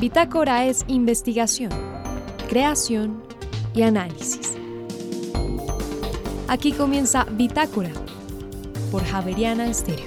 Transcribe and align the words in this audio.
Bitácora 0.00 0.64
es 0.64 0.84
investigación, 0.86 1.70
creación 2.48 3.20
y 3.74 3.82
análisis. 3.82 4.56
Aquí 6.46 6.70
comienza 6.70 7.24
Bitácora 7.32 7.90
por 8.92 9.02
Javeriana 9.02 9.66
Estéreo. 9.66 10.06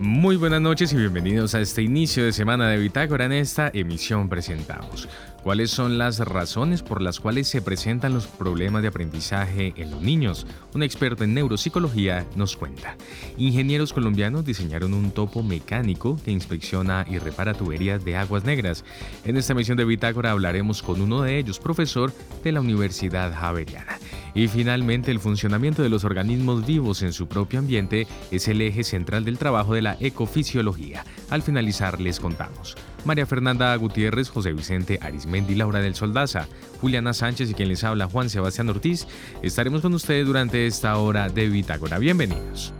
Muy 0.00 0.34
buenas 0.34 0.60
noches 0.60 0.92
y 0.92 0.96
bienvenidos 0.96 1.54
a 1.54 1.60
este 1.60 1.80
inicio 1.82 2.24
de 2.24 2.32
semana 2.32 2.68
de 2.70 2.78
Bitácora. 2.78 3.26
En 3.26 3.32
esta 3.32 3.70
emisión 3.72 4.28
presentamos 4.28 5.08
cuáles 5.46 5.70
son 5.70 5.96
las 5.96 6.18
razones 6.18 6.82
por 6.82 7.00
las 7.00 7.20
cuales 7.20 7.46
se 7.46 7.62
presentan 7.62 8.12
los 8.12 8.26
problemas 8.26 8.82
de 8.82 8.88
aprendizaje 8.88 9.74
en 9.76 9.92
los 9.92 10.02
niños. 10.02 10.44
Un 10.74 10.82
experto 10.82 11.22
en 11.22 11.34
neuropsicología 11.34 12.26
nos 12.34 12.56
cuenta. 12.56 12.96
Ingenieros 13.38 13.92
colombianos 13.92 14.44
diseñaron 14.44 14.92
un 14.92 15.12
topo 15.12 15.44
mecánico 15.44 16.18
que 16.24 16.32
inspecciona 16.32 17.06
y 17.08 17.18
repara 17.18 17.54
tuberías 17.54 18.04
de 18.04 18.16
aguas 18.16 18.44
negras. 18.44 18.84
En 19.24 19.36
esta 19.36 19.52
emisión 19.52 19.76
de 19.76 19.84
Bitácora 19.84 20.32
hablaremos 20.32 20.82
con 20.82 21.00
uno 21.00 21.22
de 21.22 21.38
ellos, 21.38 21.60
profesor 21.60 22.12
de 22.42 22.50
la 22.50 22.60
Universidad 22.60 23.32
Javeriana. 23.32 24.00
Y 24.34 24.48
finalmente, 24.48 25.12
el 25.12 25.20
funcionamiento 25.20 25.80
de 25.80 25.90
los 25.90 26.02
organismos 26.02 26.66
vivos 26.66 27.02
en 27.02 27.12
su 27.12 27.28
propio 27.28 27.60
ambiente 27.60 28.08
es 28.32 28.48
el 28.48 28.60
eje 28.62 28.82
central 28.82 29.24
del 29.24 29.38
trabajo 29.38 29.74
de 29.74 29.82
la 29.82 29.96
ecofisiología. 30.00 31.04
Al 31.30 31.42
finalizar, 31.42 32.00
les 32.00 32.18
contamos. 32.18 32.76
María 33.06 33.24
Fernanda 33.24 33.74
Gutiérrez, 33.76 34.28
José 34.28 34.52
Vicente 34.52 34.98
Arismendi, 35.00 35.54
Laura 35.54 35.80
del 35.80 35.94
Soldaza, 35.94 36.48
Juliana 36.80 37.14
Sánchez 37.14 37.50
y 37.50 37.54
quien 37.54 37.68
les 37.68 37.84
habla 37.84 38.08
Juan 38.08 38.28
Sebastián 38.28 38.68
Ortiz, 38.68 39.06
estaremos 39.42 39.80
con 39.80 39.94
ustedes 39.94 40.26
durante 40.26 40.66
esta 40.66 40.96
hora 40.98 41.28
de 41.28 41.48
Bitácora. 41.48 41.98
Bienvenidos. 41.98 42.74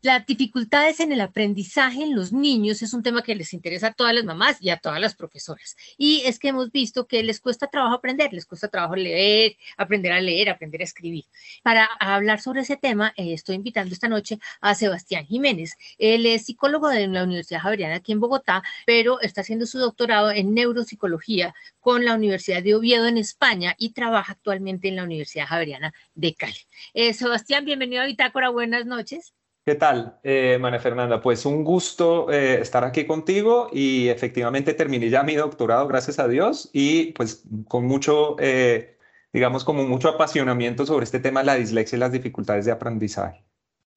Las 0.00 0.24
dificultades 0.26 1.00
en 1.00 1.10
el 1.10 1.20
aprendizaje 1.20 2.04
en 2.04 2.14
los 2.14 2.32
niños 2.32 2.82
es 2.82 2.94
un 2.94 3.02
tema 3.02 3.22
que 3.22 3.34
les 3.34 3.52
interesa 3.52 3.88
a 3.88 3.92
todas 3.92 4.14
las 4.14 4.24
mamás 4.24 4.56
y 4.60 4.70
a 4.70 4.76
todas 4.76 5.00
las 5.00 5.16
profesoras. 5.16 5.76
Y 5.96 6.22
es 6.24 6.38
que 6.38 6.48
hemos 6.48 6.70
visto 6.70 7.08
que 7.08 7.24
les 7.24 7.40
cuesta 7.40 7.66
trabajo 7.66 7.96
aprender, 7.96 8.32
les 8.32 8.46
cuesta 8.46 8.68
trabajo 8.68 8.94
leer, 8.94 9.56
aprender 9.76 10.12
a 10.12 10.20
leer, 10.20 10.50
aprender 10.50 10.82
a 10.82 10.84
escribir. 10.84 11.24
Para 11.64 11.84
hablar 11.98 12.40
sobre 12.40 12.60
ese 12.60 12.76
tema, 12.76 13.12
eh, 13.16 13.32
estoy 13.32 13.56
invitando 13.56 13.92
esta 13.92 14.08
noche 14.08 14.38
a 14.60 14.76
Sebastián 14.76 15.26
Jiménez. 15.26 15.76
Él 15.98 16.26
es 16.26 16.46
psicólogo 16.46 16.88
de 16.88 17.08
la 17.08 17.24
Universidad 17.24 17.60
Javeriana 17.62 17.96
aquí 17.96 18.12
en 18.12 18.20
Bogotá, 18.20 18.62
pero 18.86 19.20
está 19.20 19.40
haciendo 19.40 19.66
su 19.66 19.80
doctorado 19.80 20.30
en 20.30 20.54
neuropsicología 20.54 21.56
con 21.80 22.04
la 22.04 22.14
Universidad 22.14 22.62
de 22.62 22.76
Oviedo 22.76 23.08
en 23.08 23.18
España 23.18 23.74
y 23.76 23.90
trabaja 23.90 24.34
actualmente 24.34 24.86
en 24.86 24.94
la 24.94 25.02
Universidad 25.02 25.46
Javeriana 25.46 25.92
de 26.14 26.34
Cali. 26.34 26.60
Eh, 26.94 27.14
Sebastián, 27.14 27.64
bienvenido 27.64 28.02
a 28.02 28.06
Bitácora, 28.06 28.50
buenas 28.50 28.86
noches. 28.86 29.34
¿Qué 29.68 29.74
tal, 29.74 30.18
eh, 30.22 30.56
María 30.58 30.80
Fernanda? 30.80 31.20
Pues 31.20 31.44
un 31.44 31.62
gusto 31.62 32.32
eh, 32.32 32.58
estar 32.62 32.84
aquí 32.84 33.04
contigo 33.04 33.68
y 33.70 34.08
efectivamente 34.08 34.72
terminé 34.72 35.10
ya 35.10 35.22
mi 35.22 35.34
doctorado, 35.34 35.86
gracias 35.86 36.18
a 36.18 36.26
Dios, 36.26 36.70
y 36.72 37.12
pues 37.12 37.42
con 37.66 37.84
mucho, 37.84 38.36
eh, 38.38 38.96
digamos, 39.30 39.64
como 39.64 39.84
mucho 39.86 40.08
apasionamiento 40.08 40.86
sobre 40.86 41.04
este 41.04 41.20
tema 41.20 41.40
de 41.40 41.46
la 41.46 41.56
dislexia 41.56 41.96
y 41.96 41.98
las 41.98 42.12
dificultades 42.12 42.64
de 42.64 42.72
aprendizaje. 42.72 43.44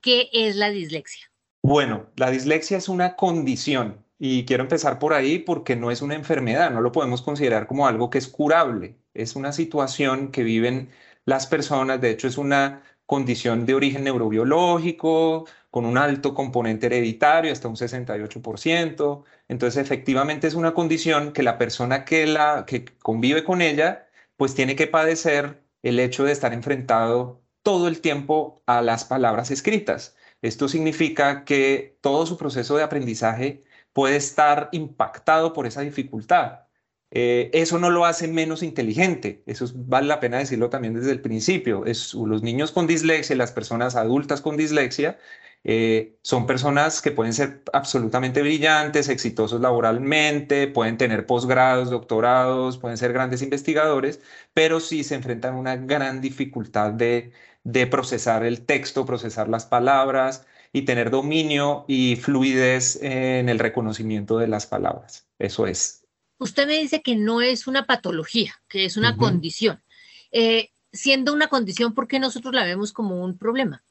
¿Qué 0.02 0.28
es 0.33 0.58
la 0.58 0.72
dislexia? 0.72 1.31
Bueno, 1.63 2.08
la 2.17 2.31
dislexia 2.31 2.78
es 2.78 2.89
una 2.89 3.16
condición 3.16 4.03
y 4.19 4.44
quiero 4.44 4.63
empezar 4.63 5.00
por 5.00 5.13
ahí 5.13 5.39
porque 5.39 5.78
no 5.78 5.89
es 5.89 6.02
una 6.02 6.16
enfermedad, 6.16 6.69
no 6.72 6.81
lo 6.81 6.91
podemos 6.91 7.22
considerar 7.22 7.66
como 7.66 7.88
algo 7.88 8.09
que 8.09 8.17
es 8.17 8.28
curable, 8.28 8.97
es 9.13 9.38
una 9.38 9.53
situación 9.53 10.31
que 10.33 10.44
viven 10.44 10.89
las 11.23 11.47
personas, 11.47 12.02
de 12.02 12.09
hecho 12.09 12.28
es 12.28 12.38
una 12.38 12.83
condición 13.12 13.66
de 13.66 13.73
origen 13.73 14.06
neurobiológico, 14.06 15.45
con 15.70 15.86
un 15.86 15.98
alto 15.98 16.34
componente 16.34 16.86
hereditario, 16.86 17.52
hasta 17.52 17.68
un 17.68 17.76
68%. 17.76 19.23
Entonces, 19.50 19.84
efectivamente 19.84 20.48
es 20.48 20.53
una 20.53 20.73
condición 20.73 21.34
que 21.34 21.44
la 21.44 21.58
persona 21.58 22.06
que, 22.06 22.26
la, 22.26 22.66
que 22.66 22.86
convive 23.00 23.44
con 23.44 23.62
ella, 23.62 24.08
pues 24.38 24.56
tiene 24.56 24.78
que 24.78 24.88
padecer 24.88 25.62
el 25.81 26.00
hecho 26.00 26.24
de 26.24 26.31
estar 26.31 26.53
enfrentado 26.53 27.44
todo 27.63 27.90
el 27.90 28.00
tiempo 28.00 28.63
a 28.66 28.81
las 28.81 29.03
palabras 29.03 29.52
escritas. 29.52 30.16
Esto 30.41 30.69
significa 30.69 31.44
que 31.44 31.97
todo 32.00 32.25
su 32.25 32.38
proceso 32.38 32.78
de 32.78 32.84
aprendizaje 32.84 33.66
puede 33.91 34.16
estar 34.16 34.69
impactado 34.72 35.52
por 35.52 35.68
esa 35.68 35.81
dificultad. 35.81 36.62
Eh, 37.11 37.49
eso 37.53 37.77
no 37.77 37.89
lo 37.89 38.05
hace 38.05 38.27
menos 38.29 38.63
inteligente, 38.63 39.44
eso 39.45 39.66
vale 39.75 40.07
la 40.07 40.22
pena 40.22 40.38
decirlo 40.38 40.69
también 40.69 40.94
desde 40.94 41.11
el 41.11 41.22
principio. 41.22 41.85
Es, 41.85 42.13
los 42.13 42.41
niños 42.41 42.72
con 42.72 42.88
dislexia, 42.88 43.35
las 43.35 43.51
personas 43.51 43.95
adultas 43.95 44.41
con 44.41 44.55
dislexia, 44.57 45.19
eh, 45.63 46.17
son 46.23 46.47
personas 46.47 47.01
que 47.01 47.11
pueden 47.11 47.33
ser 47.33 47.61
absolutamente 47.73 48.41
brillantes, 48.41 49.09
exitosos 49.09 49.61
laboralmente, 49.61 50.67
pueden 50.67 50.97
tener 50.97 51.25
posgrados, 51.25 51.89
doctorados, 51.91 52.77
pueden 52.77 52.97
ser 52.97 53.13
grandes 53.13 53.41
investigadores, 53.41 54.22
pero 54.53 54.79
sí 54.79 55.03
se 55.03 55.16
enfrentan 55.16 55.55
a 55.55 55.59
una 55.59 55.75
gran 55.75 56.22
dificultad 56.22 56.91
de, 56.93 57.31
de 57.63 57.88
procesar 57.88 58.43
el 58.45 58.66
texto, 58.66 59.05
procesar 59.05 59.49
las 59.49 59.66
palabras 59.66 60.45
y 60.73 60.83
tener 60.83 61.09
dominio 61.11 61.85
y 61.88 62.16
fluidez 62.16 62.97
en 63.01 63.49
el 63.49 63.59
reconocimiento 63.59 64.38
de 64.38 64.47
las 64.47 64.66
palabras. 64.66 65.28
Eso 65.38 65.67
es. 65.67 66.00
Usted 66.41 66.66
me 66.66 66.79
dice 66.79 67.03
que 67.03 67.16
no 67.16 67.40
es 67.41 67.68
una 67.68 67.85
patología, 67.85 68.59
que 68.68 68.85
es 68.85 68.97
una 68.97 69.16
condición. 69.16 69.84
Eh, 70.31 70.72
siendo 70.91 71.34
una 71.34 71.50
condición, 71.50 71.94
¿por 71.94 72.07
qué 72.07 72.18
nosotros 72.18 72.52
la 72.52 72.66
vemos 72.66 72.94
como 72.94 73.24
un 73.24 73.38
problema? 73.38 73.84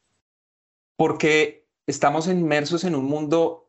Porque 0.97 1.69
estamos 1.87 2.27
inmersos 2.27 2.83
en 2.83 2.97
un 2.97 3.05
mundo, 3.05 3.69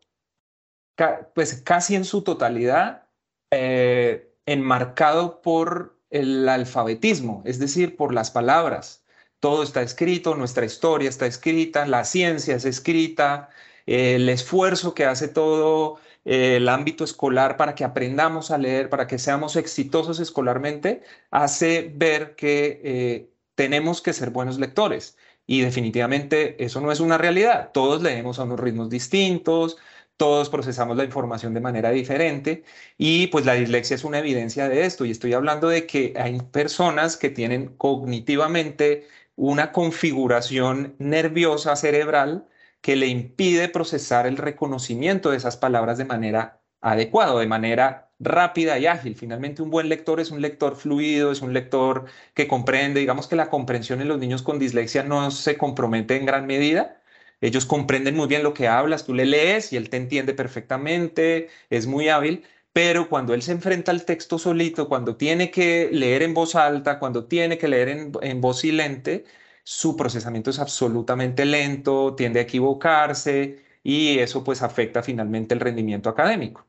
pues 1.36 1.62
casi 1.62 1.94
en 1.94 2.06
su 2.06 2.24
totalidad, 2.24 3.03
eh, 3.52 4.34
enmarcado 4.47 5.44
por 5.44 6.00
el 6.09 6.50
alfabetismo, 6.50 7.44
es 7.46 7.59
decir, 7.59 7.96
por 7.96 8.16
las 8.16 8.31
palabras. 8.31 9.06
Todo 9.40 9.62
está 9.62 9.84
escrito, 9.84 10.34
nuestra 10.34 10.66
historia 10.66 11.08
está 11.08 11.28
escrita, 11.28 11.86
la 11.86 12.03
ciencia 12.03 12.56
es 12.56 12.66
escrita, 12.66 13.52
el 13.86 14.28
esfuerzo 14.28 14.96
que 14.96 15.06
hace 15.06 15.28
todo 15.28 16.00
el 16.26 16.70
ámbito 16.70 17.04
escolar 17.04 17.58
para 17.58 17.76
que 17.76 17.84
aprendamos 17.84 18.52
a 18.52 18.58
leer, 18.58 18.90
para 18.90 19.08
que 19.08 19.18
seamos 19.20 19.56
exitosos 19.56 20.20
escolarmente, 20.20 21.02
hace 21.32 21.92
ver 21.96 22.36
que 22.36 22.82
eh, 22.84 23.30
tenemos 23.56 24.02
que 24.02 24.14
ser 24.14 24.30
buenos 24.30 24.60
lectores. 24.60 25.18
Y 25.48 25.62
definitivamente 25.62 26.64
eso 26.64 26.81
no 26.81 26.92
es 26.92 27.00
una 27.00 27.18
realidad. 27.18 27.72
Todos 27.74 28.02
leemos 28.02 28.40
a 28.40 28.44
unos 28.44 28.60
ritmos 28.60 28.90
distintos, 28.90 29.78
todos 30.22 30.50
procesamos 30.50 30.98
la 30.98 31.04
información 31.04 31.54
de 31.56 31.62
manera 31.62 31.90
diferente 31.90 32.64
y 32.98 33.28
pues 33.28 33.44
la 33.46 33.56
dislexia 33.56 33.96
es 33.96 34.04
una 34.04 34.20
evidencia 34.20 34.70
de 34.70 34.86
esto. 34.86 35.04
Y 35.06 35.12
estoy 35.12 35.34
hablando 35.34 35.68
de 35.68 35.88
que 35.88 36.14
hay 36.16 36.40
personas 36.40 37.18
que 37.18 37.30
tienen 37.31 37.76
cognitivamente 37.78 39.08
una 39.36 39.72
configuración 39.72 40.96
nerviosa 41.00 41.76
cerebral 41.76 42.48
que 42.81 42.96
le 42.96 43.08
impide 43.08 43.69
procesar 43.69 44.28
el 44.28 44.38
reconocimiento 44.38 45.31
de 45.31 45.38
esas 45.38 45.58
palabras 45.58 45.97
de 45.97 46.06
manera 46.06 46.62
adecuada, 46.81 47.40
de 47.40 47.47
manera 47.47 48.12
rápida 48.19 48.78
y 48.80 48.88
ágil. 48.88 49.16
Finalmente, 49.16 49.62
un 49.62 49.69
buen 49.72 49.90
lector 49.90 50.19
es 50.19 50.31
un 50.31 50.42
lector 50.42 50.75
fluido, 50.75 51.31
es 51.31 51.42
un 51.42 51.53
lector 51.53 52.06
que 52.34 52.47
comprende. 52.47 53.00
Digamos 53.00 53.28
que 53.28 53.36
la 53.36 53.50
comprensión 53.50 54.02
en 54.02 54.08
los 54.08 54.19
niños 54.19 54.44
con 54.44 54.59
dislexia 54.59 55.03
no 55.03 55.31
se 55.31 55.58
compromete 55.58 56.18
en 56.18 56.25
gran 56.25 56.46
medida. 56.47 57.02
Ellos 57.42 57.66
comprenden 57.66 58.16
muy 58.16 58.28
bien 58.28 58.44
lo 58.44 58.53
que 58.53 58.68
hablas, 58.68 59.06
tú 59.06 59.13
le 59.16 59.25
lees 59.25 59.74
y 59.74 59.78
él 59.78 59.90
te 59.90 59.98
entiende 59.98 60.34
perfectamente, 60.34 61.50
es 61.72 61.88
muy 61.88 62.08
hábil, 62.08 62.46
pero 62.72 63.09
cuando 63.09 63.34
él 63.34 63.42
se 63.42 63.52
enfrenta 63.52 63.92
al 63.92 64.06
texto 64.06 64.38
solito, 64.38 64.88
cuando 64.88 65.16
tiene 65.18 65.50
que 65.52 65.90
leer 65.92 66.22
en 66.24 66.34
voz 66.36 66.56
alta, 66.56 67.00
cuando 67.00 67.25
tiene 67.25 67.58
que 67.58 67.68
leer 67.68 67.90
en, 67.90 68.12
en 68.22 68.42
voz 68.42 68.59
silente, 68.59 69.25
su 69.64 69.96
procesamiento 69.96 70.50
es 70.50 70.60
absolutamente 70.60 71.46
lento, 71.46 72.16
tiende 72.16 72.40
a 72.40 72.44
equivocarse 72.44 73.64
y 73.84 74.20
eso 74.20 74.44
pues 74.44 74.62
afecta 74.62 75.04
finalmente 75.04 75.54
el 75.54 75.60
rendimiento 75.60 76.10
académico. 76.10 76.68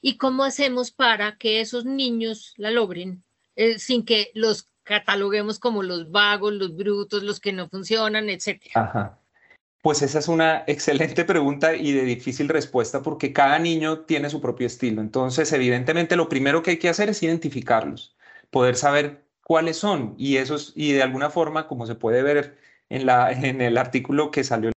¿Y 0.00 0.16
cómo 0.16 0.44
hacemos 0.44 0.90
para 0.90 1.36
que 1.36 1.60
esos 1.60 1.84
niños 1.84 2.54
la 2.56 2.70
logren 2.70 3.24
eh, 3.56 3.78
sin 3.78 4.04
que 4.04 4.30
los 4.34 4.68
cataloguemos 4.84 5.58
como 5.58 5.82
los 5.82 6.10
vagos, 6.10 6.52
los 6.52 6.76
brutos, 6.76 7.22
los 7.22 7.40
que 7.40 7.52
no 7.52 7.68
funcionan, 7.68 8.28
etcétera? 8.28 9.18
Pues 9.82 10.02
esa 10.02 10.18
es 10.18 10.28
una 10.28 10.64
excelente 10.66 11.24
pregunta 11.24 11.74
y 11.74 11.92
de 11.92 12.02
difícil 12.02 12.48
respuesta 12.48 13.02
porque 13.02 13.32
cada 13.32 13.58
niño 13.58 14.00
tiene 14.00 14.30
su 14.30 14.40
propio 14.40 14.66
estilo. 14.66 15.00
Entonces, 15.00 15.52
evidentemente, 15.52 16.16
lo 16.16 16.28
primero 16.28 16.62
que 16.62 16.72
hay 16.72 16.78
que 16.78 16.88
hacer 16.88 17.08
es 17.10 17.22
identificarlos, 17.22 18.16
poder 18.50 18.76
saber 18.76 19.27
cuáles 19.48 19.78
son. 19.78 20.14
Y, 20.18 20.36
esos, 20.36 20.72
y 20.76 20.92
de 20.92 21.02
alguna 21.02 21.30
forma, 21.30 21.66
como 21.66 21.86
se 21.86 21.96
puede 21.96 22.22
ver 22.22 22.58
en, 22.90 23.06
la, 23.06 23.32
en 23.32 23.60
el 23.62 23.78
artículo 23.78 24.30
que 24.30 24.44
salió, 24.44 24.70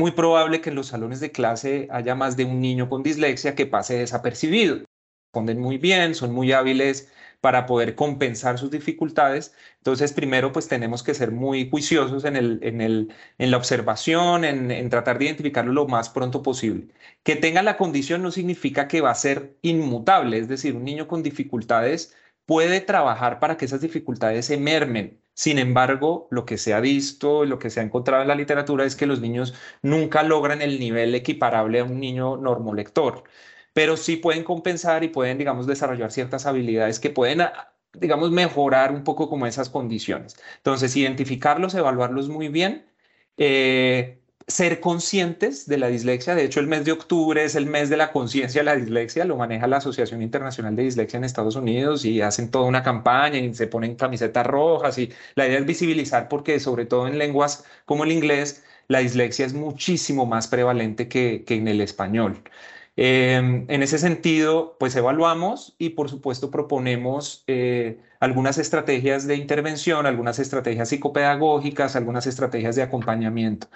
muy 0.00 0.10
probable 0.10 0.60
que 0.60 0.70
en 0.70 0.76
los 0.76 0.88
salones 0.88 1.20
de 1.20 1.30
clase 1.30 1.88
haya 1.90 2.14
más 2.16 2.36
de 2.36 2.44
un 2.44 2.60
niño 2.60 2.88
con 2.90 3.04
dislexia 3.04 3.54
que 3.54 3.66
pase 3.66 3.98
desapercibido. 3.98 4.84
Responden 5.32 5.60
muy 5.60 5.78
bien, 5.78 6.14
son 6.16 6.32
muy 6.32 6.52
hábiles 6.52 7.08
para 7.40 7.66
poder 7.66 7.94
compensar 7.94 8.58
sus 8.58 8.70
dificultades. 8.70 9.54
Entonces, 9.78 10.12
primero, 10.12 10.50
pues 10.50 10.66
tenemos 10.66 11.04
que 11.04 11.14
ser 11.14 11.30
muy 11.30 11.70
juiciosos 11.70 12.24
en, 12.24 12.36
el, 12.36 12.58
en, 12.62 12.80
el, 12.80 13.14
en 13.38 13.50
la 13.52 13.56
observación, 13.58 14.44
en, 14.44 14.70
en, 14.72 14.90
tratar 14.90 15.18
de 15.18 15.26
identificarlo 15.26 15.72
lo 15.72 15.86
más 15.86 16.08
pronto 16.08 16.42
posible. 16.42 16.88
Que 17.22 17.36
tenga 17.36 17.62
la 17.62 17.76
condición 17.76 18.22
no 18.22 18.32
significa 18.32 18.88
que 18.88 19.00
va 19.00 19.10
a 19.12 19.14
ser 19.14 19.56
inmutable, 19.62 20.38
es 20.38 20.48
decir, 20.48 20.74
un 20.74 20.84
niño 20.84 21.06
con 21.06 21.22
dificultades 21.22 22.14
puede 22.46 22.80
trabajar 22.80 23.40
para 23.40 23.56
que 23.56 23.64
esas 23.64 23.80
dificultades 23.80 24.46
se 24.46 24.56
mermen. 24.56 25.20
Sin 25.34 25.58
embargo, 25.58 26.28
lo 26.30 26.46
que 26.46 26.58
se 26.58 26.74
ha 26.74 26.80
visto, 26.80 27.44
lo 27.44 27.58
que 27.58 27.70
se 27.70 27.80
ha 27.80 27.82
encontrado 27.82 28.22
en 28.22 28.28
la 28.28 28.34
literatura 28.36 28.84
es 28.84 28.94
que 28.96 29.06
los 29.06 29.20
niños 29.20 29.54
nunca 29.82 30.22
logran 30.22 30.62
el 30.62 30.78
nivel 30.78 31.14
equiparable 31.14 31.80
a 31.80 31.84
un 31.84 31.98
niño 32.00 32.36
normolector, 32.36 33.24
pero 33.72 33.96
sí 33.96 34.16
pueden 34.16 34.44
compensar 34.44 35.02
y 35.04 35.08
pueden, 35.08 35.38
digamos, 35.38 35.66
desarrollar 35.66 36.12
ciertas 36.12 36.46
habilidades 36.46 37.00
que 37.00 37.10
pueden, 37.10 37.42
digamos, 37.92 38.30
mejorar 38.30 38.92
un 38.92 39.04
poco 39.04 39.28
como 39.28 39.46
esas 39.46 39.70
condiciones. 39.70 40.36
Entonces, 40.58 40.94
identificarlos, 40.96 41.74
evaluarlos 41.74 42.28
muy 42.28 42.48
bien. 42.48 42.86
Eh, 43.36 44.20
ser 44.46 44.80
conscientes 44.80 45.66
de 45.66 45.78
la 45.78 45.88
dislexia. 45.88 46.34
De 46.34 46.44
hecho, 46.44 46.60
el 46.60 46.66
mes 46.66 46.84
de 46.84 46.92
octubre 46.92 47.42
es 47.42 47.54
el 47.54 47.66
mes 47.66 47.88
de 47.88 47.96
la 47.96 48.12
conciencia 48.12 48.60
de 48.60 48.64
la 48.66 48.76
dislexia, 48.76 49.24
lo 49.24 49.36
maneja 49.36 49.66
la 49.66 49.78
Asociación 49.78 50.22
Internacional 50.22 50.76
de 50.76 50.84
Dislexia 50.84 51.16
en 51.16 51.24
Estados 51.24 51.56
Unidos 51.56 52.04
y 52.04 52.20
hacen 52.20 52.50
toda 52.50 52.66
una 52.66 52.82
campaña 52.82 53.38
y 53.38 53.54
se 53.54 53.66
ponen 53.66 53.96
camisetas 53.96 54.46
rojas 54.46 54.98
y 54.98 55.10
la 55.34 55.46
idea 55.46 55.58
es 55.58 55.66
visibilizar 55.66 56.28
porque 56.28 56.60
sobre 56.60 56.86
todo 56.86 57.08
en 57.08 57.18
lenguas 57.18 57.64
como 57.86 58.04
el 58.04 58.12
inglés, 58.12 58.64
la 58.88 58.98
dislexia 58.98 59.46
es 59.46 59.54
muchísimo 59.54 60.26
más 60.26 60.46
prevalente 60.48 61.08
que, 61.08 61.44
en 61.48 61.68
el 61.68 61.80
español. 61.80 62.42
Em, 62.96 63.64
en 63.68 63.82
ese 63.82 63.98
sentido, 63.98 64.76
pues 64.78 64.94
evaluamos 64.94 65.74
y 65.78 65.90
por 65.90 66.08
supuesto 66.10 66.50
proponemos 66.50 67.42
eh, 67.48 67.98
algunas 68.20 68.58
estrategias 68.58 69.26
de 69.26 69.36
intervención, 69.36 70.06
algunas 70.06 70.38
estrategias 70.38 70.90
psicopedagógicas, 70.90 71.96
algunas 71.96 72.26
estrategias 72.26 72.76
de 72.76 72.82
acompañamiento 72.82 73.68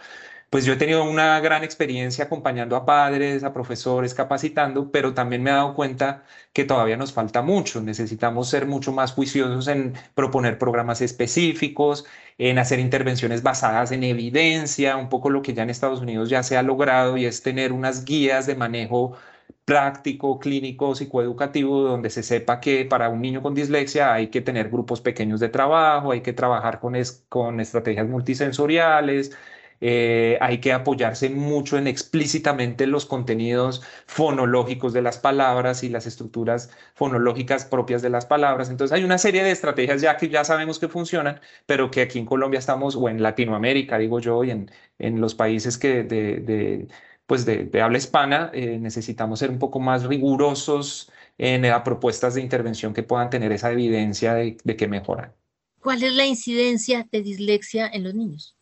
pues 0.50 0.64
yo 0.64 0.72
he 0.72 0.76
tenido 0.76 1.04
una 1.04 1.38
gran 1.40 1.62
experiencia 1.62 2.24
acompañando 2.24 2.74
a 2.76 2.86
padres, 2.86 3.44
a 3.44 3.52
profesores, 3.52 4.14
capacitando, 4.14 4.90
pero 4.90 5.12
también 5.14 5.42
me 5.42 5.50
he 5.50 5.52
dado 5.52 5.74
cuenta 5.74 6.24
que 6.54 6.64
todavía 6.64 6.96
nos 6.96 7.12
falta 7.12 7.42
mucho. 7.42 7.82
Necesitamos 7.82 8.48
ser 8.48 8.66
mucho 8.66 8.92
más 8.92 9.12
juiciosos 9.12 9.68
en 9.68 9.94
proponer 10.14 10.58
programas 10.58 11.02
específicos, 11.02 12.06
en 12.38 12.58
hacer 12.58 12.78
intervenciones 12.78 13.42
basadas 13.42 13.92
en 13.92 14.04
evidencia, 14.04 14.96
un 14.96 15.08
poco 15.10 15.28
lo 15.30 15.42
que 15.42 15.52
ya 15.54 15.64
en 15.64 15.70
Estados 15.70 16.00
Unidos 16.00 16.30
ya 16.30 16.42
se 16.42 16.56
ha 16.56 16.62
logrado 16.62 17.16
y 17.18 17.26
es 17.26 17.42
tener 17.42 17.72
unas 17.72 18.04
guías 18.04 18.46
de 18.46 18.56
manejo 18.56 19.16
práctico, 19.64 20.38
clínico, 20.38 20.94
psicoeducativo, 20.94 21.82
donde 21.82 22.10
se 22.10 22.22
sepa 22.22 22.60
que 22.60 22.84
para 22.86 23.10
un 23.10 23.20
niño 23.20 23.42
con 23.42 23.54
dislexia 23.54 24.14
hay 24.14 24.28
que 24.28 24.40
tener 24.40 24.70
grupos 24.70 25.00
pequeños 25.02 25.40
de 25.40 25.50
trabajo, 25.50 26.12
hay 26.12 26.22
que 26.22 26.32
trabajar 26.32 26.80
con, 26.80 26.94
con 27.28 27.60
estrategias 27.60 28.08
multisensoriales, 28.08 29.36
eh, 29.80 30.38
hay 30.40 30.58
que 30.58 30.72
apoyarse 30.72 31.30
mucho 31.30 31.78
en 31.78 31.86
explícitamente 31.86 32.86
los 32.86 33.06
contenidos 33.06 33.82
fonológicos 34.06 34.92
de 34.92 35.02
las 35.02 35.19
palabras 35.19 35.84
y 35.84 35.88
las 35.88 36.06
estructuras 36.06 36.70
fonológicas 36.94 37.64
propias 37.64 38.02
de 38.02 38.10
las 38.10 38.26
palabras. 38.26 38.70
Entonces 38.70 38.94
hay 38.94 39.04
una 39.04 39.19
serie 39.19 39.44
de 39.44 39.50
estrategias 39.50 40.00
ya 40.00 40.16
que 40.16 40.28
ya 40.28 40.44
sabemos 40.44 40.78
que 40.78 40.88
funcionan, 40.88 41.40
pero 41.66 41.90
que 41.90 42.02
aquí 42.02 42.19
en 42.19 42.26
Colombia 42.26 42.58
estamos, 42.58 42.96
o 42.96 43.08
en 43.08 43.22
Latinoamérica, 43.22 43.98
digo 43.98 44.20
yo, 44.20 44.44
y 44.44 44.50
en, 44.50 44.70
en 44.98 45.20
los 45.20 45.34
países 45.34 45.78
que 45.78 46.02
de, 46.04 46.88
pues 47.26 47.44
de, 47.44 47.70
habla 47.81 47.98
hispana, 47.98 48.50
eh, 48.54 48.78
necesitamos 48.78 49.38
ser 49.38 49.50
un 49.50 49.58
poco 49.58 49.81
más 49.81 50.04
rigurosos 50.04 51.12
en 51.38 51.62
las 51.62 51.82
propuestas 51.82 52.34
de 52.34 52.40
intervención 52.42 52.94
que 52.94 53.02
puedan 53.02 53.31
tener 53.31 53.52
esa 53.52 53.70
evidencia 53.70 54.34
de 54.34 54.56
que 54.56 54.88
mejoran. 54.88 55.32
¿Cuál 55.81 56.02
es 56.02 56.12
la 56.12 56.26
incidencia 56.26 57.06
de 57.10 57.22
dislexia 57.22 57.86
en 57.86 58.02
los 58.04 58.14
niños? 58.14 58.57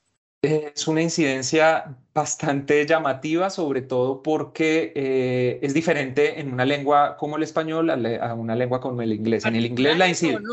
Es 0.46 0.86
una 0.86 1.02
incidencia 1.02 1.96
bastante 2.14 2.86
llamativa, 2.86 3.50
sobre 3.50 3.82
todo 3.82 4.22
porque 4.22 4.92
eh, 4.94 5.58
es 5.60 5.74
diferente 5.74 6.40
en 6.40 6.52
una 6.52 6.64
lengua 6.64 7.16
como 7.16 7.36
el 7.36 7.42
español 7.42 7.90
a, 7.90 8.34
una 8.34 8.54
lengua 8.54 8.80
como 8.80 9.02
el 9.02 9.12
inglés. 9.12 9.44
En 9.44 9.56
el 9.56 9.66
inglés 9.66 9.98
la 9.98 10.08
incidencia... 10.08 10.48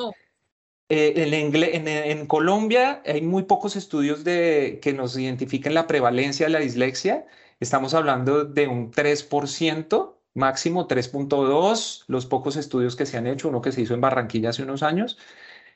Eh, 0.90 1.14
en, 1.16 1.88
en, 1.88 2.28
Colombia 2.28 3.02
hay 3.06 3.22
muy 3.22 3.44
pocos 3.44 3.76
estudios 3.76 4.24
de, 4.24 4.80
que 4.82 4.94
nos 4.94 5.18
identifiquen 5.18 5.74
la 5.74 5.88
prevalencia 5.88 6.46
de 6.46 6.52
la 6.52 6.60
dislexia. 6.60 7.26
Estamos 7.60 7.94
hablando 7.94 8.44
de 8.44 8.68
un 8.68 8.92
3%, 8.92 10.14
máximo 10.34 10.88
3.2, 10.88 12.04
los 12.08 12.26
pocos 12.26 12.58
estudios 12.58 12.96
que 12.96 13.06
se 13.06 13.18
han 13.18 13.28
hecho, 13.28 13.50
uno 13.50 13.62
que 13.62 13.72
se 13.72 13.82
hizo 13.82 13.94
en 13.94 14.02
Barranquilla 14.02 14.50
hace 14.50 14.64
unos 14.64 14.84
años, 14.84 15.18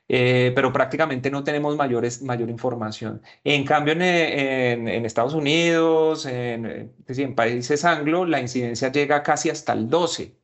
eh, 0.09 0.51
pero 0.55 0.71
prácticamente 0.71 1.29
no 1.29 1.43
tenemos 1.43 1.75
mayores, 1.75 2.21
mayor 2.21 2.49
información. 2.49 3.21
En 3.43 3.65
cambio, 3.65 3.93
en, 3.93 5.05
Estados 5.05 5.33
Unidos, 5.33 6.25
en, 6.25 6.91
en, 7.07 7.35
países 7.35 7.83
anglo, 7.85 8.25
la 8.25 8.39
incidencia 8.39 8.91
llega 8.91 9.23
casi 9.23 9.49
hasta 9.49 9.73
el 9.73 9.89
12. 9.89 10.35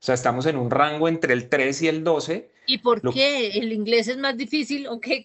O 0.00 0.02
sea, 0.02 0.14
estamos 0.14 0.46
en 0.46 0.56
un 0.56 0.70
rango 0.70 1.08
entre 1.08 1.34
el 1.34 1.50
3 1.50 1.82
y 1.82 1.88
el 1.88 2.02
12. 2.02 2.50
¿Y 2.66 2.78
por 2.78 3.02
qué 3.12 3.48
el 3.48 3.72
inglés 3.72 4.08
es 4.08 4.16
más 4.16 4.36
difícil 4.36 4.86
o 4.86 4.98
qué, 4.98 5.22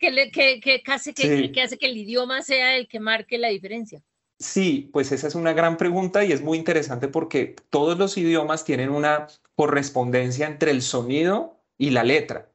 hace 0.88 1.14
que, 1.14 1.62
hace 1.62 1.78
que 1.78 1.86
el 1.86 1.96
idioma 1.96 2.42
sea 2.42 2.76
el 2.76 2.88
que 2.88 3.00
marque 3.00 3.38
la 3.38 3.50
diferencia? 3.50 4.02
Sí, 4.38 4.90
pues 4.92 5.14
esa 5.14 5.28
es 5.28 5.36
una 5.36 5.54
gran 5.54 5.78
pregunta 5.78 6.26
y 6.26 6.34
es 6.34 6.42
muy 6.42 6.58
interesante 6.58 7.08
porque 7.08 7.56
todos 7.70 7.98
los 7.98 8.18
idiomas 8.18 8.66
tienen 8.66 8.90
una 8.90 9.28
correspondencia 9.56 10.48
entre 10.48 10.72
el 10.72 10.82
sonido 10.82 11.62
y 11.78 11.92
la 11.92 12.04
letra, 12.04 12.52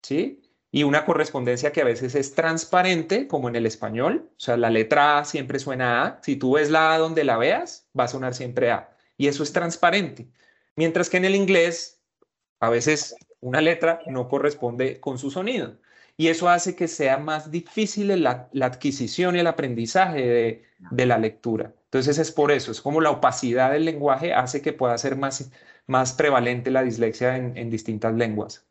¿sí? 0.00 0.43
Y 0.74 0.82
una 0.82 1.04
correspondencia 1.04 1.70
que 1.70 1.82
a 1.82 1.84
veces 1.84 2.16
es 2.16 2.34
transparente, 2.34 3.28
como 3.28 3.48
en 3.48 3.54
el 3.54 3.64
español, 3.64 4.28
o 4.32 4.40
sea, 4.40 4.56
la 4.56 4.70
letra 4.70 5.18
A 5.18 5.24
siempre 5.24 5.60
suena 5.60 6.04
A, 6.04 6.20
si 6.20 6.34
tú 6.34 6.54
ves 6.54 6.68
la 6.68 6.92
A 6.92 6.98
donde 6.98 7.22
la 7.22 7.36
veas, 7.36 7.88
va 7.96 8.04
a 8.04 8.08
sonar 8.08 8.34
siempre 8.34 8.72
A, 8.72 8.90
y 9.16 9.28
eso 9.28 9.44
es 9.44 9.52
transparente. 9.52 10.26
Mientras 10.74 11.08
que 11.08 11.18
en 11.18 11.26
el 11.26 11.36
inglés, 11.36 12.02
a 12.58 12.70
veces 12.70 13.14
una 13.40 13.60
letra 13.60 14.00
no 14.08 14.28
corresponde 14.28 14.98
con 14.98 15.16
su 15.16 15.30
sonido, 15.30 15.78
y 16.16 16.26
eso 16.26 16.48
hace 16.48 16.74
que 16.74 16.88
sea 16.88 17.18
más 17.18 17.52
difícil 17.52 18.08
la, 18.20 18.50
adquisición 18.60 19.36
y 19.36 19.38
el 19.38 19.46
aprendizaje 19.46 20.26
de, 20.26 20.64
de, 20.90 21.06
la 21.06 21.18
lectura. 21.18 21.72
Entonces 21.84 22.18
es 22.18 22.32
por 22.32 22.50
eso, 22.50 22.72
es 22.72 22.80
como 22.80 23.00
la 23.00 23.12
opacidad 23.12 23.70
del 23.70 23.84
lenguaje 23.84 24.34
hace 24.34 24.60
que 24.60 24.72
pueda 24.72 24.98
ser 24.98 25.14
más, 25.14 25.52
más 25.86 26.14
prevalente 26.14 26.72
la 26.72 26.82
dislexia 26.82 27.36
en, 27.36 27.56
en 27.56 27.70
distintas 27.70 28.12
lenguas. 28.14 28.66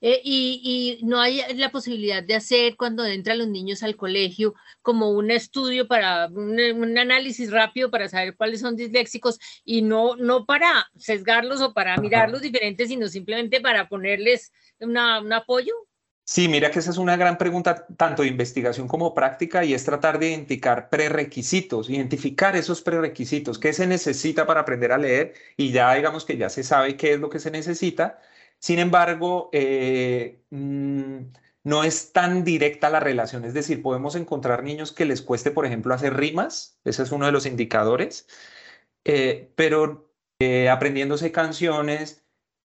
Eh, 0.00 0.20
y, 0.22 1.00
no 1.04 1.20
hay 1.20 1.40
la 1.54 1.70
posibilidad 1.70 2.22
de 2.22 2.34
hacer 2.34 2.76
cuando 2.76 3.04
entran 3.04 3.38
los 3.38 3.48
niños 3.48 3.82
al 3.82 3.96
colegio 3.96 4.54
como 4.82 5.10
un 5.10 5.30
estudio 5.30 5.88
para 5.88 6.26
un, 6.26 6.98
análisis 6.98 7.50
rápido 7.50 7.90
para 7.90 8.08
saber 8.08 8.36
cuáles 8.36 8.60
son 8.60 8.76
disléxicos 8.76 9.38
y 9.64 9.82
no, 9.82 10.16
no 10.16 10.44
para 10.44 10.86
sesgarlos 10.96 11.60
o 11.62 11.72
para 11.72 11.96
mirarlos 11.96 12.42
diferentes, 12.42 12.88
sino 12.88 13.08
simplemente 13.08 13.60
para 13.60 13.88
ponerles 13.88 14.52
un 14.80 14.98
apoyo. 14.98 15.72
Sí, 16.28 16.48
mira 16.48 16.72
que 16.72 16.80
esa 16.80 16.90
es 16.90 16.98
una 16.98 17.16
gran 17.16 17.38
pregunta, 17.38 17.86
tanto 17.96 18.22
de 18.22 18.28
investigación 18.28 18.88
como 18.88 19.14
práctica, 19.14 19.64
y 19.64 19.74
es 19.74 19.84
tratar 19.84 20.18
de 20.18 20.30
identificar 20.30 20.90
prerequisitos, 20.90 21.88
identificar 21.88 22.56
esos 22.56 22.82
prerequisitos, 22.82 23.60
qué 23.60 23.72
se 23.72 23.86
necesita 23.86 24.44
para 24.44 24.62
aprender 24.62 24.90
a 24.90 24.98
leer, 24.98 25.34
y 25.56 25.70
ya 25.70 25.94
digamos 25.94 26.24
que 26.24 26.36
ya 26.36 26.48
se 26.48 26.64
sabe 26.64 26.96
qué 26.96 27.12
es 27.12 27.20
lo 27.20 27.30
que 27.30 27.38
se 27.38 27.52
necesita, 27.52 28.18
sin 28.66 28.80
embargo, 28.80 29.48
eh, 29.52 30.42
mm, 30.50 31.18
no 31.62 31.84
es 31.84 32.12
tan 32.12 32.42
directa 32.42 32.90
la 32.90 32.98
relación. 32.98 33.44
Es 33.44 33.54
decir, 33.54 33.80
podemos 33.80 34.16
encontrar 34.16 34.64
niños 34.64 34.90
que 34.90 35.04
les 35.04 35.22
cueste, 35.22 35.52
por 35.52 35.66
ejemplo, 35.66 35.94
hacer 35.94 36.16
rimas. 36.16 36.76
Ese 36.84 37.04
es 37.04 37.12
uno 37.12 37.26
de 37.26 37.32
los 37.32 37.46
indicadores. 37.46 38.26
Eh, 39.04 39.52
pero 39.54 40.10
eh, 40.40 40.68
aprendiéndose 40.68 41.30
canciones, 41.30 42.24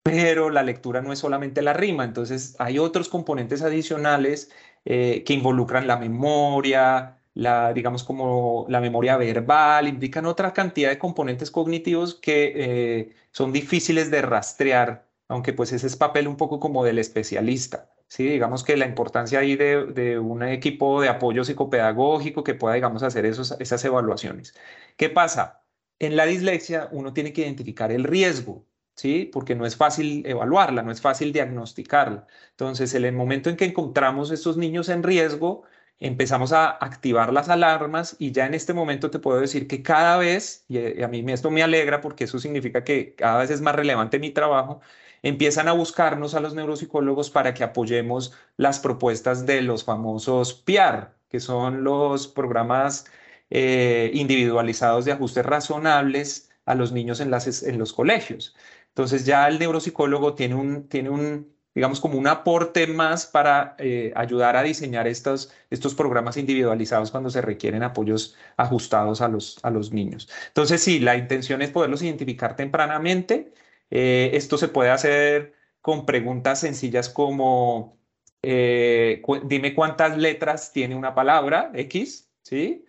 pero 0.03 0.49
la 0.49 0.63
lectura 0.63 1.01
no 1.01 1.13
es 1.13 1.19
solamente 1.19 1.61
la 1.61 1.71
rima. 1.71 2.03
Entonces, 2.03 2.57
hay 2.59 2.79
otros 2.79 3.07
componentes 3.07 3.61
adicionales 3.61 4.51
que 4.83 5.25
involucran 5.29 5.87
la 5.87 5.97
memoria, 5.97 7.21
la, 7.33 7.73
digamos 7.73 8.03
como 8.03 8.65
la 8.69 8.81
memoria 8.81 9.17
verbal, 9.17 9.87
indican 9.87 10.25
otra 10.25 10.53
cantidad 10.53 10.89
de 10.89 10.99
componentes 10.99 11.51
cognitivos 11.51 12.15
que 12.15 13.13
son 13.31 13.53
difíciles 13.53 14.11
de 14.11 14.21
rastrear 14.21 15.06
aunque 15.27 15.53
pues 15.53 15.71
ese 15.73 15.87
es 15.87 15.95
papel 15.95 16.27
un 16.27 16.37
poco 16.37 16.59
como 16.59 16.83
del 16.83 16.99
especialista. 16.99 17.91
Sí, 18.07 18.25
digamos 18.25 18.63
que 18.63 18.77
la 18.77 18.85
importancia 18.85 19.39
ahí 19.39 19.55
de, 19.57 20.17
un 20.19 20.43
equipo 20.43 21.01
de 21.01 21.09
apoyo 21.09 21.43
psicopedagógico 21.43 22.43
que 22.43 22.55
pueda, 22.55 22.75
digamos, 22.75 23.03
hacer 23.03 23.25
esos, 23.25 23.51
esas 23.59 23.83
evaluaciones. 23.83 24.55
¿Qué 24.95 25.09
pasa? 25.09 25.63
En 25.99 26.15
la 26.15 26.25
dislexia 26.25 26.87
uno 26.91 27.13
tiene 27.13 27.33
que 27.33 27.41
identificar 27.41 27.91
el 27.91 28.05
riesgo, 28.05 28.65
¿sí? 28.95 29.29
Porque 29.33 29.55
no 29.55 29.65
es 29.65 29.75
fácil 29.75 30.25
evaluarla, 30.25 30.83
no 30.83 30.91
es 30.91 31.01
fácil 31.01 31.33
diagnosticarla. 31.33 32.27
Entonces, 32.51 32.93
en 32.93 33.05
el 33.05 33.13
momento 33.13 33.49
en 33.49 33.57
que 33.57 33.65
encontramos 33.65 34.31
estos 34.31 34.57
niños 34.57 34.89
en 34.89 35.03
riesgo, 35.03 35.63
empezamos 35.99 36.53
a 36.53 36.69
activar 36.69 37.33
las 37.33 37.49
alarmas 37.49 38.15
y 38.19 38.31
ya 38.31 38.45
en 38.45 38.53
este 38.53 38.73
momento 38.73 39.09
te 39.11 39.19
puedo 39.19 39.39
decir 39.39 39.67
que 39.67 39.81
cada 39.83 40.17
vez, 40.17 40.65
y 40.67 41.01
a 41.01 41.07
mí 41.07 41.23
esto 41.31 41.51
me 41.51 41.63
alegra 41.63 42.01
porque 42.01 42.25
eso 42.25 42.39
significa 42.39 42.83
que 42.83 43.15
cada 43.15 43.39
vez 43.39 43.49
es 43.49 43.61
más 43.61 43.75
relevante 43.75 44.19
mi 44.19 44.31
trabajo, 44.31 44.81
empiezan 45.23 45.67
a 45.67 45.73
buscarnos 45.73 46.35
a 46.35 46.39
los 46.39 46.53
neuropsicólogos 46.53 47.29
para 47.29 47.53
que 47.53 47.63
apoyemos 47.63 48.33
las 48.57 48.79
propuestas 48.79 49.45
de 49.45 49.61
los 49.61 49.83
famosos 49.83 50.53
PIAR, 50.53 51.15
que 51.29 51.39
son 51.39 51.83
los 51.83 52.27
programas 52.27 53.05
eh, 53.49 54.11
individualizados 54.13 55.05
de 55.05 55.13
ajustes 55.13 55.45
razonables 55.45 56.49
a 56.65 56.75
los 56.75 56.91
niños 56.91 57.19
en, 57.19 57.31
las, 57.31 57.63
en 57.63 57.77
los 57.77 57.93
colegios. 57.93 58.55
Entonces 58.89 59.25
ya 59.25 59.47
el 59.47 59.59
neuropsicólogo 59.59 60.33
tiene 60.33 60.55
un, 60.55 60.87
tiene 60.87 61.09
un 61.09 61.57
digamos, 61.77 61.99
como 61.99 62.17
un 62.17 62.25
aporte 62.25 62.87
más 62.87 63.27
para 63.27 63.75
eh, 63.77 64.11
ayudar 64.15 64.55
a 64.55 64.63
diseñar 64.63 65.07
estos, 65.07 65.51
estos 65.69 65.93
programas 65.93 66.35
individualizados 66.35 67.11
cuando 67.11 67.29
se 67.29 67.39
requieren 67.39 67.83
apoyos 67.83 68.35
ajustados 68.57 69.21
a 69.21 69.27
los, 69.27 69.59
a 69.61 69.69
los 69.69 69.93
niños. 69.93 70.27
Entonces, 70.47 70.81
sí, 70.81 70.99
la 70.99 71.15
intención 71.15 71.61
es 71.61 71.69
poderlos 71.69 72.01
identificar 72.01 72.55
tempranamente. 72.55 73.53
Eh, 73.89 74.31
esto 74.33 74.57
se 74.57 74.67
puede 74.67 74.89
hacer 74.89 75.53
con 75.81 76.05
preguntas 76.05 76.59
sencillas 76.59 77.09
como, 77.09 77.97
eh, 78.41 79.21
dime 79.45 79.73
cuántas 79.75 80.17
letras 80.17 80.71
tiene 80.73 80.95
una 80.95 81.15
palabra 81.15 81.71
X, 81.73 82.29
¿sí? 82.43 82.83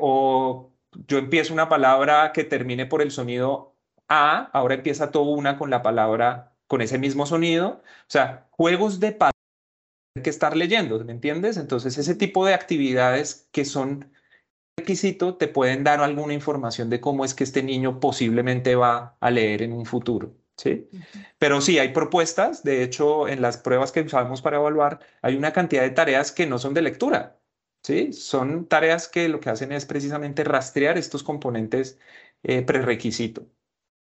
o 0.00 0.72
yo 1.06 1.18
empiezo 1.18 1.52
una 1.52 1.68
palabra 1.68 2.32
que 2.32 2.44
termine 2.44 2.86
por 2.86 3.02
el 3.02 3.10
sonido 3.10 3.76
A, 4.08 4.50
ahora 4.52 4.74
empieza 4.74 5.10
todo 5.10 5.30
una 5.30 5.58
con 5.58 5.70
la 5.70 5.82
palabra 5.82 6.52
con 6.66 6.80
ese 6.80 6.98
mismo 6.98 7.26
sonido. 7.26 7.82
O 7.84 8.10
sea, 8.10 8.48
juegos 8.50 8.98
de 8.98 9.12
palabras 9.12 9.32
que 10.22 10.30
estar 10.30 10.56
leyendo, 10.56 11.02
¿me 11.04 11.12
entiendes? 11.12 11.56
Entonces, 11.56 11.98
ese 11.98 12.14
tipo 12.14 12.44
de 12.46 12.54
actividades 12.54 13.48
que 13.52 13.64
son 13.64 14.10
requisito 14.76 15.36
te 15.36 15.48
pueden 15.48 15.84
dar 15.84 16.00
alguna 16.00 16.34
información 16.34 16.88
de 16.90 17.00
cómo 17.00 17.24
es 17.24 17.34
que 17.34 17.44
este 17.44 17.62
niño 17.62 18.00
posiblemente 18.00 18.74
va 18.74 19.16
a 19.20 19.30
leer 19.30 19.62
en 19.62 19.72
un 19.72 19.86
futuro. 19.86 20.34
¿sí? 20.56 20.88
Pero 21.38 21.60
sí, 21.60 21.78
hay 21.78 21.90
propuestas. 21.90 22.62
De 22.62 22.82
hecho, 22.82 23.28
en 23.28 23.42
las 23.42 23.58
pruebas 23.58 23.92
que 23.92 24.00
usamos 24.00 24.42
para 24.42 24.56
evaluar, 24.56 25.00
hay 25.20 25.36
una 25.36 25.52
cantidad 25.52 25.82
de 25.82 25.90
tareas 25.90 26.32
que 26.32 26.46
no 26.46 26.58
son 26.58 26.74
de 26.74 26.82
lectura. 26.82 27.38
¿sí? 27.82 28.12
Son 28.12 28.66
tareas 28.66 29.08
que 29.08 29.28
lo 29.28 29.40
que 29.40 29.50
hacen 29.50 29.72
es 29.72 29.84
precisamente 29.86 30.44
rastrear 30.44 30.96
estos 30.98 31.22
componentes 31.22 31.98
eh, 32.42 32.62
prerequisito. 32.62 33.46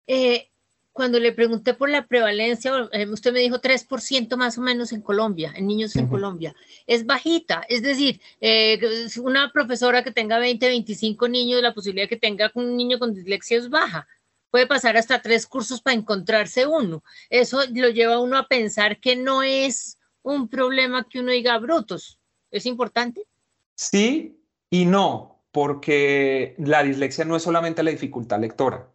Eh, 0.08 0.52
cuando 0.96 1.20
le 1.20 1.34
pregunté 1.34 1.74
por 1.74 1.90
la 1.90 2.08
prevalencia, 2.08 2.72
eh, 2.94 3.06
usted 3.10 3.34
me 3.34 3.42
dijo 3.42 3.60
3% 3.60 4.38
más 4.38 4.58
o 4.58 4.62
menos 4.62 4.94
en 4.94 5.02
Colombia, 5.02 5.52
en 5.54 5.68
niños 5.68 5.94
en 5.98 6.08
Colombia. 6.08 6.56
Es 6.88 7.06
bajita, 7.06 7.66
es 7.68 7.82
decir, 7.82 8.22
eh, 8.40 8.80
una 9.22 9.52
profesora 9.52 10.06
que 10.06 10.12
tenga 10.12 10.40
20, 10.40 10.66
25 10.66 11.28
niños, 11.28 11.62
la 11.62 11.74
posibilidad 11.74 12.06
de 12.06 12.16
que 12.16 12.16
tenga 12.16 12.50
un 12.54 12.78
niño 12.78 12.98
con 12.98 13.14
dislexia 13.14 13.58
es 13.58 13.70
baja. 13.70 14.08
Puede 14.50 14.68
pasar 14.68 14.96
hasta 14.96 15.22
tres 15.22 15.46
cursos 15.46 15.82
para 15.82 15.98
encontrarse 15.98 16.66
uno. 16.66 17.04
Eso 17.30 17.60
lo 17.74 17.90
lleva 17.90 18.14
a 18.14 18.22
uno 18.22 18.38
a 18.38 18.48
pensar 18.48 19.02
que 19.02 19.18
no 19.18 19.44
es 19.44 19.98
un 20.22 20.48
problema 20.48 21.06
que 21.10 21.20
uno 21.20 21.34
diga 21.34 21.58
brutos. 21.58 22.20
¿Es 22.52 22.66
importante? 22.66 23.28
Sí 23.76 24.40
y 24.70 24.86
no, 24.86 25.44
porque 25.52 26.56
la 26.58 26.84
dislexia 26.84 27.26
no 27.26 27.36
es 27.36 27.44
solamente 27.44 27.84
la 27.84 27.92
dificultad 27.92 28.40
lectora 28.40 28.95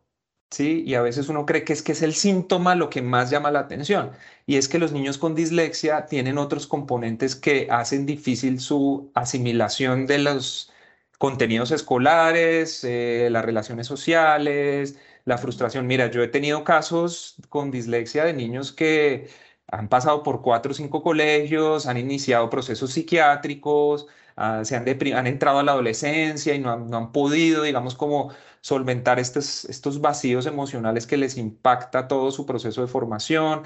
¿sí? 0.50 0.82
Y 0.86 0.94
a 0.94 1.02
veces 1.02 1.28
uno 1.28 1.46
cree 1.46 1.64
que 1.64 1.72
es 1.72 1.82
que 1.82 1.92
es 1.92 2.02
el 2.02 2.14
síntoma 2.14 2.74
lo 2.74 2.90
que 2.90 3.02
más 3.02 3.30
llama 3.30 3.50
la 3.50 3.60
atención. 3.60 4.12
Y 4.46 4.56
es 4.56 4.68
que 4.68 4.78
los 4.78 4.92
niños 4.92 5.18
con 5.18 5.34
dislexia 5.34 6.06
tienen 6.06 6.38
otros 6.38 6.66
componentes 6.66 7.36
que 7.36 7.68
hacen 7.70 8.06
difícil 8.06 8.60
su 8.60 9.10
asimilación 9.14 10.06
de 10.06 10.18
los 10.18 10.72
contenidos 11.18 11.70
escolares, 11.70 12.82
eh, 12.84 13.28
las 13.30 13.44
relaciones 13.44 13.86
sociales, 13.86 14.96
la 15.24 15.38
frustración. 15.38 15.86
Mira, 15.86 16.10
yo 16.10 16.22
he 16.22 16.28
tenido 16.28 16.64
casos 16.64 17.36
con 17.48 17.70
dislexia 17.70 18.24
de 18.24 18.32
niños 18.32 18.72
que 18.72 19.28
han 19.68 19.88
pasado 19.88 20.22
por 20.22 20.42
cuatro 20.42 20.72
o 20.72 20.74
cinco 20.74 21.02
colegios, 21.02 21.86
han 21.86 21.96
iniciado 21.98 22.50
procesos 22.50 22.92
psiquiátricos, 22.92 24.06
ah, 24.36 24.64
se 24.64 24.76
han, 24.76 24.86
han 24.88 25.26
entrado 25.26 25.58
a 25.60 25.62
la 25.62 25.72
adolescencia 25.72 26.54
y 26.54 26.58
no 26.58 26.72
han, 26.72 26.90
no 26.90 26.96
han 26.96 27.12
podido, 27.12 27.62
digamos, 27.62 27.94
como 27.94 28.32
solventar 28.60 29.18
estos, 29.18 29.64
estos 29.66 30.00
vacíos 30.00 30.46
emocionales 30.46 31.06
que 31.06 31.16
les 31.16 31.36
impacta 31.36 32.08
todo 32.08 32.30
su 32.30 32.46
proceso 32.46 32.82
de 32.82 32.88
formación. 32.88 33.62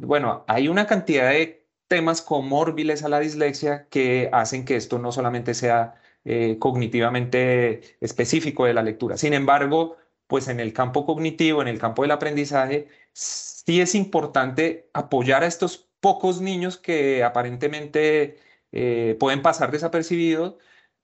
bueno, 0.00 0.44
hay 0.48 0.68
una 0.68 0.86
cantidad 0.86 1.30
de 1.30 1.66
temas 1.88 2.22
comórbiles 2.22 3.02
a 3.02 3.08
la 3.08 3.20
dislexia 3.20 3.88
que 3.88 4.30
hacen 4.32 4.64
que 4.64 4.76
esto 4.76 4.98
no 4.98 5.12
solamente 5.12 5.54
sea 5.54 5.94
eh, 6.24 6.58
cognitivamente 6.58 7.96
específico 8.00 8.64
de 8.66 8.74
la 8.74 8.82
lectura. 8.82 9.16
Sin 9.16 9.34
embargo, 9.34 9.96
pues 10.26 10.48
en 10.48 10.60
el 10.60 10.72
campo 10.72 11.06
cognitivo, 11.06 11.62
en 11.62 11.68
el 11.68 11.78
campo 11.78 12.02
del 12.02 12.12
aprendizaje, 12.12 12.88
sí 13.12 13.80
es 13.80 13.94
importante 13.94 14.88
apoyar 14.92 15.42
a 15.42 15.46
estos 15.46 15.90
pocos 16.00 16.40
niños 16.40 16.76
que 16.78 17.24
aparentemente 17.24 18.38
eh, 18.72 19.16
pueden 19.18 19.42
pasar 19.42 19.70
desapercibidos, 19.72 20.56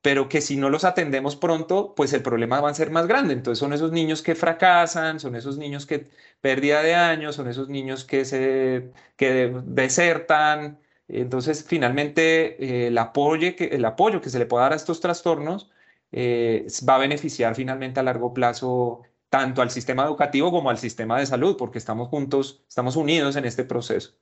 pero 0.06 0.28
que 0.28 0.40
si 0.40 0.56
no 0.56 0.70
los 0.70 0.84
atendemos 0.84 1.34
pronto, 1.34 1.92
pues 1.96 2.12
el 2.12 2.22
problema 2.22 2.60
va 2.60 2.70
a 2.70 2.74
ser 2.74 2.92
más 2.92 3.08
grande. 3.08 3.34
Entonces 3.34 3.58
son 3.58 3.72
esos 3.72 3.90
niños 3.90 4.22
que 4.22 4.36
fracasan, 4.36 5.18
son 5.18 5.34
esos 5.34 5.58
niños 5.58 5.84
que 5.84 6.06
pérdida 6.40 6.80
de 6.80 6.94
años, 6.94 7.34
son 7.34 7.48
esos 7.48 7.68
niños 7.68 8.04
que 8.04 8.24
se 8.24 8.92
que 9.16 9.52
desertan. 9.64 10.78
Entonces, 11.08 11.64
finalmente, 11.66 12.84
eh, 12.84 12.86
el, 12.86 12.98
apoyo 12.98 13.56
que, 13.56 13.64
el 13.64 13.84
apoyo 13.84 14.20
que 14.20 14.30
se 14.30 14.38
le 14.38 14.46
pueda 14.46 14.62
dar 14.62 14.74
a 14.74 14.76
estos 14.76 15.00
trastornos 15.00 15.72
eh, 16.12 16.68
va 16.88 16.94
a 16.94 16.98
beneficiar 16.98 17.56
finalmente 17.56 17.98
a 17.98 18.04
largo 18.04 18.32
plazo 18.32 19.02
tanto 19.28 19.60
al 19.60 19.72
sistema 19.72 20.04
educativo 20.04 20.52
como 20.52 20.70
al 20.70 20.78
sistema 20.78 21.18
de 21.18 21.26
salud, 21.26 21.56
porque 21.56 21.78
estamos 21.78 22.10
juntos, 22.10 22.62
estamos 22.68 22.94
unidos 22.94 23.34
en 23.34 23.44
este 23.44 23.64
proceso. 23.64 24.12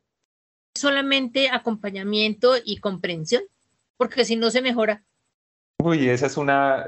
Solamente 0.75 1.51
acompañamiento 1.51 2.55
y 2.65 2.79
comprensión, 2.79 3.43
porque 3.99 4.25
si 4.25 4.37
no 4.37 4.51
se 4.51 4.63
mejora, 4.63 5.05
Uy, 5.85 6.09
esa 6.09 6.25
es 6.25 6.39
una, 6.39 6.87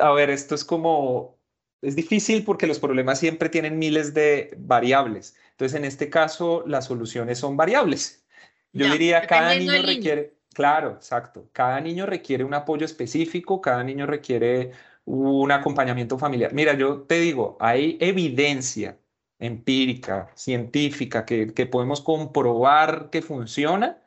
a 0.00 0.12
ver, 0.12 0.30
esto 0.30 0.54
es 0.54 0.64
como, 0.64 1.36
es 1.82 1.94
difícil 1.94 2.42
porque 2.42 2.66
los 2.66 2.78
problemas 2.78 3.18
siempre 3.18 3.50
tienen 3.50 3.78
miles 3.78 4.14
de 4.14 4.56
variables. 4.56 5.36
Entonces, 5.50 5.78
en 5.78 5.84
este 5.84 6.08
caso, 6.08 6.64
las 6.66 6.86
soluciones 6.86 7.38
son 7.38 7.54
variables. 7.54 8.24
Yo 8.72 8.90
diría, 8.90 9.26
cada 9.26 9.54
niño 9.54 9.82
requiere, 9.82 10.38
claro, 10.54 10.92
exacto, 10.92 11.50
cada 11.52 11.78
niño 11.82 12.06
requiere 12.06 12.44
un 12.44 12.54
apoyo 12.54 12.86
específico, 12.86 13.60
cada 13.60 13.84
niño 13.84 14.06
requiere 14.06 14.70
un 15.04 15.52
acompañamiento 15.52 16.16
familiar. 16.16 16.54
Mira, 16.54 16.72
yo 16.72 17.02
te 17.02 17.20
digo, 17.20 17.58
hay 17.60 17.98
evidencia 18.00 18.96
empírica, 19.38 20.30
científica, 20.34 21.26
que, 21.26 21.52
que 21.52 21.66
podemos 21.66 22.00
comprobar 22.00 23.10
que 23.10 23.20
funciona 23.20 24.01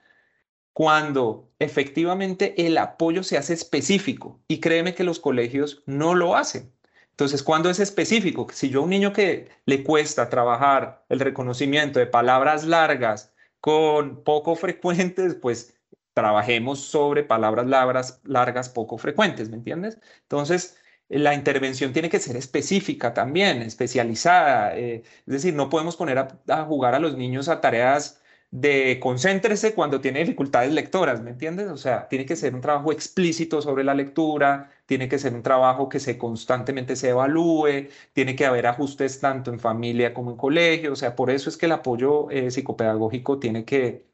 cuando 0.76 1.54
efectivamente 1.58 2.68
el 2.68 2.78
apoyo 2.78 3.24
se 3.24 3.38
hace 3.38 3.54
específico 3.54 4.42
y 4.50 4.60
créeme 4.60 4.94
que 4.94 5.06
los 5.06 5.22
colegios 5.22 5.84
no 5.86 6.16
lo 6.16 6.36
hacen. 6.36 6.70
Entonces, 7.12 7.44
¿cuándo 7.44 7.70
es 7.70 7.80
específico? 7.80 8.48
Si 8.52 8.70
yo 8.70 8.82
a 8.82 8.84
un 8.84 8.90
niño 8.90 9.14
que 9.14 9.48
le 9.66 9.86
cuesta 9.86 10.30
trabajar 10.30 11.06
el 11.08 11.22
reconocimiento 11.22 12.00
de 12.00 12.08
palabras 12.08 12.66
largas 12.66 13.34
con 13.62 14.22
poco 14.26 14.58
frecuentes, 14.58 15.36
pues 15.36 15.78
trabajemos 16.14 16.82
sobre 16.82 17.24
palabras 17.24 17.68
largas, 17.68 18.20
largas 18.26 18.68
poco 18.68 18.98
frecuentes, 18.98 19.50
¿me 19.50 19.56
entiendes? 19.56 19.98
Entonces, 20.24 20.78
la 21.08 21.34
intervención 21.36 21.94
tiene 21.94 22.10
que 22.10 22.20
ser 22.20 22.36
específica 22.36 23.14
también, 23.14 23.62
especializada. 23.62 24.78
Eh, 24.78 25.04
es 25.26 25.34
decir, 25.34 25.54
no 25.54 25.70
podemos 25.70 25.96
poner 25.96 26.18
a 26.20 26.66
jugar 26.66 26.96
a 26.96 27.00
los 27.00 27.16
niños 27.16 27.48
a 27.48 27.62
tareas 27.62 28.22
de 28.56 29.02
concéntrese 29.02 29.74
cuando 29.74 30.00
tiene 30.00 30.20
dificultades 30.20 30.72
lectoras, 30.72 31.22
¿me 31.22 31.32
entiendes? 31.32 31.68
O 31.68 31.76
sea, 31.76 32.08
tiene 32.08 32.26
que 32.26 32.38
ser 32.38 32.56
un 32.56 32.62
trabajo 32.62 32.94
explícito 32.94 33.62
sobre 33.62 33.84
la 33.84 33.94
lectura, 33.94 34.72
tiene 34.86 35.10
que 35.10 35.20
ser 35.20 35.34
un 35.34 35.44
trabajo 35.44 35.90
que 35.90 36.00
se 36.00 36.18
constantemente 36.18 36.96
se 36.96 37.10
evalúe, 37.10 37.90
tiene 38.14 38.34
que 38.38 38.46
haber 38.46 38.68
ajustes 38.68 39.20
tanto 39.20 39.52
en 39.52 39.60
familia 39.60 40.14
como 40.14 40.32
en 40.32 40.38
colegio, 40.38 40.94
o 40.94 40.96
sea, 40.96 41.18
por 41.18 41.32
eso 41.32 41.50
es 41.50 41.58
que 41.58 41.66
el 41.66 41.74
apoyo 41.74 42.32
eh, 42.32 42.50
psicopedagógico 42.50 43.40
tiene 43.40 43.66
que 43.66 44.06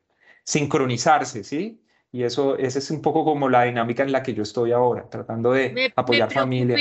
sincronizarse, 0.43 1.43
¿sí? 1.43 1.83
Y 2.11 2.23
eso, 2.23 2.57
esa 2.57 2.79
es 2.79 2.89
un 2.89 3.03
poco 3.03 3.23
como 3.23 3.47
la 3.47 3.65
dinámica 3.65 4.01
en 4.01 4.11
la 4.11 4.23
que 4.23 4.33
yo 4.33 4.41
estoy 4.41 4.71
ahora, 4.71 5.07
tratando 5.07 5.51
de 5.51 5.93
apoyar 5.95 6.31
familia 6.31 6.77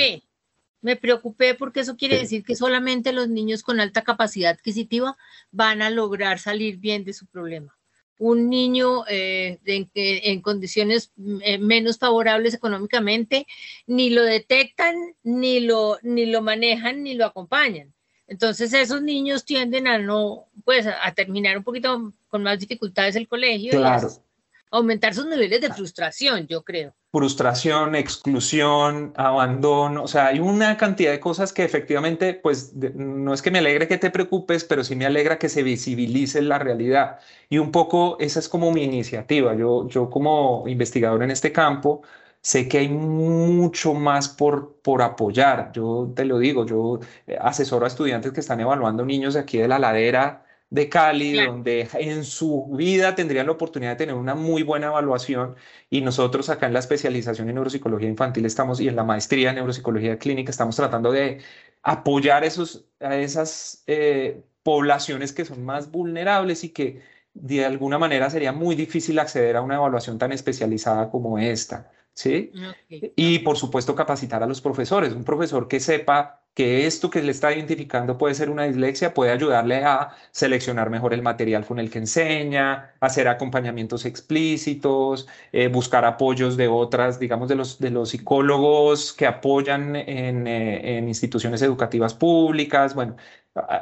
me 0.81 0.95
preocupé 0.95 1.55
porque 1.55 1.81
eso 1.81 1.95
quiere 1.95 2.17
decir 2.17 2.43
que 2.43 2.55
solamente 2.55 3.13
los 3.13 3.29
niños 3.29 3.63
con 3.63 3.79
alta 3.79 4.03
capacidad 4.03 4.51
adquisitiva 4.51 5.17
van 5.51 5.81
a 5.81 5.89
lograr 5.89 6.39
salir 6.39 6.77
bien 6.77 7.03
de 7.03 7.13
su 7.13 7.27
problema. 7.27 7.77
Un 8.17 8.49
niño 8.49 9.03
eh, 9.07 9.59
en, 9.65 10.41
condiciones 10.41 11.11
eh, 11.41 11.57
menos 11.57 11.97
favorables 11.97 12.53
económicamente 12.53 13.47
ni 13.87 14.11
lo 14.11 14.23
detectan, 14.23 14.95
ni 15.23 15.59
lo, 15.59 15.97
ni 16.03 16.27
lo 16.27 16.41
manejan, 16.41 17.03
ni 17.03 17.15
lo 17.15 17.25
acompañan. 17.25 17.93
Entonces 18.27 18.73
esos 18.73 19.01
niños 19.01 19.43
tienden 19.43 19.87
a 19.87 19.97
no, 19.97 20.47
pues 20.63 20.87
a 20.87 21.11
terminar 21.13 21.57
un 21.57 21.63
poquito 21.63 22.13
con 22.27 22.43
más 22.43 22.59
dificultades 22.59 23.15
el 23.15 23.27
colegio. 23.27 23.71
Claro. 23.71 24.09
Aumentar 24.71 25.13
sus 25.13 25.25
niveles 25.25 25.61
de 25.61 25.71
frustración, 25.71 26.47
yo 26.47 26.63
creo. 26.63 26.95
Frustración, 27.11 27.93
exclusión, 27.93 29.13
abandono, 29.17 30.03
o 30.03 30.07
sea, 30.07 30.27
hay 30.27 30.39
una 30.39 30.77
cantidad 30.77 31.11
de 31.11 31.19
cosas 31.19 31.51
que 31.51 31.65
efectivamente, 31.65 32.33
pues 32.33 32.73
no 32.73 33.33
es 33.33 33.41
que 33.41 33.51
me 33.51 33.59
alegre 33.59 33.89
que 33.89 33.97
te 33.97 34.09
preocupes, 34.09 34.63
pero 34.63 34.83
sí 34.85 34.95
me 34.95 35.05
alegra 35.05 35.37
que 35.37 35.49
se 35.49 35.61
visibilice 35.61 36.41
la 36.41 36.57
realidad. 36.57 37.19
Y 37.49 37.57
un 37.57 37.71
poco 37.71 38.17
esa 38.21 38.39
es 38.39 38.47
como 38.47 38.71
mi 38.71 38.83
iniciativa. 38.83 39.53
Yo, 39.55 39.89
yo 39.89 40.09
como 40.09 40.63
investigador 40.67 41.21
en 41.21 41.31
este 41.31 41.51
campo, 41.51 42.01
sé 42.41 42.67
que 42.69 42.79
hay 42.79 42.87
mucho 42.89 43.93
más 43.93 44.29
por, 44.29 44.77
por 44.81 45.01
apoyar. 45.01 45.71
Yo 45.73 46.11
te 46.15 46.23
lo 46.25 46.39
digo, 46.39 46.65
yo 46.65 46.99
eh, 47.27 47.37
asesoro 47.41 47.85
a 47.85 47.87
estudiantes 47.89 48.31
que 48.31 48.39
están 48.39 48.61
evaluando 48.61 49.05
niños 49.05 49.33
de 49.33 49.41
aquí 49.41 49.57
de 49.57 49.67
la 49.67 49.79
ladera 49.79 50.45
de 50.71 50.89
Cali, 50.89 51.33
donde 51.33 51.87
en 51.93 52.23
su 52.23 52.67
vida 52.71 53.13
tendrían 53.13 53.45
la 53.45 53.51
oportunidad 53.51 53.91
de 53.91 53.97
tener 53.97 54.15
una 54.15 54.35
muy 54.35 54.63
buena 54.63 54.87
evaluación 54.87 55.55
y 55.89 56.01
nosotros 56.01 56.49
acá 56.49 56.65
en 56.65 56.73
la 56.73 56.79
especialización 56.79 57.49
en 57.49 57.55
neuropsicología 57.55 58.07
infantil 58.07 58.45
estamos 58.45 58.79
y 58.79 58.87
en 58.87 58.95
la 58.95 59.03
maestría 59.03 59.49
en 59.49 59.55
neuropsicología 59.55 60.17
clínica 60.17 60.49
estamos 60.49 60.77
tratando 60.77 61.11
de 61.11 61.41
apoyar 61.83 62.45
esos, 62.45 62.85
a 63.01 63.17
esas 63.17 63.83
eh, 63.87 64.43
poblaciones 64.63 65.33
que 65.33 65.43
son 65.43 65.65
más 65.65 65.91
vulnerables 65.91 66.63
y 66.63 66.69
que 66.69 67.01
de 67.33 67.65
alguna 67.65 67.97
manera 67.97 68.29
sería 68.29 68.53
muy 68.53 68.75
difícil 68.75 69.19
acceder 69.19 69.57
a 69.57 69.61
una 69.61 69.75
evaluación 69.75 70.17
tan 70.17 70.31
especializada 70.31 71.11
como 71.11 71.37
esta. 71.37 71.91
¿Sí? 72.21 72.51
Y 73.15 73.39
por 73.39 73.57
supuesto 73.57 73.95
capacitar 73.95 74.43
a 74.43 74.45
los 74.45 74.61
profesores, 74.61 75.13
un 75.13 75.23
profesor 75.23 75.67
que 75.67 75.79
sepa 75.79 76.43
que 76.53 76.85
esto 76.85 77.09
que 77.09 77.23
le 77.23 77.31
está 77.31 77.51
identificando 77.53 78.17
puede 78.17 78.35
ser 78.35 78.49
una 78.49 78.65
dislexia, 78.65 79.13
puede 79.13 79.31
ayudarle 79.31 79.85
a 79.85 80.15
seleccionar 80.31 80.89
mejor 80.89 81.13
el 81.13 81.21
material 81.21 81.65
con 81.65 81.79
el 81.79 81.89
que 81.89 81.99
enseña, 81.99 82.93
hacer 82.99 83.27
acompañamientos 83.27 84.05
explícitos, 84.05 85.27
eh, 85.51 85.69
buscar 85.69 86.05
apoyos 86.05 86.57
de 86.57 86.67
otras, 86.67 87.19
digamos, 87.19 87.47
de 87.49 87.55
los, 87.55 87.79
de 87.79 87.89
los 87.89 88.09
psicólogos 88.09 89.13
que 89.13 89.25
apoyan 89.25 89.95
en, 89.95 90.45
eh, 90.45 90.97
en 90.97 91.07
instituciones 91.07 91.61
educativas 91.61 92.13
públicas. 92.13 92.93
Bueno, 92.93 93.15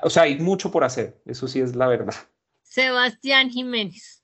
o 0.04 0.10
sea, 0.10 0.24
hay 0.24 0.40
mucho 0.40 0.72
por 0.72 0.84
hacer, 0.84 1.20
eso 1.26 1.48
sí 1.48 1.60
es 1.60 1.76
la 1.76 1.88
verdad. 1.88 2.14
Sebastián 2.62 3.50
Jiménez. 3.50 4.19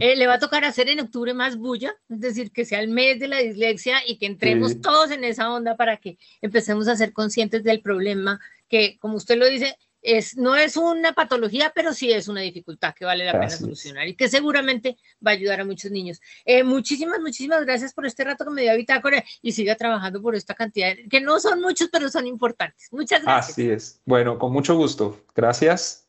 Eh, 0.00 0.16
le 0.16 0.26
va 0.26 0.34
a 0.34 0.38
tocar 0.38 0.64
hacer 0.64 0.88
en 0.88 1.00
octubre 1.00 1.34
más 1.34 1.56
bulla, 1.56 1.94
es 2.08 2.20
decir, 2.20 2.52
que 2.52 2.64
sea 2.64 2.80
el 2.80 2.88
mes 2.88 3.18
de 3.18 3.28
la 3.28 3.38
dislexia 3.38 3.98
y 4.06 4.18
que 4.18 4.26
entremos 4.26 4.80
todos 4.80 5.10
en 5.10 5.24
esa 5.24 5.52
onda 5.52 5.76
para 5.76 5.96
que 5.96 6.18
empecemos 6.40 6.88
a 6.88 6.96
ser 6.96 7.12
conscientes 7.12 7.64
del 7.64 7.80
problema 7.80 8.40
que, 8.68 8.98
como 8.98 9.16
usted 9.16 9.36
lo 9.36 9.46
dice, 9.46 9.76
es, 10.04 10.36
no 10.36 10.54
es 10.54 10.76
una 10.76 11.14
patología, 11.14 11.72
pero 11.74 11.94
sí 11.94 12.12
es 12.12 12.28
una 12.28 12.42
dificultad 12.42 12.94
que 12.94 13.06
vale 13.06 13.24
la 13.24 13.32
pena 13.32 13.50
solucionar 13.50 14.06
y 14.06 14.14
que 14.14 14.28
seguramente 14.28 14.98
va 15.26 15.30
a 15.30 15.34
ayudar 15.34 15.62
a 15.62 15.64
muchos 15.64 15.90
niños. 15.90 16.20
Eh, 16.44 16.62
muchísimas, 16.62 17.20
muchísimas 17.20 17.64
gracias 17.64 17.94
por 17.94 18.06
este 18.06 18.22
rato 18.22 18.44
que 18.44 18.50
me 18.50 18.62
dio 18.62 18.72
a 18.72 18.74
Bitácora 18.74 19.24
y 19.40 19.52
siga 19.52 19.74
trabajando 19.76 20.20
por 20.20 20.36
esta 20.36 20.54
cantidad, 20.54 20.94
que 21.10 21.20
no 21.20 21.40
son 21.40 21.60
muchos, 21.60 21.88
pero 21.90 22.08
son 22.10 22.26
importantes. 22.26 22.88
Muchas 22.92 23.22
gracias. 23.22 23.50
Así 23.50 23.70
es. 23.70 24.00
Bueno, 24.04 24.38
con 24.38 24.52
mucho 24.52 24.76
gusto. 24.76 25.24
Gracias. 25.34 26.03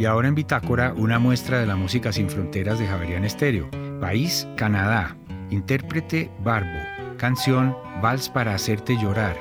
Y 0.00 0.06
ahora 0.06 0.28
en 0.28 0.34
Bitácora, 0.34 0.94
una 0.96 1.18
muestra 1.18 1.60
de 1.60 1.66
la 1.66 1.76
música 1.76 2.10
sin 2.10 2.30
fronteras 2.30 2.78
de 2.78 2.86
Javerian 2.86 3.22
Estéreo. 3.26 3.68
País, 4.00 4.48
Canadá. 4.56 5.14
Intérprete, 5.50 6.30
Barbo. 6.42 6.78
Canción, 7.18 7.76
Vals 8.00 8.30
para 8.30 8.54
hacerte 8.54 8.96
llorar. 8.96 9.36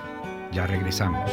Ya 0.51 0.67
regresamos. 0.67 1.31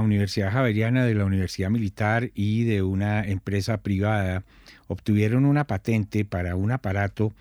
Universidad 0.00 0.52
Javeriana, 0.52 1.04
de 1.04 1.14
la 1.14 1.24
Universidad 1.24 1.70
Militar 1.70 2.30
y 2.34 2.64
de 2.64 2.82
una 2.82 3.24
empresa 3.24 3.78
privada 3.78 4.44
obtuvieron 4.86 5.44
una 5.44 5.66
patente 5.66 6.24
para 6.24 6.56
un 6.56 6.72
aparato 6.72 7.32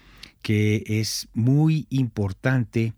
que 0.41 0.83
es 0.85 1.27
muy 1.33 1.87
importante 1.89 2.93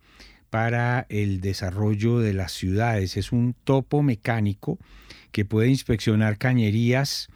para 0.50 1.06
el 1.10 1.40
desarrollo 1.42 2.20
de 2.20 2.34
las 2.34 2.52
ciudades. 2.52 3.18
Es 3.18 3.32
un 3.32 3.56
topo 3.64 4.04
mecánico 4.04 4.78
que 5.32 5.46
puede 5.46 5.70
inspeccionar 5.70 6.38
cañerías 6.38 7.30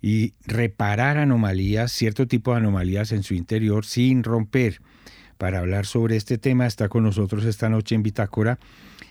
y 0.00 0.34
reparar 0.46 1.18
anomalías, 1.18 1.92
cierto 1.92 2.26
tipo 2.26 2.52
de 2.52 2.58
anomalías 2.58 3.12
en 3.12 3.22
su 3.22 3.34
interior 3.34 3.84
sin 3.84 4.22
romper. 4.22 4.80
Para 5.36 5.58
hablar 5.58 5.86
sobre 5.86 6.16
este 6.16 6.38
tema 6.38 6.66
está 6.66 6.88
con 6.88 7.02
nosotros 7.02 7.44
esta 7.44 7.68
noche 7.68 7.94
en 7.94 8.02
Bitácora 8.02 8.58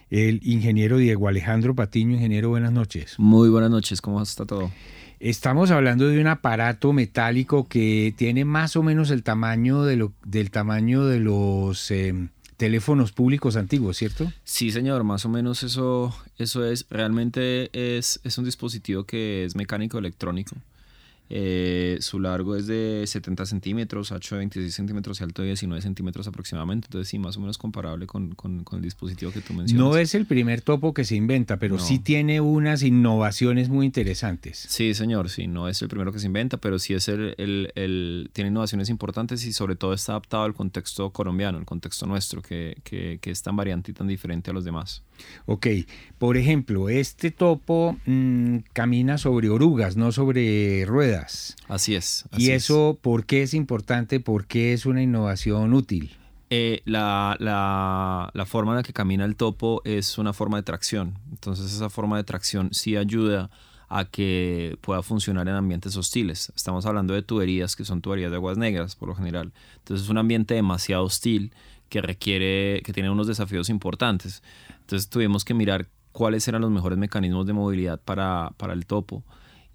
el 0.09 0.39
ingeniero 0.43 0.97
Diego 0.97 1.27
Alejandro 1.27 1.75
Patiño. 1.75 2.15
Ingeniero, 2.15 2.49
buenas 2.49 2.71
noches. 2.71 3.15
Muy 3.17 3.49
buenas 3.49 3.69
noches, 3.69 4.01
¿cómo 4.01 4.21
está 4.21 4.45
todo? 4.45 4.71
Estamos 5.19 5.69
hablando 5.71 6.07
de 6.07 6.21
un 6.21 6.27
aparato 6.27 6.93
metálico 6.93 7.67
que 7.67 8.13
tiene 8.17 8.45
más 8.45 8.75
o 8.75 8.83
menos 8.83 9.11
el 9.11 9.23
tamaño 9.23 9.83
de 9.83 9.97
lo, 9.97 10.13
del 10.25 10.49
tamaño 10.49 11.05
de 11.05 11.19
los 11.19 11.91
em, 11.91 12.29
teléfonos 12.55 13.11
públicos 13.11 13.57
antiguos, 13.57 13.97
¿cierto? 13.97 14.31
Sí, 14.45 14.71
señor, 14.71 15.03
más 15.03 15.25
o 15.25 15.29
menos 15.29 15.63
eso, 15.63 16.15
eso 16.37 16.65
es. 16.65 16.85
Realmente 16.89 17.69
es, 17.73 18.21
es 18.23 18.37
un 18.37 18.45
dispositivo 18.45 19.03
que 19.03 19.43
es 19.43 19.55
mecánico 19.55 19.97
electrónico. 19.97 20.55
Eh, 21.31 21.97
su 22.01 22.19
largo 22.19 22.55
es 22.55 22.65
de 22.65 23.03
70 23.05 23.45
centímetros, 23.45 24.11
ancho 24.11 24.33
de 24.33 24.39
26 24.39 24.73
centímetros 24.73 25.21
y 25.21 25.23
alto 25.23 25.43
de 25.43 25.49
19 25.49 25.81
centímetros 25.81 26.27
aproximadamente. 26.27 26.87
Entonces, 26.87 27.07
sí, 27.07 27.19
más 27.19 27.37
o 27.37 27.39
menos 27.39 27.59
comparable 27.59 28.07
con, 28.07 28.33
con, 28.33 28.65
el 28.71 28.81
dispositivo 28.81 29.31
que 29.31 29.41
tú 29.41 29.53
mencionas. 29.53 29.85
No 29.85 29.95
es 29.97 30.15
el 30.15 30.25
primer 30.25 30.61
topo 30.61 30.93
que 30.93 31.03
se 31.03 31.15
inventa, 31.15 31.57
pero 31.57 31.77
sí 31.77 31.99
tiene 31.99 32.41
unas 32.41 32.81
innovaciones 32.81 33.69
muy 33.69 33.85
interesantes. 33.85 34.65
Sí, 34.69 34.95
señor, 34.95 35.29
sí, 35.29 35.45
no 35.45 35.69
es 35.69 35.81
el 35.83 35.87
primero 35.87 36.11
que 36.11 36.19
se 36.19 36.25
inventa, 36.25 36.57
pero 36.57 36.79
sí 36.79 36.95
es 36.95 37.07
el, 37.07 37.35
el, 37.37 37.71
el 37.75 38.31
tiene 38.33 38.49
innovaciones 38.49 38.89
importantes 38.89 39.45
y 39.45 39.53
sobre 39.53 39.75
todo 39.75 39.93
está 39.93 40.13
adaptado 40.13 40.43
al 40.43 40.55
contexto 40.55 41.11
colombiano, 41.11 41.59
el 41.59 41.65
contexto 41.65 42.07
nuestro, 42.07 42.41
que, 42.41 42.77
que, 42.83 43.19
que 43.21 43.29
es 43.29 43.43
tan 43.43 43.55
variante 43.55 43.91
y 43.91 43.93
tan 43.93 44.07
diferente 44.07 44.49
a 44.49 44.53
los 44.53 44.65
demás. 44.65 45.03
Ok, 45.45 45.67
por 46.17 46.37
ejemplo, 46.37 46.89
este 46.89 47.31
topo 47.31 47.97
mm, 48.05 48.57
camina 48.73 49.17
sobre 49.17 49.49
orugas, 49.49 49.97
no 49.97 50.11
sobre 50.11 50.85
ruedas. 50.85 51.55
Así 51.67 51.95
es. 51.95 52.25
¿Y 52.37 52.51
eso 52.51 52.97
por 53.01 53.25
qué 53.25 53.43
es 53.43 53.53
importante? 53.53 54.19
¿Por 54.19 54.45
qué 54.45 54.73
es 54.73 54.85
una 54.85 55.01
innovación 55.01 55.73
útil? 55.73 56.15
Eh, 56.51 56.81
la, 56.85 57.37
la, 57.39 58.45
forma 58.45 58.71
en 58.71 58.77
la 58.77 58.83
que 58.83 58.91
camina 58.91 59.23
el 59.23 59.35
topo 59.35 59.81
es 59.85 60.17
una 60.17 60.33
forma 60.33 60.57
de 60.57 60.63
tracción. 60.63 61.17
Entonces 61.31 61.71
esa 61.71 61.89
forma 61.89 62.17
de 62.17 62.23
tracción 62.23 62.69
sí 62.73 62.97
ayuda 62.97 63.51
a 63.87 64.05
que 64.05 64.77
pueda 64.81 65.03
funcionar 65.03 65.47
en 65.47 65.55
ambientes 65.55 65.95
hostiles. 65.95 66.51
Estamos 66.55 66.85
hablando 66.85 67.13
de 67.13 67.21
tuberías 67.21 67.75
que 67.75 67.85
son 67.85 68.01
tuberías 68.01 68.31
de 68.31 68.37
aguas 68.37 68.57
negras 68.57 68.95
por 68.95 69.09
lo 69.09 69.15
general. 69.15 69.51
Entonces 69.77 70.05
es 70.05 70.09
un 70.09 70.17
ambiente 70.17 70.55
demasiado 70.55 71.03
hostil 71.03 71.53
que 71.89 72.01
requiere, 72.01 72.81
que 72.83 72.93
tiene 72.93 73.09
unos 73.09 73.27
desafíos 73.27 73.69
importantes. 73.69 74.41
Entonces 74.89 75.07
tuvimos 75.07 75.45
que 75.45 75.53
mirar 75.53 75.87
cuáles 76.11 76.47
eran 76.47 76.63
los 76.63 76.71
mejores 76.71 76.97
mecanismos 76.97 77.45
de 77.45 77.53
movilidad 77.53 78.01
para, 78.01 78.55
para 78.57 78.73
el 78.73 78.87
topo 78.87 79.23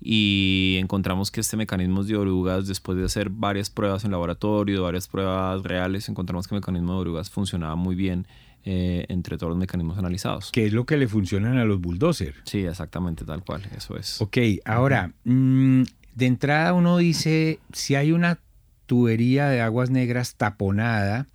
y 0.01 0.77
encontramos 0.81 1.31
que 1.31 1.41
este 1.41 1.57
mecanismo 1.57 2.03
de 2.03 2.17
orugas, 2.17 2.67
después 2.67 2.99
de 2.99 3.05
hacer 3.05 3.31
varias 3.31 3.71
pruebas 3.71 4.05
en 4.05 4.11
laboratorio, 4.11 4.83
varias 4.83 5.07
pruebas 5.07 5.63
reales, 5.63 6.09
encontramos 6.09 6.49
que 6.49 6.57
el 6.57 6.61
mecanismo 6.61 6.95
de 6.95 6.99
orugas 6.99 7.31
funcionaba 7.31 7.77
muy 7.77 7.95
bien 7.95 8.27
eh, 8.65 9.07
entre 9.09 9.39
todos 9.39 9.51
los 9.51 9.59
mecanismos 9.59 9.99
analizados. 9.99 10.51
¿Qué 10.51 10.67
es 10.67 10.73
lo 10.73 10.85
que 10.85 10.97
le 10.97 11.07
funcionan 11.07 11.59
a 11.59 11.65
los 11.65 11.81
bulldozers? 11.81 12.39
Sí, 12.43 12.65
exactamente, 12.65 13.25
tal 13.25 13.45
cual, 13.45 13.63
eso 13.77 13.97
es. 13.97 14.21
Ok, 14.21 14.39
ahora, 14.65 15.13
mm, 15.23 15.83
de 16.17 16.27
entrada 16.27 16.73
uno 16.73 16.97
dice, 16.97 17.61
si 17.73 17.95
hay 17.95 18.11
una 18.11 18.41
tubería 18.87 19.49
de 19.49 19.61
aguas 19.61 19.91
negras 19.91 20.35
taponada, 20.35 21.29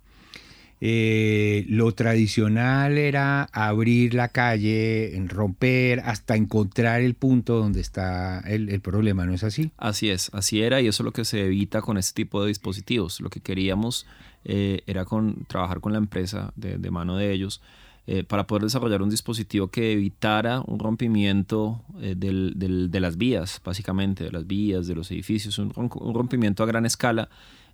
eh, 0.82 1.66
lo 1.68 1.92
tradicional 1.92 2.96
era 2.96 3.44
abrir 3.52 4.14
la 4.14 4.28
calle, 4.28 5.12
romper, 5.28 6.00
hasta 6.00 6.36
encontrar 6.36 7.02
el 7.02 7.14
punto 7.14 7.58
donde 7.58 7.80
está 7.80 8.40
el, 8.40 8.80
problema, 8.80 9.26
¿no 9.26 9.34
es 9.34 9.44
así? 9.44 9.72
Así 9.76 10.08
es, 10.08 10.30
así 10.32 10.62
era 10.62 10.80
y 10.80 10.86
eso 10.86 11.02
es 11.02 11.04
lo 11.04 11.12
que 11.12 11.26
se 11.26 11.44
evita 11.44 11.82
con 11.82 11.98
este 11.98 12.14
tipo 12.14 12.40
de 12.40 12.48
dispositivos. 12.48 13.20
Lo 13.20 13.28
que 13.28 13.40
queríamos 13.40 14.06
eh, 14.46 14.80
era 14.86 15.04
con, 15.04 15.44
trabajar 15.44 15.80
con 15.80 15.92
la 15.92 15.98
empresa 15.98 16.50
de, 16.56 16.90
mano 16.90 17.14
de 17.14 17.30
ellos 17.30 17.60
eh, 18.06 18.24
para 18.24 18.46
poder 18.46 18.62
desarrollar 18.62 19.02
un 19.02 19.10
dispositivo 19.10 19.68
que 19.68 19.92
evitara 19.92 20.62
un 20.66 20.78
rompimiento 20.78 21.84
de 21.98 23.00
las 23.00 23.18
vías, 23.18 23.60
básicamente, 23.62 24.24
de 24.24 24.32
las 24.32 24.46
vías, 24.46 24.86
de 24.86 24.94
los 24.94 25.10
edificios, 25.10 25.58
un 25.58 26.14
rompimiento 26.14 26.62
a 26.62 26.66
gran 26.66 26.86
escala 26.86 27.28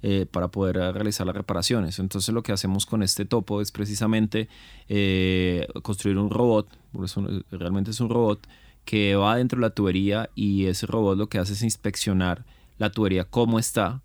eh, 0.08 0.24
para 0.24 0.46
poder 0.46 0.76
realizar 0.76 1.26
las 1.26 1.34
reparaciones. 1.34 1.98
Entonces 1.98 2.32
lo 2.32 2.44
que 2.44 2.52
hacemos 2.52 2.86
con 2.86 3.02
este 3.02 3.24
topo 3.24 3.60
es 3.60 3.72
precisamente 3.72 4.48
eh, 4.88 5.66
construir 5.82 6.16
un 6.16 6.30
robot, 6.30 6.68
realmente 7.50 7.90
es 7.90 7.98
un 7.98 8.08
robot 8.08 8.46
que 8.84 9.16
va 9.16 9.34
dentro 9.34 9.56
de 9.56 9.62
la 9.62 9.70
tubería 9.70 10.30
y 10.36 10.66
ese 10.66 10.86
robot 10.86 11.18
lo 11.18 11.28
que 11.28 11.38
hace 11.38 11.54
es 11.54 11.62
inspeccionar 11.64 12.44
la 12.78 12.90
tubería 12.90 13.24
cómo 13.24 13.58
está, 13.58 14.00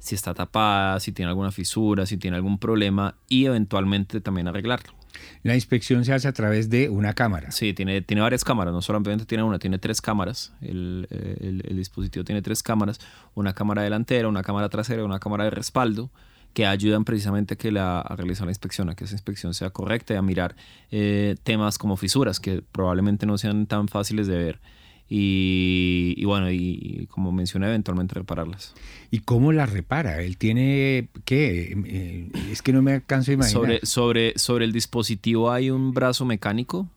si 0.00 0.16
está 0.16 0.34
tapada, 0.34 0.98
si 0.98 1.12
tiene 1.12 1.28
alguna 1.28 1.52
fisura, 1.52 2.04
si 2.04 2.16
tiene 2.16 2.36
algún 2.36 2.58
problema 2.58 3.14
y 3.28 3.44
eventualmente 3.44 4.20
también 4.20 4.48
arreglarlo. 4.48 5.03
La 5.42 5.54
inspección 5.54 6.04
se 6.04 6.12
hace 6.12 6.28
a 6.28 6.32
través 6.32 6.70
de 6.70 6.88
una 6.88 7.14
cámara. 7.14 7.50
Sí, 7.50 7.74
tiene, 7.74 8.02
tiene 8.02 8.22
varias 8.22 8.44
cámaras, 8.44 8.72
no 8.72 8.82
solamente 8.82 9.26
tiene 9.26 9.44
una, 9.44 9.58
tiene 9.58 9.78
tres 9.78 10.00
cámaras. 10.00 10.52
El, 10.60 11.06
el, 11.10 11.76
dispositivo 11.76 12.24
tiene 12.24 12.42
tres 12.42 12.62
cámaras, 12.62 13.00
una 13.34 13.52
cámara 13.52 13.82
delantera, 13.82 14.28
una 14.28 14.42
cámara 14.42 14.68
trasera 14.68 15.04
una 15.04 15.18
cámara 15.18 15.44
de 15.44 15.50
respaldo 15.50 16.10
que 16.54 16.66
ayudan 16.66 17.04
precisamente 17.04 17.54
a, 17.54 17.56
que 17.56 17.72
la, 17.72 18.00
a 18.00 18.16
realizar 18.16 18.46
la 18.46 18.52
inspección, 18.52 18.88
a 18.88 18.94
que 18.94 19.04
esa 19.04 19.14
inspección 19.14 19.54
sea 19.54 19.70
correcta 19.70 20.14
y 20.14 20.16
a 20.16 20.22
mirar 20.22 20.54
eh, 20.90 21.34
temas 21.42 21.78
como 21.78 21.96
fisuras 21.96 22.38
que 22.38 22.62
probablemente 22.62 23.26
no 23.26 23.36
sean 23.36 23.66
tan 23.66 23.88
fáciles 23.88 24.28
de 24.28 24.38
ver 24.38 24.60
y, 25.08 26.24
bueno, 26.24 26.50
y, 26.50 27.06
como 27.10 27.30
mencioné, 27.30 27.68
eventualmente 27.68 28.14
repararlas. 28.14 28.74
¿Y 29.10 29.20
cómo 29.20 29.52
las 29.52 29.70
repara? 29.70 30.22
Él 30.22 30.38
tiene, 30.38 31.08
¿qué? 31.24 31.76
Eh, 31.86 32.30
es 32.50 32.62
que 32.62 32.72
no 32.72 32.82
me 32.82 32.92
alcanzo 32.92 33.30
a 33.30 33.34
imaginar. 33.34 33.62
Sobre, 33.62 33.86
sobre, 33.86 34.38
sobre 34.38 34.64
el 34.64 34.72
dispositivo 34.72 35.50
hay 35.50 35.70
un 35.70 35.92
brazo 35.92 36.24
mecánico 36.24 36.88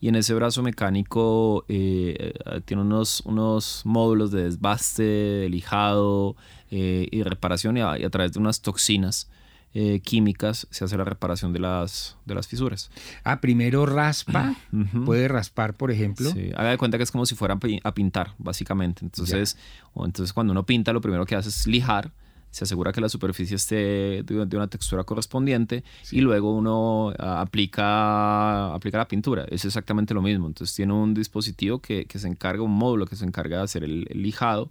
y 0.00 0.08
en 0.08 0.14
ese 0.14 0.32
brazo 0.32 0.62
mecánico 0.62 1.66
eh, 1.68 2.32
tiene 2.64 2.82
unos, 2.82 3.20
unos 3.26 3.82
módulos 3.84 4.30
de 4.30 4.44
desbaste, 4.44 5.02
de 5.02 5.48
lijado 5.50 6.36
eh, 6.70 7.06
y 7.10 7.22
reparación 7.22 7.76
y 7.76 7.82
a, 7.82 8.10
través 8.10 8.32
de 8.32 8.38
unas 8.38 8.62
toxinas 8.62 9.28
eh, 9.72 10.00
químicas 10.00 10.66
se 10.70 10.84
hace 10.84 10.96
la 10.96 11.04
reparación 11.04 11.52
de 11.52 11.60
las, 11.60 12.16
de 12.26 12.34
las 12.34 12.48
fisuras. 12.48 12.90
Ah, 13.22 13.40
primero 13.40 13.86
raspa, 13.86 14.56
puede 15.04 15.28
raspar, 15.28 15.74
por 15.74 15.92
ejemplo. 15.92 16.30
Sí, 16.30 16.50
haga 16.56 16.70
de 16.70 16.78
cuenta 16.78 16.96
que 16.96 17.04
es 17.04 17.12
como 17.12 17.24
si 17.24 17.36
fuera 17.36 17.58
a 17.84 17.94
pintar, 17.94 18.34
básicamente. 18.38 19.04
Entonces, 19.04 19.56
entonces 19.94 20.32
cuando 20.32 20.52
uno 20.52 20.66
pinta, 20.66 20.92
lo 20.92 21.00
primero 21.00 21.24
que 21.24 21.36
hace 21.36 21.50
es 21.50 21.68
lijar, 21.68 22.12
se 22.50 22.64
asegura 22.64 22.92
que 22.92 23.00
la 23.00 23.08
superficie 23.08 23.54
esté 23.54 24.24
de, 24.24 24.56
una 24.56 24.66
textura 24.66 25.04
correspondiente 25.04 25.84
y 26.10 26.20
luego 26.20 26.52
uno 26.52 27.12
ah, 27.16 27.40
aplica, 27.40 28.74
aplica 28.74 28.98
la 28.98 29.06
pintura. 29.06 29.44
Es 29.50 29.64
exactamente 29.64 30.14
lo 30.14 30.22
mismo. 30.22 30.48
Entonces 30.48 30.74
tiene 30.74 30.92
un 30.94 31.14
dispositivo 31.14 31.78
que, 31.78 32.06
que 32.06 32.18
se 32.18 32.26
encarga, 32.26 32.64
un 32.64 32.72
módulo 32.72 33.06
que 33.06 33.14
se 33.14 33.24
encarga 33.24 33.58
de 33.58 33.62
hacer 33.62 33.84
el 33.84 34.04
lijado 34.14 34.70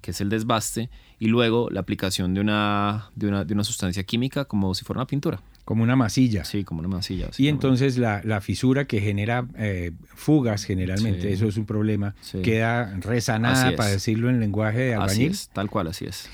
que 0.00 0.12
es 0.12 0.20
el 0.20 0.28
desbaste, 0.28 0.90
y 1.18 1.26
luego 1.26 1.68
la 1.70 1.80
aplicación 1.80 2.34
de 2.34 2.40
una, 2.40 3.10
de 3.14 3.28
una, 3.28 3.44
de 3.44 3.54
una 3.54 3.64
sustancia 3.64 4.02
química 4.04 4.46
como 4.46 4.74
si 4.74 4.84
fuera 4.84 5.00
una 5.00 5.06
pintura. 5.06 5.40
Como 5.64 5.84
una 5.84 5.94
masilla. 5.94 6.44
Sí, 6.44 6.64
como 6.64 6.80
una 6.80 6.88
masilla. 6.88 7.28
Y 7.38 7.48
entonces 7.48 7.96
la, 7.98 8.22
la, 8.24 8.40
fisura 8.40 8.86
que 8.86 9.00
genera 9.00 9.46
eh, 9.56 9.92
fugas 10.14 10.64
generalmente, 10.64 11.32
eso 11.32 11.46
es 11.46 11.56
un 11.56 11.66
problema, 11.66 12.14
queda 12.42 12.96
resanada, 13.00 13.76
para 13.76 13.90
decirlo 13.90 14.30
en 14.30 14.40
lenguaje 14.40 14.78
de 14.78 14.94
albañil. 14.94 15.30
Así 15.30 15.42
es, 15.42 15.50
tal 15.50 15.70
cual, 15.70 15.86
así 15.88 16.06
es. 16.06 16.28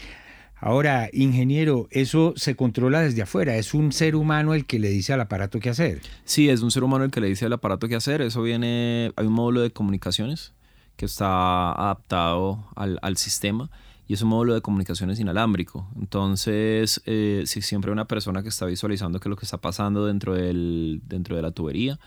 Ahora, 0.58 1.10
ingeniero, 1.12 1.86
eso 1.90 2.32
se 2.36 2.56
controla 2.56 3.02
desde 3.02 3.20
afuera, 3.20 3.56
es 3.56 3.74
un 3.74 3.92
ser 3.92 4.16
humano 4.16 4.54
el 4.54 4.64
que 4.64 4.78
le 4.78 4.88
dice 4.88 5.12
al 5.12 5.20
aparato 5.20 5.60
qué 5.60 5.68
hacer. 5.68 6.00
Sí, 6.24 6.48
es 6.48 6.62
un 6.62 6.70
ser 6.70 6.82
humano 6.82 7.04
el 7.04 7.10
que 7.10 7.20
le 7.20 7.28
dice 7.28 7.44
al 7.44 7.52
aparato 7.52 7.88
qué 7.88 7.96
hacer, 7.96 8.22
eso 8.22 8.42
viene, 8.42 9.12
hay 9.16 9.26
un 9.26 9.34
módulo 9.34 9.60
de 9.60 9.70
comunicaciones 9.70 10.54
que 10.96 11.06
está 11.06 11.72
adaptado 11.72 12.64
al, 12.74 12.98
al 13.02 13.16
sistema 13.16 13.70
y 14.08 14.14
es 14.14 14.22
un 14.22 14.28
módulo 14.28 14.54
de 14.54 14.60
comunicaciones 14.60 15.18
inalámbrico. 15.18 15.88
Entonces, 15.96 17.02
eh, 17.06 17.42
si 17.46 17.62
siempre 17.62 17.90
hay 17.90 17.92
una 17.92 18.06
persona 18.06 18.42
que 18.42 18.48
está 18.48 18.66
visualizando 18.66 19.18
qué 19.18 19.28
es 19.28 19.30
lo 19.30 19.36
que 19.36 19.46
está 19.46 19.58
pasando 19.58 20.06
dentro, 20.06 20.34
del, 20.34 21.00
dentro 21.04 21.36
de 21.36 21.42
la 21.42 21.50
tubería 21.50 21.98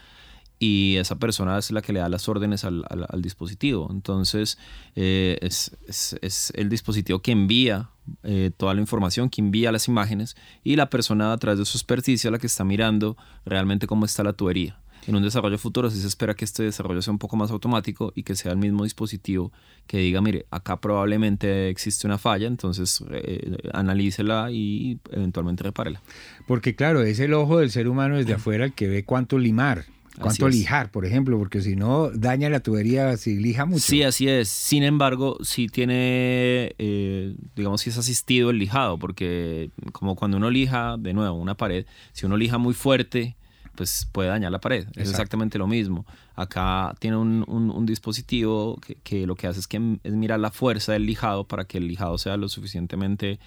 y 0.60 0.98
esa 0.98 1.18
persona 1.18 1.58
es 1.58 1.72
la 1.72 1.82
que 1.82 1.94
le 1.94 2.00
da 2.00 2.10
las 2.10 2.28
órdenes 2.28 2.66
al, 2.66 2.86
al, 2.90 3.22
dispositivo. 3.22 3.88
Entonces, 3.92 4.58
eh, 4.96 5.38
es, 5.42 5.78
es, 5.88 6.18
es, 6.22 6.52
el 6.56 6.70
dispositivo 6.70 7.20
que 7.20 7.32
envía 7.32 7.90
eh, 8.24 8.52
toda 8.56 8.74
la 8.74 8.82
información, 8.82 9.30
que 9.30 9.42
envía 9.42 9.72
las 9.72 9.88
imágenes 9.88 10.36
y 10.64 10.76
la 10.76 10.90
persona 10.90 11.32
a 11.32 11.38
través 11.38 11.60
de 11.60 11.66
su 11.66 11.78
experticia 11.78 12.30
la 12.30 12.40
que 12.40 12.48
está 12.48 12.66
mirando 12.66 13.16
realmente 13.46 13.88
cómo 13.88 14.06
está 14.06 14.24
la 14.24 14.34
tubería 14.34 14.80
en 15.10 15.16
un 15.16 15.24
desarrollo 15.24 15.58
futuro 15.58 15.90
sí 15.90 16.00
se 16.00 16.08
espera 16.08 16.36
que 16.36 16.46
este 16.46 16.62
desarrollo 16.62 17.02
sea 17.02 17.12
un 17.12 17.18
poco 17.18 17.36
más 17.36 17.50
automático 17.50 18.14
y 18.16 18.22
que 18.22 18.36
sea 18.36 18.52
el 18.52 18.60
mismo 18.60 18.84
dispositivo 18.84 19.52
que 19.88 19.98
diga, 19.98 20.22
mire, 20.22 20.46
acá 20.52 20.80
probablemente 20.80 21.70
existe 21.70 22.06
una 22.06 22.20
falla, 22.20 22.46
entonces 22.46 23.04
eh, 23.10 23.58
analícela 23.74 24.52
y 24.52 25.00
eventualmente 25.12 25.64
repárela. 25.64 26.00
Porque 26.46 26.76
claro, 26.76 27.02
es 27.02 27.20
el 27.20 27.34
ojo 27.34 27.58
del 27.58 27.72
ser 27.72 27.88
humano 27.88 28.18
desde 28.18 28.34
afuera 28.34 28.66
el 28.66 28.74
que 28.74 28.88
ve 28.88 29.04
cuánto 29.04 29.40
limar. 29.40 29.86
Cuánto 30.20 30.50
lijar, 30.50 30.92
por 30.92 31.06
ejemplo, 31.06 31.40
porque 31.40 31.62
si 31.62 31.76
no 31.76 32.12
daña 32.12 32.50
la 32.50 32.60
tubería 32.60 33.16
si 33.16 33.38
lija 33.38 33.66
mucho. 33.66 33.86
Sí, 33.86 34.04
así 34.04 34.28
es. 34.28 34.50
Sin 34.50 34.84
embargo, 34.84 35.38
si 35.42 35.68
tiene, 35.70 36.76
eh, 36.78 37.36
digamos, 37.56 37.82
si 37.82 37.90
es 37.90 37.98
asistido 37.98 38.50
el 38.50 38.60
lijado, 38.60 39.00
porque 39.00 39.72
como 39.94 40.16
cuando 40.16 40.38
uno 40.38 40.52
lija, 40.52 40.98
de 41.00 41.14
nuevo, 41.14 41.38
una 41.38 41.56
pared, 41.56 41.86
si 42.12 42.26
uno 42.26 42.36
lija 42.36 42.58
muy 42.58 42.74
fuerte, 42.74 43.38
pues 43.80 44.10
puede 44.12 44.28
dañar 44.28 44.52
la 44.52 44.60
pared. 44.60 44.88
Es 44.98 45.10
exactamente 45.10 45.58
lo 45.58 45.66
mismo. 45.66 46.06
Acá 46.36 46.94
tiene 47.00 47.16
un, 47.16 47.86
dispositivo 47.86 48.78
que, 49.06 49.26
lo 49.26 49.36
que 49.36 49.48
hace 49.48 49.62
es 49.62 49.68
que 49.68 50.00
es 50.04 50.12
mirar 50.12 50.42
la 50.42 50.52
fuerza 50.52 50.92
del 50.92 51.06
lijado 51.06 51.46
para 51.46 51.64
que 51.64 51.78
el 51.78 51.88
lijado 51.88 52.18
sea 52.18 52.36
lo 52.36 52.50
suficientemente, 52.50 53.40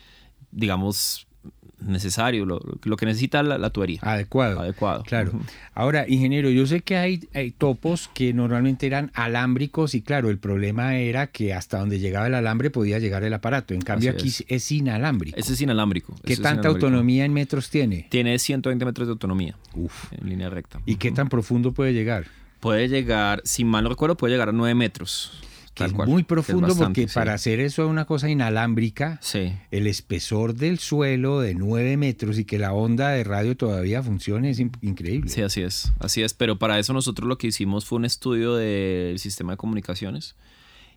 digamos, 0.51 1.27
necesario, 1.87 2.45
lo, 2.45 2.61
lo 2.85 2.97
que 2.97 3.07
necesita 3.07 3.43
la, 3.43 3.71
tubería. 3.71 4.01
Adecuado. 4.03 4.61
Adecuado. 4.61 5.03
Claro. 5.03 5.33
Ahora, 5.75 6.07
ingeniero, 6.09 6.51
yo 6.51 6.67
sé 6.67 6.81
que 6.81 6.97
hay, 6.97 7.19
topos 7.59 8.09
que 8.15 8.33
normalmente 8.33 8.87
eran 8.87 9.11
alámbricos 9.15 9.95
y 9.95 10.03
claro, 10.03 10.31
el 10.31 10.39
problema 10.39 10.97
era 10.97 11.29
que 11.29 11.55
hasta 11.55 11.79
donde 11.79 11.99
llegaba 11.99 12.27
el 12.27 12.35
alambre 12.35 12.71
podía 12.71 12.99
llegar 12.99 13.25
el 13.25 13.35
aparato. 13.35 13.75
En 13.75 13.81
cambio 13.81 14.11
aquí 14.11 14.33
es. 14.49 14.73
inalámbrico. 14.73 15.39
Ese 15.39 15.53
es 15.55 15.61
inalámbrico. 15.61 16.15
¿Qué 16.25 16.37
tanta 16.37 16.69
autonomía 16.69 17.25
en 17.25 17.33
metros 17.33 17.71
tiene? 17.71 18.07
Tiene 18.11 18.39
120 18.39 18.85
metros 18.85 19.09
de 19.09 19.13
autonomía. 19.13 19.57
Uf. 19.75 20.13
En 20.13 20.29
línea 20.29 20.51
recta. 20.51 20.81
¿Y 20.87 20.97
qué 20.97 21.11
tan 21.11 21.29
profundo 21.29 21.73
puede 21.73 21.93
llegar? 21.93 22.27
Puede 22.61 22.89
llegar, 22.89 23.43
si 23.45 23.65
mal 23.65 23.83
no 23.83 23.91
recuerdo, 23.91 24.17
puede 24.17 24.35
llegar 24.35 24.49
a 24.49 24.53
9 24.53 24.75
metros 24.75 25.42
que 25.75 25.85
es 25.85 25.93
muy 25.95 26.23
profundo 26.23 26.75
porque 26.77 27.07
para 27.07 27.35
hacer 27.35 27.61
eso 27.61 27.89
una 27.89 28.05
cosa 28.05 28.29
inalámbrica, 28.29 29.21
el 29.71 29.87
espesor 29.87 30.55
del 30.55 30.79
suelo 30.79 31.41
de 31.41 31.55
9 31.55 31.97
metros 31.97 32.39
y 32.39 32.45
que 32.45 32.59
la 32.59 32.73
onda 32.73 33.11
de 33.11 33.25
radio 33.25 33.57
todavía 33.57 34.03
funcione 34.03 34.51
es 34.51 34.61
increíble. 34.61 35.31
Sí, 35.31 35.43
así 35.43 35.63
es, 35.63 35.93
así 35.99 36.23
es, 36.23 36.35
pero 36.35 36.59
para 36.59 36.79
eso 36.79 36.93
nosotros 36.93 37.29
lo 37.29 37.39
que 37.39 37.47
hicimos 37.47 37.87
fue 37.87 37.99
un 37.99 38.05
estudio 38.05 38.55
del 38.55 39.19
sistema 39.19 39.53
de 39.53 39.57
comunicaciones 39.57 40.37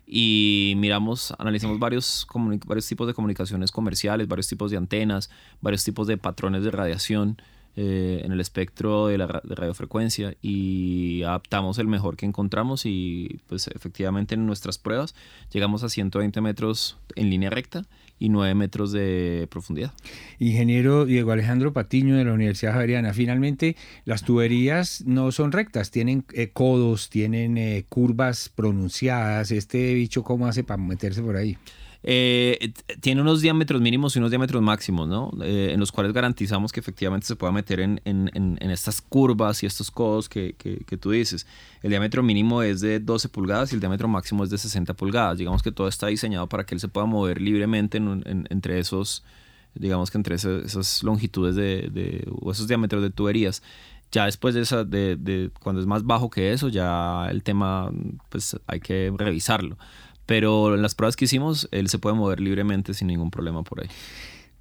y 0.06 0.74
miramos, 0.76 1.34
analizamos 1.38 1.78
varios, 1.78 2.26
varios 2.66 2.86
tipos 2.86 3.06
de 3.06 3.14
comunicaciones 3.14 3.72
comerciales, 3.72 4.28
varios 4.28 4.46
tipos 4.46 4.70
de 4.70 4.76
antenas, 4.76 5.30
varios 5.60 5.82
tipos 5.84 6.06
de 6.06 6.16
patrones 6.16 6.62
de 6.62 6.70
radiación 6.70 7.40
eh, 7.78 8.22
en 8.24 8.32
el 8.32 8.40
espectro 8.40 9.06
de 9.08 9.18
la 9.18 9.26
radiofrecuencia 9.26 10.34
y 10.40 11.22
adaptamos 11.24 11.78
el 11.78 11.86
mejor 11.86 12.16
que 12.16 12.24
encontramos 12.24 12.86
y 12.86 13.40
pues 13.48 13.68
efectivamente 13.68 14.34
en 14.34 14.46
nuestras 14.46 14.78
pruebas 14.78 15.14
llegamos 15.52 15.82
a 15.82 15.90
120 15.90 16.40
metros 16.40 16.96
en 17.16 17.28
línea 17.28 17.50
recta 17.50 17.82
y 18.18 18.30
9 18.30 18.54
metros 18.54 18.92
de 18.92 19.46
profundidad. 19.50 19.92
Ingeniero 20.38 21.04
Diego 21.04 21.32
Alejandro 21.32 21.74
Patiño 21.74 22.16
de 22.16 22.24
la 22.24 22.32
Universidad 22.32 22.72
Javeriana, 22.72 23.12
finalmente 23.12 23.76
las 24.06 24.22
tuberías 24.22 25.04
no 25.04 25.30
son 25.30 25.52
rectas, 25.52 25.90
tienen 25.90 26.24
eh, 26.32 26.48
codos, 26.52 27.10
tienen 27.10 27.58
eh, 27.58 27.84
curvas 27.90 28.48
pronunciadas. 28.48 29.50
¿Este 29.50 29.92
bicho 29.92 30.22
cómo 30.22 30.46
hace 30.46 30.64
para 30.64 30.82
meterse 30.82 31.20
por 31.20 31.36
ahí? 31.36 31.58
Eh, 32.02 32.72
tiene 33.00 33.20
unos 33.20 33.40
diámetros 33.40 33.80
mínimos 33.80 34.14
y 34.14 34.18
unos 34.18 34.30
diámetros 34.30 34.62
máximos, 34.62 35.08
¿no? 35.08 35.32
Eh, 35.42 35.70
en 35.72 35.80
los 35.80 35.90
cuales 35.90 36.12
garantizamos 36.12 36.72
que 36.72 36.80
efectivamente 36.80 37.26
se 37.26 37.36
pueda 37.36 37.52
meter 37.52 37.80
en, 37.80 38.00
en, 38.04 38.30
en 38.32 38.70
estas 38.70 39.00
curvas 39.00 39.62
y 39.62 39.66
estos 39.66 39.90
codos 39.90 40.28
que, 40.28 40.54
que, 40.54 40.78
que, 40.78 40.96
tú 40.96 41.10
dices. 41.10 41.46
El 41.82 41.90
diámetro 41.90 42.22
mínimo 42.22 42.62
es 42.62 42.80
de 42.80 43.00
12 43.00 43.28
pulgadas 43.28 43.72
y 43.72 43.74
el 43.74 43.80
diámetro 43.80 44.08
máximo 44.08 44.44
es 44.44 44.50
de 44.50 44.58
60 44.58 44.94
pulgadas. 44.94 45.38
Digamos 45.38 45.62
que 45.62 45.72
todo 45.72 45.88
está 45.88 46.08
diseñado 46.08 46.48
para 46.48 46.64
que 46.64 46.74
él 46.74 46.80
se 46.80 46.88
pueda 46.88 47.06
mover 47.06 47.40
libremente 47.40 47.98
entre 47.98 48.78
esos, 48.78 49.24
digamos 49.74 50.10
que 50.10 50.18
entre 50.18 50.36
esas, 50.36 51.02
longitudes 51.02 51.56
de, 51.56 51.88
de, 51.92 52.28
o 52.40 52.52
esos 52.52 52.68
diámetros 52.68 53.02
de 53.02 53.10
tuberías 53.10 53.62
ya 54.12 54.26
después 54.26 54.54
de, 54.54 54.60
esa, 54.60 54.84
de, 54.84 55.16
de, 55.16 55.50
cuando 55.60 55.80
es 55.80 55.86
más 55.86 56.04
bajo 56.04 56.30
que 56.30 56.52
eso, 56.52 56.68
ya 56.68 57.26
el 57.28 57.42
tema 57.42 57.90
pues 58.30 58.56
hay 58.68 58.78
que 58.78 59.12
revisarlo 59.16 59.76
pero 60.26 60.74
en 60.74 60.82
las 60.82 60.94
pruebas 60.94 61.16
que 61.16 61.24
hicimos, 61.24 61.68
él 61.70 61.88
se 61.88 61.98
puede 61.98 62.16
mover 62.16 62.40
libremente 62.40 62.92
sin 62.94 63.08
ningún 63.08 63.30
problema 63.30 63.62
por 63.62 63.80
ahí. 63.80 63.88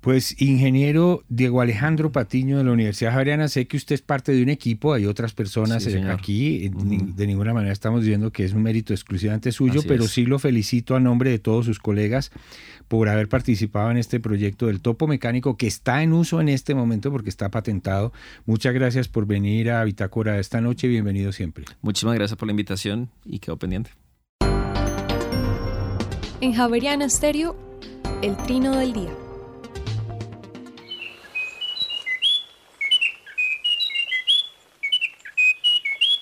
Pues 0.05 0.39
ingeniero 0.39 1.23
Diego 1.29 1.61
Alejandro 1.61 2.11
Patiño 2.11 2.59
de 2.59 2.63
la 2.63 2.71
Universidad 2.73 3.13
Javeriana, 3.13 3.47
sé 3.47 3.65
que 3.65 3.75
usted 3.75 3.95
es 3.95 4.03
parte 4.03 4.33
de 4.33 4.43
un 4.43 4.49
equipo, 4.49 4.93
hay 4.93 5.07
otras 5.07 5.33
personas 5.33 5.87
aquí, 6.11 6.69
de 6.69 7.25
ninguna 7.25 7.55
manera 7.55 7.73
estamos 7.73 8.01
diciendo 8.01 8.31
que 8.31 8.45
es 8.45 8.53
un 8.53 8.61
mérito 8.61 8.93
exclusivamente 8.93 9.51
suyo, 9.51 9.81
pero 9.87 10.07
sí 10.07 10.27
lo 10.27 10.37
felicito 10.37 10.95
a 10.95 10.99
nombre 10.99 11.31
de 11.31 11.39
todos 11.39 11.65
sus 11.65 11.79
colegas 11.79 12.31
por 12.87 13.09
haber 13.09 13.27
participado 13.29 13.89
en 13.89 13.97
este 13.97 14.19
proyecto 14.19 14.67
del 14.67 14.79
topo 14.79 15.07
mecánico 15.07 15.57
que 15.57 15.65
está 15.65 16.03
en 16.03 16.13
uso 16.13 16.39
en 16.39 16.49
este 16.49 16.75
momento 16.75 17.11
porque 17.11 17.29
está 17.29 17.49
patentado. 17.49 18.13
Muchas 18.45 18.75
gracias 18.75 19.07
por 19.07 19.25
venir 19.25 19.71
a 19.71 19.83
Bitácora 19.83 20.39
esta 20.39 20.61
noche, 20.61 20.87
bienvenido 20.87 21.31
siempre. 21.31 21.65
Muchísimas 21.81 22.13
gracias 22.13 22.37
por 22.37 22.47
la 22.47 22.51
invitación 22.51 23.09
y 23.25 23.39
quedo 23.39 23.57
pendiente. 23.57 23.89
En 26.41 26.53
Javeriana 26.53 27.09
Stereo, 27.09 27.55
el 28.21 28.35
trino 28.35 28.75
del 28.75 28.91
día. 28.91 29.15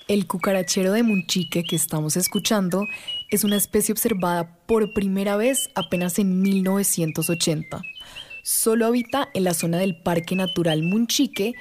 El 0.08 0.28
cucarachero 0.28 0.91
de 0.91 1.02
Munchique 1.02 1.63
que 1.63 1.76
estamos 1.76 2.15
escuchando 2.15 2.86
es 3.32 3.43
una 3.43 3.56
especie 3.56 3.91
observada 3.91 4.56
por 4.67 4.93
primera 4.93 5.36
vez 5.36 5.71
apenas 5.73 6.19
en 6.19 6.43
1980. 6.43 7.82
Solo 8.43 8.86
habita 8.86 9.30
en 9.34 9.45
la 9.45 9.56
zona 9.56 9.80
del 9.80 9.99
Parque 10.04 10.36
Natural 10.36 10.84
Munchique, 10.84 11.56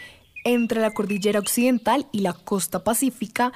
entre 0.44 0.82
la 0.82 0.92
cordillera 0.92 1.40
occidental 1.40 2.06
y 2.12 2.20
la 2.20 2.34
costa 2.34 2.84
pacífica, 2.84 3.52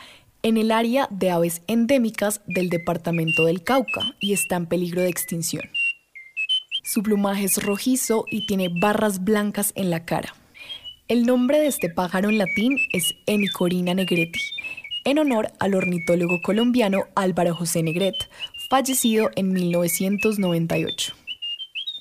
en 0.47 0.59
el 0.59 0.71
área 0.71 1.09
de 1.11 1.33
aves 1.33 1.61
endémicas 1.67 2.41
del 2.47 2.69
departamento 2.69 3.45
del 3.47 3.65
Cauca 3.65 4.15
y 4.21 4.33
está 4.33 4.55
en 4.55 4.67
peligro 4.67 5.03
de 5.03 5.09
extinción. 5.09 5.65
Su 6.85 7.03
plumaje 7.03 7.47
es 7.47 7.61
rojizo 7.65 8.27
y 8.31 8.47
tiene 8.47 8.69
barras 8.81 9.25
blancas 9.25 9.73
en 9.75 9.91
la 9.91 10.05
cara. 10.05 10.37
El 11.09 11.27
nombre 11.27 11.59
de 11.59 11.67
este 11.67 11.91
pájaro 11.91 12.29
en 12.29 12.39
latín 12.39 12.79
es 12.93 13.13
Hemicorina 13.27 13.93
negreti, 13.93 14.39
en 15.05 15.19
honor 15.19 15.51
al 15.59 15.75
ornitólogo 15.75 16.41
colombiano 16.41 17.07
Álvaro 17.17 17.53
José 17.53 17.83
Negret, 17.83 18.15
fallecido 18.71 19.31
en 19.35 19.49
1998. 19.49 21.26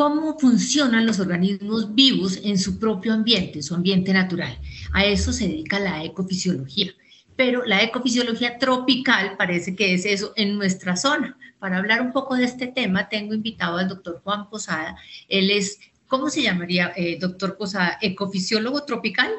Cómo 0.00 0.38
funcionan 0.38 1.04
los 1.04 1.20
organismos 1.20 1.94
vivos 1.94 2.40
en 2.42 2.56
su 2.58 2.78
propio 2.78 3.12
ambiente, 3.12 3.62
su 3.62 3.74
ambiente 3.74 4.14
natural. 4.14 4.58
A 4.94 5.04
eso 5.04 5.30
se 5.30 5.46
dedica 5.46 5.78
la 5.78 6.02
ecofisiología. 6.02 6.90
Pero 7.36 7.66
la 7.66 7.82
ecofisiología 7.82 8.56
tropical 8.56 9.36
parece 9.36 9.76
que 9.76 9.92
es 9.92 10.06
eso 10.06 10.32
en 10.36 10.56
nuestra 10.56 10.96
zona. 10.96 11.36
Para 11.58 11.76
hablar 11.76 12.00
un 12.00 12.12
poco 12.12 12.34
de 12.34 12.44
este 12.44 12.66
tema, 12.68 13.10
tengo 13.10 13.34
invitado 13.34 13.76
al 13.76 13.88
doctor 13.88 14.22
Juan 14.24 14.48
Posada. 14.48 14.96
Él 15.28 15.50
es, 15.50 15.78
¿cómo 16.06 16.30
se 16.30 16.44
llamaría, 16.44 16.94
eh, 16.96 17.18
doctor 17.20 17.58
Posada? 17.58 17.98
¿Ecofisiólogo 18.00 18.84
tropical? 18.84 19.30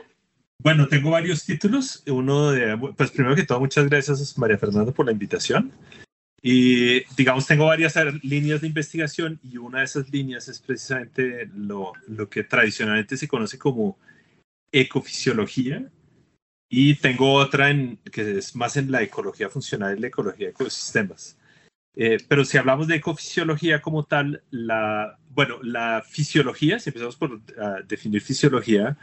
Bueno, 0.59 0.87
tengo 0.87 1.09
varios 1.09 1.43
títulos. 1.43 2.03
Uno 2.05 2.51
de, 2.51 2.77
pues 2.95 3.09
primero 3.09 3.35
que 3.35 3.45
todo, 3.45 3.59
muchas 3.61 3.89
gracias 3.89 4.37
María 4.37 4.59
Fernanda 4.59 4.91
por 4.91 5.07
la 5.07 5.11
invitación. 5.11 5.71
Y 6.41 7.03
digamos, 7.15 7.45
tengo 7.45 7.65
varias 7.65 7.95
líneas 8.23 8.61
de 8.61 8.67
investigación 8.67 9.39
y 9.43 9.57
una 9.57 9.79
de 9.79 9.85
esas 9.85 10.09
líneas 10.09 10.47
es 10.47 10.59
precisamente 10.59 11.47
lo, 11.53 11.93
lo 12.07 12.29
que 12.29 12.43
tradicionalmente 12.43 13.15
se 13.15 13.27
conoce 13.27 13.59
como 13.59 13.99
ecofisiología. 14.71 15.89
Y 16.73 16.95
tengo 16.95 17.33
otra 17.33 17.69
en, 17.69 17.97
que 17.97 18.37
es 18.37 18.55
más 18.55 18.77
en 18.77 18.91
la 18.91 19.03
ecología 19.03 19.49
funcional 19.49 19.97
y 19.97 20.01
la 20.01 20.07
ecología 20.07 20.47
de 20.47 20.51
ecosistemas. 20.51 21.37
Eh, 21.95 22.17
pero 22.27 22.45
si 22.45 22.57
hablamos 22.57 22.87
de 22.87 22.95
ecofisiología 22.95 23.81
como 23.81 24.05
tal, 24.05 24.41
la, 24.49 25.19
bueno, 25.29 25.61
la 25.61 26.01
fisiología, 26.07 26.79
si 26.79 26.89
empezamos 26.89 27.17
por 27.17 27.33
uh, 27.33 27.41
definir 27.85 28.21
fisiología, 28.21 28.97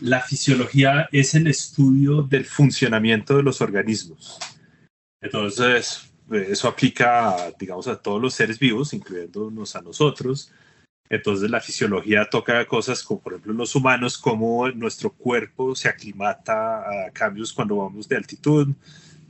la 0.00 0.20
fisiología 0.20 1.08
es 1.10 1.34
el 1.34 1.48
estudio 1.48 2.22
del 2.22 2.44
funcionamiento 2.44 3.36
de 3.36 3.42
los 3.42 3.60
organismos. 3.60 4.38
Entonces, 5.20 6.05
eso 6.30 6.68
aplica, 6.68 7.52
digamos, 7.58 7.86
a 7.88 7.96
todos 8.00 8.20
los 8.20 8.34
seres 8.34 8.58
vivos, 8.58 8.92
incluyéndonos 8.92 9.76
a 9.76 9.82
nosotros. 9.82 10.52
Entonces 11.08 11.50
la 11.50 11.60
fisiología 11.60 12.28
toca 12.28 12.66
cosas 12.66 13.02
como, 13.02 13.20
por 13.20 13.34
ejemplo, 13.34 13.52
los 13.52 13.74
humanos, 13.76 14.18
cómo 14.18 14.68
nuestro 14.70 15.10
cuerpo 15.12 15.74
se 15.76 15.88
aclimata 15.88 16.80
a 16.80 17.10
cambios 17.12 17.52
cuando 17.52 17.76
vamos 17.76 18.08
de 18.08 18.16
altitud, 18.16 18.74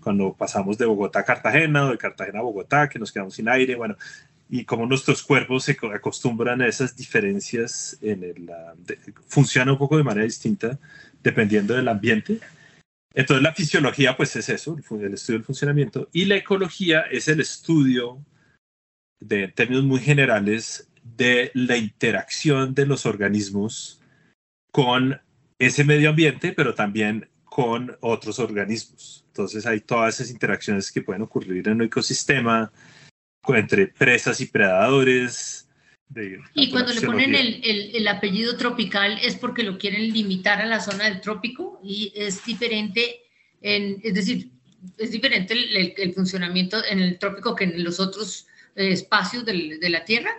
cuando 0.01 0.33
pasamos 0.33 0.79
de 0.79 0.87
Bogotá 0.87 1.21
a 1.21 1.25
Cartagena 1.25 1.87
o 1.87 1.91
de 1.91 1.99
Cartagena 1.99 2.39
a 2.39 2.43
Bogotá, 2.43 2.89
que 2.89 2.99
nos 2.99 3.13
quedamos 3.13 3.35
sin 3.35 3.49
aire, 3.49 3.75
bueno, 3.75 3.97
y 4.49 4.65
cómo 4.65 4.87
nuestros 4.87 5.23
cuerpos 5.23 5.65
se 5.65 5.77
acostumbran 5.93 6.63
a 6.63 6.69
esas 6.69 6.97
diferencias 6.97 7.99
en 8.01 8.23
el, 8.23 8.51
funciona 9.27 9.73
un 9.73 9.79
poco 9.79 9.97
de 9.97 10.05
manera 10.05 10.25
distinta 10.25 10.79
dependiendo 11.23 11.75
del 11.75 11.89
ambiente. 11.89 12.41
Entonces 13.17 13.43
la 13.43 13.55
fisiología 13.55 14.15
pues 14.15 14.37
es 14.37 14.51
eso, 14.51 14.77
el 14.91 15.15
estudio 15.15 15.39
del 15.39 15.47
funcionamiento, 15.47 16.09
y 16.13 16.27
la 16.27 16.37
ecología 16.37 17.01
es 17.11 17.29
el 17.29 17.41
estudio, 17.41 18.23
de, 19.21 19.45
en 19.45 19.53
términos 19.55 19.85
muy 19.85 20.01
generales, 20.01 20.91
de 21.03 21.51
la 21.55 21.79
interacción 21.79 22.75
de 22.75 22.85
los 22.85 23.07
organismos 23.07 24.03
con 24.71 25.19
ese 25.59 25.83
medio 25.85 26.11
ambiente, 26.11 26.53
pero 26.53 26.75
también 26.75 27.31
con 27.45 27.97
otros 28.01 28.39
organismos. 28.39 29.25
Entonces 29.29 29.65
hay 29.65 29.81
todas 29.81 30.17
esas 30.17 30.31
interacciones 30.31 30.93
que 30.93 31.01
pueden 31.01 31.23
ocurrir 31.23 31.67
en 31.69 31.77
un 31.77 31.83
ecosistema, 31.83 32.71
entre 33.49 33.87
presas 33.87 34.43
y 34.43 34.47
predadores, 34.47 35.66
y 36.55 36.71
cuando 36.71 36.93
le 36.95 37.01
ponen 37.01 37.35
el, 37.35 37.61
el, 37.95 38.09
apellido 38.09 38.57
tropical 38.57 39.19
es 39.23 39.35
porque 39.35 39.63
lo 39.63 39.77
quieren 39.77 40.13
limitar 40.13 40.63
a 40.63 40.67
la 40.67 40.81
zona 40.81 41.05
del 41.05 41.21
trópico 41.21 41.81
y 41.83 42.13
es 42.15 42.45
diferente, 42.45 43.23
en, 43.61 44.01
es 44.03 44.15
decir, 44.15 44.51
es 44.99 45.11
diferente 45.11 45.53
el, 45.53 45.95
el, 45.97 46.15
funcionamiento 46.15 46.83
en 46.85 47.01
el 47.01 47.19
trópico 47.19 47.55
que 47.55 47.65
en 47.65 47.85
los 47.85 47.99
otros 47.99 48.47
eh, 48.77 48.93
espacios 48.93 49.45
de, 49.45 49.79
de 49.79 49.91
la 49.91 50.05
Tierra. 50.05 50.31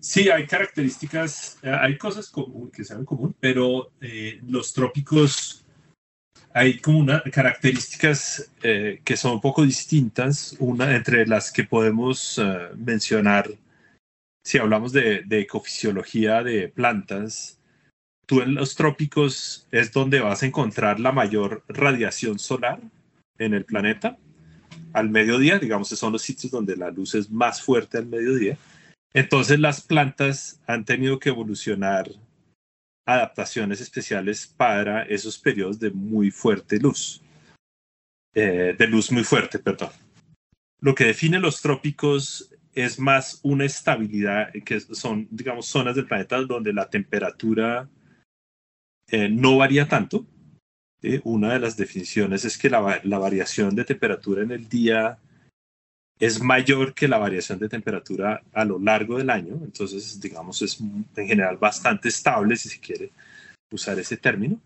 Sí, 0.00 0.28
hay 0.28 0.46
características, 0.46 1.58
eh, 1.62 1.70
hay 1.70 1.96
cosas 1.96 2.30
que 2.72 2.84
sean 2.84 3.06
común, 3.06 3.34
pero 3.40 3.90
eh, 4.02 4.38
los 4.46 4.74
trópicos 4.74 5.64
hay 6.52 6.78
como 6.78 6.98
unas 6.98 7.22
características 7.32 8.48
que 8.60 9.16
son 9.16 9.32
un 9.32 9.40
poco 9.40 9.64
distintas, 9.64 10.54
una 10.60 10.94
entre 10.94 11.26
las 11.26 11.50
que 11.50 11.64
podemos 11.64 12.40
mencionar 12.76 13.50
si 14.44 14.58
hablamos 14.58 14.92
de, 14.92 15.22
de 15.24 15.40
ecofisiología 15.40 16.42
de 16.42 16.68
plantas, 16.68 17.60
tú 18.26 18.42
en 18.42 18.54
los 18.54 18.74
trópicos 18.74 19.66
es 19.70 19.92
donde 19.92 20.20
vas 20.20 20.42
a 20.42 20.46
encontrar 20.46 21.00
la 21.00 21.12
mayor 21.12 21.64
radiación 21.68 22.38
solar 22.38 22.80
en 23.38 23.54
el 23.54 23.64
planeta 23.64 24.18
al 24.92 25.10
mediodía, 25.10 25.58
digamos 25.58 25.88
que 25.88 25.96
son 25.96 26.12
los 26.12 26.22
sitios 26.22 26.52
donde 26.52 26.76
la 26.76 26.90
luz 26.90 27.14
es 27.14 27.30
más 27.30 27.60
fuerte 27.60 27.98
al 27.98 28.06
mediodía. 28.06 28.56
Entonces 29.12 29.58
las 29.58 29.80
plantas 29.80 30.60
han 30.66 30.84
tenido 30.84 31.18
que 31.18 31.28
evolucionar 31.28 32.10
adaptaciones 33.06 33.80
especiales 33.80 34.46
para 34.46 35.02
esos 35.02 35.38
periodos 35.38 35.78
de 35.78 35.90
muy 35.90 36.30
fuerte 36.30 36.78
luz, 36.78 37.22
eh, 38.34 38.74
de 38.78 38.86
luz 38.86 39.10
muy 39.12 39.24
fuerte, 39.24 39.58
perdón. 39.58 39.90
Lo 40.80 40.94
que 40.94 41.04
define 41.04 41.38
los 41.38 41.60
trópicos 41.60 42.53
es 42.74 42.98
más 42.98 43.40
una 43.42 43.64
estabilidad, 43.64 44.52
que 44.64 44.80
son, 44.80 45.28
digamos, 45.30 45.66
zonas 45.66 45.94
del 45.94 46.06
planeta 46.06 46.40
donde 46.42 46.72
la 46.72 46.90
temperatura 46.90 47.88
eh, 49.10 49.28
no 49.28 49.56
varía 49.56 49.88
tanto. 49.88 50.26
Una 51.24 51.52
de 51.52 51.60
las 51.60 51.76
definiciones 51.76 52.46
es 52.46 52.56
que 52.56 52.70
la, 52.70 53.00
la, 53.04 53.18
variación 53.18 53.74
de 53.74 53.84
temperatura 53.84 54.42
en 54.42 54.52
el 54.52 54.68
día 54.68 55.18
es 56.18 56.42
mayor 56.42 56.94
que 56.94 57.08
la 57.08 57.18
variación 57.18 57.58
de 57.58 57.68
temperatura 57.68 58.42
a 58.54 58.64
lo 58.64 58.78
largo 58.78 59.18
del 59.18 59.28
año. 59.28 59.60
Entonces, 59.62 60.18
digamos, 60.18 60.62
es 60.62 60.80
en 60.80 61.26
general 61.28 61.58
bastante 61.58 62.08
estable, 62.08 62.56
si 62.56 62.70
se 62.70 62.80
quiere 62.80 63.12
usar 63.70 63.98
ese 63.98 64.16
término. 64.16 64.58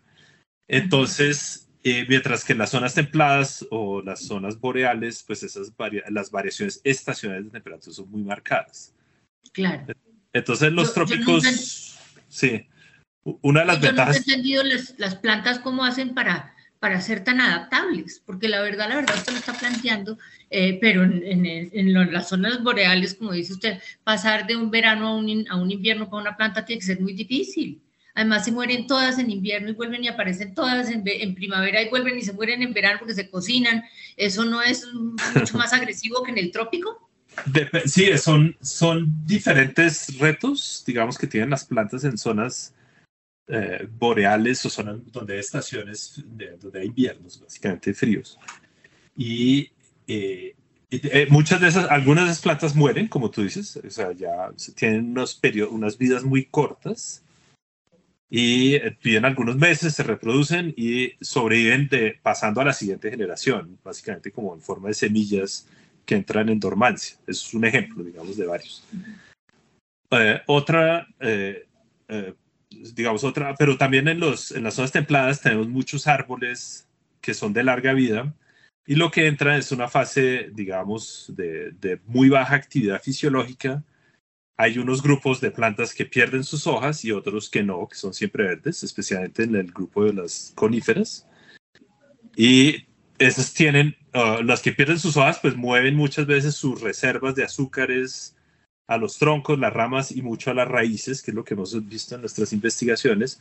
Entonces, 0.69 1.68
eh, 1.85 2.05
mientras 2.09 2.45
que 2.45 2.53
en 2.53 2.59
las 2.59 2.71
zonas 2.71 2.95
templadas 2.95 3.67
o 3.71 4.03
las 4.03 4.27
zonas 4.27 4.59
boreales, 4.59 5.23
pues 5.27 5.43
esas 5.43 5.73
las 6.11 6.31
variaciones 6.31 6.81
estacionales 6.85 7.45
de 7.45 7.51
temperatura 7.51 7.95
son 7.95 8.11
muy 8.11 8.23
marcadas. 8.23 8.93
Claro. 9.53 9.87
Entonces, 10.33 10.73
los 10.73 10.93
trópicos, 10.93 11.97
sí. 12.29 12.67
Una 13.43 13.61
de 13.61 13.67
las 13.67 13.81
yo 13.81 13.89
ventajas. 13.89 14.09
no 14.09 14.15
he 14.15 14.19
entendido 14.19 14.63
las, 14.65 14.95
las, 14.99 15.15
plantas 15.17 15.59
cómo 15.59 15.85
hacen 15.85 16.15
para, 16.15 16.55
para 16.79 17.01
ser 17.01 17.25
tan 17.25 17.41
adaptables, 17.41 18.23
porque 18.25 18.49
la 18.49 18.61
verdad, 18.61 18.89
la 18.89 18.97
verdad, 18.97 19.17
usted 19.17 19.33
lo 19.33 19.39
está 19.39 19.53
planteando, 19.53 20.19
eh, 20.51 20.79
pero 20.81 21.05
en, 21.05 21.23
en, 21.25 21.47
en, 21.47 22.13
las 22.13 22.29
zonas 22.29 22.63
boreales, 22.63 23.15
como 23.15 23.33
dice 23.33 23.53
usted, 23.53 23.81
pasar 24.05 24.47
de 24.47 24.57
un 24.57 24.71
verano 24.71 25.09
a 25.09 25.17
un, 25.17 25.47
a 25.51 25.57
un 25.57 25.71
invierno 25.71 26.09
para 26.09 26.23
una 26.23 26.37
planta 26.37 26.65
tiene 26.65 26.81
que 26.81 26.87
ser 26.87 27.01
muy 27.01 27.13
difícil. 27.13 27.81
Además, 28.19 28.45
se 28.45 28.51
mueren 28.51 28.89
todas 28.89 29.17
en 29.21 29.31
invierno 29.31 29.71
y 29.71 29.75
vuelven 29.75 30.03
y 30.03 30.09
aparecen 30.09 30.53
todas 30.53 30.91
en, 30.91 31.05
en, 31.07 31.37
primavera 31.37 31.81
y 31.81 31.89
vuelven 31.89 32.19
y 32.19 32.23
se 32.23 32.33
mueren 32.33 32.63
en 32.63 32.73
verano 32.73 32.99
porque 32.99 33.15
se 33.15 33.31
cocinan. 33.31 33.85
¿Eso 34.17 34.45
no 34.45 34.61
es 34.61 34.85
mucho 35.37 35.57
más 35.57 35.73
agresivo 35.73 36.25
que 36.25 36.33
en 36.33 36.39
el 36.39 36.51
trópico? 36.51 37.09
De, 37.47 37.71
sí, 37.85 38.11
son, 38.19 38.57
son 38.61 39.07
diferentes 39.25 40.19
retos, 40.19 40.83
digamos, 40.85 41.17
que 41.17 41.29
tienen 41.29 41.51
las 41.51 41.65
plantas 41.65 42.03
en 42.03 42.19
zonas 42.19 42.75
eh, 43.47 43.87
boreales 43.89 44.67
o 44.67 44.71
zonas 44.71 44.97
donde 45.13 45.35
hay 45.35 45.39
estaciones, 45.39 46.21
de, 46.27 46.57
donde 46.57 46.81
hay 46.81 46.87
inviernos, 46.89 47.41
básicamente 47.41 47.95
fríos. 47.95 48.37
Y 49.17 49.71
eh, 50.09 50.57
eh, 50.91 51.29
muchas 51.31 51.61
de 51.61 51.69
esas, 51.69 51.89
algunas 51.89 52.25
de 52.25 52.33
esas 52.33 52.43
plantas 52.43 52.75
mueren, 52.75 53.07
como 53.07 53.31
tú 53.31 53.45
dices, 53.45 53.77
o 53.77 53.91
sea, 53.91 54.11
ya 54.11 54.51
tienen 54.75 55.13
unos 55.13 55.41
unas 55.71 55.97
vidas 55.97 56.25
muy 56.25 56.47
cortas 56.47 57.23
y 58.31 58.79
viven 59.03 59.25
algunos 59.25 59.57
meses, 59.57 59.95
se 59.95 60.03
reproducen 60.03 60.75
y 60.77 61.13
sobreviven 61.21 61.89
pasando 62.23 62.61
a 62.61 62.65
la 62.65 62.73
siguiente 62.73 63.11
generación, 63.11 63.79
básicamente 63.83 64.31
como 64.31 64.55
en 64.55 64.61
forma 64.61 64.89
de 64.89 64.95
semillas 64.95 65.67
que 66.05 66.15
entran 66.15 66.49
en 66.49 66.61
dormancia. 66.61 67.17
Eso 67.27 67.47
es 67.47 67.55
un 67.55 67.65
ejemplo, 67.65 68.05
digamos, 68.05 68.37
de 68.37 68.47
varios. 68.47 68.85
Eh, 70.11 70.41
otra, 70.47 71.07
eh, 71.21 71.67
eh, 72.09 72.35
digamos, 72.71 73.25
otra, 73.25 73.55
pero 73.55 73.79
también 73.79 74.09
en, 74.09 74.21
los, 74.21 74.53
en 74.53 74.65
las 74.65 74.75
zonas 74.75 74.93
templadas 74.93 75.41
tenemos 75.41 75.69
muchos 75.69 76.07
árboles 76.07 76.87
que 77.21 77.35
son 77.35 77.53
de 77.53 77.65
larga 77.65 77.95
vida 77.95 78.35
y 78.87 78.95
lo 78.95 79.11
que 79.11 79.27
entra 79.27 79.57
es 79.57 79.73
una 79.73 79.89
fase, 79.89 80.51
digamos, 80.53 81.33
de 81.35 82.01
muy 82.07 82.29
baja 82.31 82.55
actividad 82.55 83.03
fisiológica 83.03 83.83
hay 84.61 84.77
unos 84.79 85.03
grupos 85.03 85.41
de 85.41 85.53
plantas 85.53 85.95
que 85.95 86.05
pierden 86.05 86.43
sus 86.43 86.67
hojas 86.67 87.05
y 87.05 87.13
otros 87.13 87.49
que 87.49 87.63
no, 87.63 87.87
que 87.87 87.95
son 87.95 88.13
siempre 88.13 88.43
verdes, 88.43 88.83
especialmente 88.83 89.45
en 89.45 89.55
el 89.55 89.71
grupo 89.71 90.05
de 90.05 90.13
las 90.13 90.53
coníferas. 90.57 91.27
Y 92.35 92.85
esas 93.19 93.55
tienen, 93.55 93.97
uh, 94.15 94.43
las 94.43 94.61
que 94.61 94.73
pierden 94.73 94.99
sus 94.99 95.17
hojas, 95.17 95.39
pues 95.41 95.55
mueven 95.55 95.95
muchas 95.95 96.27
veces 96.27 96.57
sus 96.57 96.81
reservas 96.81 97.37
de 97.37 97.45
azúcares 97.45 98.37
a 98.89 98.97
los 98.97 99.17
troncos, 99.19 99.61
las 99.61 99.73
ramas 99.73 100.11
y 100.11 100.23
mucho 100.23 100.51
a 100.51 100.55
las 100.55 100.67
raíces, 100.67 101.23
que 101.23 101.31
es 101.31 101.37
lo 101.37 101.45
que 101.45 101.55
hemos 101.55 101.89
visto 101.89 102.17
en 102.17 102.23
nuestras 102.23 102.53
investigaciones. 102.53 103.41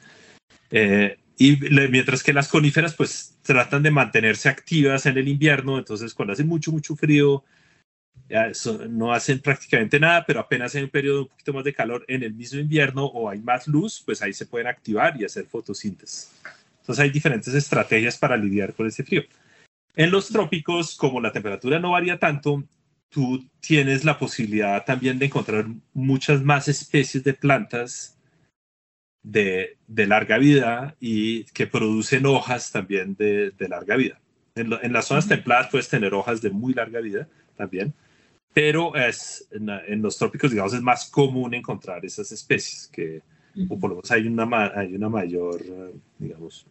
Eh, 0.70 1.18
y 1.40 1.58
mientras 1.90 2.22
que 2.22 2.34
las 2.34 2.48
coníferas, 2.48 2.94
pues 2.94 3.36
tratan 3.42 3.82
de 3.82 3.90
mantenerse 3.90 4.50
activas 4.50 5.08
en 5.08 5.18
el 5.18 5.28
invierno, 5.28 5.80
entonces 5.80 6.14
cuando 6.14 6.34
hace 6.34 6.44
mucho, 6.44 6.72
mucho 6.72 6.96
frío, 6.96 7.44
no 8.90 9.14
hacen 9.14 9.40
prácticamente 9.40 10.00
nada, 10.00 10.26
pero 10.26 10.40
apenas 10.40 10.76
hay 10.76 10.84
un 10.84 10.90
periodo 10.90 11.22
un 11.24 11.28
poquito 11.28 11.54
más 11.54 11.64
de 11.64 11.74
calor 11.74 12.04
en 12.08 12.24
el 12.24 12.34
mismo 12.34 12.60
invierno 12.60 13.06
o 13.06 13.30
hay 13.30 13.40
más 13.40 13.68
luz, 13.68 14.02
pues 14.06 14.22
ahí 14.22 14.34
se 14.34 14.46
pueden 14.46 14.68
activar 14.68 15.20
y 15.20 15.26
hacer 15.26 15.46
fotosíntesis. 15.46 16.32
Entonces 16.82 17.04
hay 17.04 17.10
diferentes 17.10 17.54
estrategias 17.54 18.18
para 18.18 18.38
lidiar 18.38 18.74
con 18.74 18.88
ese 18.88 19.04
frío. 19.04 19.24
En 19.96 20.12
los 20.12 20.30
trópicos, 20.30 20.96
como 20.96 21.22
la 21.22 21.32
temperatura 21.32 21.80
no 21.80 21.92
varía 21.92 22.20
tanto, 22.20 22.64
tú 23.10 23.46
tienes 23.60 24.04
la 24.04 24.20
posibilidad 24.20 24.84
también 24.86 25.18
de 25.18 25.26
encontrar 25.26 25.66
muchas 25.94 26.42
más 26.44 26.68
especies 26.68 27.24
de 27.24 27.34
plantas 27.34 28.18
de, 29.24 29.78
de 29.88 30.08
larga 30.08 30.38
vida 30.38 30.96
y 31.00 31.46
que 31.46 31.68
producen 31.68 32.26
hojas 32.26 32.72
también 32.72 33.16
de, 33.16 33.52
de 33.52 33.70
larga 33.70 33.96
vida. 33.96 34.20
En, 34.56 34.70
lo, 34.70 34.82
en 34.84 34.94
las 34.94 35.06
zonas 35.06 35.28
templadas 35.28 35.70
puedes 35.70 35.90
tener 35.90 36.14
hojas 36.14 36.42
de 36.42 36.50
muy 36.50 36.74
larga 36.74 37.00
vida 37.00 37.28
también 37.56 37.94
pero 38.58 38.96
es, 38.96 39.48
en, 39.52 39.70
en, 39.70 40.02
los 40.02 40.18
trópicos, 40.18 40.50
digamos, 40.50 40.74
es 40.74 40.82
más 40.82 41.12
común 41.12 41.54
encontrar 41.54 42.04
esas 42.04 42.32
especies, 42.32 42.90
que, 42.92 43.22
uh 43.54 43.60
-huh. 43.60 43.68
o 43.70 43.80
por 43.80 43.92
lo 43.92 43.98
menos 43.98 44.10
hay 44.10 44.26
una, 44.26 44.72
hay 44.76 44.96
una 44.96 45.10
mayor, 45.10 45.64
digamos, 46.18 46.66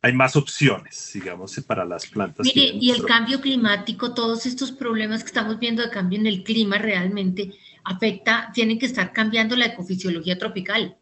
hay 0.00 0.14
más 0.14 0.34
opciones, 0.34 1.10
digamos, 1.12 1.60
para 1.66 1.84
las 1.84 2.06
plantas. 2.06 2.46
Mire, 2.46 2.70
y 2.80 2.90
el 2.90 3.04
cambio 3.04 3.38
climático, 3.42 4.14
todos 4.14 4.46
estos 4.46 4.72
problemas 4.72 5.22
que 5.22 5.26
estamos 5.26 5.58
viendo 5.58 5.82
de 5.82 5.90
cambio 5.90 6.20
en 6.20 6.26
el 6.26 6.42
clima 6.42 6.78
realmente 6.78 7.52
afecta, 7.84 8.50
tienen 8.54 8.78
que 8.78 8.86
estar 8.86 9.12
cambiando 9.12 9.56
la 9.56 9.66
ecofisiología 9.66 10.38
tropical. 10.38 10.96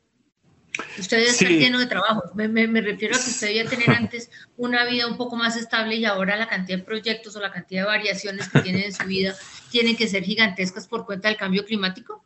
Usted 0.98 1.18
debe 1.18 1.30
estar 1.30 1.48
sí. 1.48 1.58
lleno 1.58 1.78
de 1.78 1.86
trabajo. 1.86 2.22
Me, 2.34 2.48
me, 2.48 2.66
me, 2.66 2.80
refiero 2.80 3.14
a 3.14 3.18
que 3.18 3.30
usted 3.30 3.46
debía 3.46 3.66
tener 3.66 3.90
antes 4.02 4.30
una 4.56 4.84
vida 4.84 5.06
un 5.06 5.16
poco 5.16 5.36
más 5.36 5.56
estable 5.56 5.94
y 5.94 6.04
ahora 6.04 6.36
la 6.36 6.48
cantidad 6.48 6.78
de 6.78 6.84
proyectos 6.84 7.36
o 7.36 7.40
la 7.40 7.52
cantidad 7.52 7.82
de 7.82 7.86
variaciones 7.86 8.48
que 8.48 8.60
tiene 8.62 8.86
en 8.86 8.92
su 8.92 9.06
vida 9.06 9.36
tienen 9.70 9.96
que 9.96 10.08
ser 10.08 10.24
gigantescas 10.24 10.86
por 10.86 11.04
cuenta 11.06 11.28
del 11.28 11.36
cambio 11.36 11.64
climático. 11.64 12.24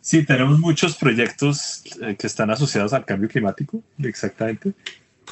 Sí, 0.00 0.24
tenemos 0.24 0.58
muchos 0.58 0.96
proyectos 0.96 1.84
eh, 2.02 2.16
que 2.16 2.26
están 2.26 2.50
asociados 2.50 2.92
al 2.92 3.04
cambio 3.04 3.28
climático, 3.28 3.82
exactamente. 4.02 4.72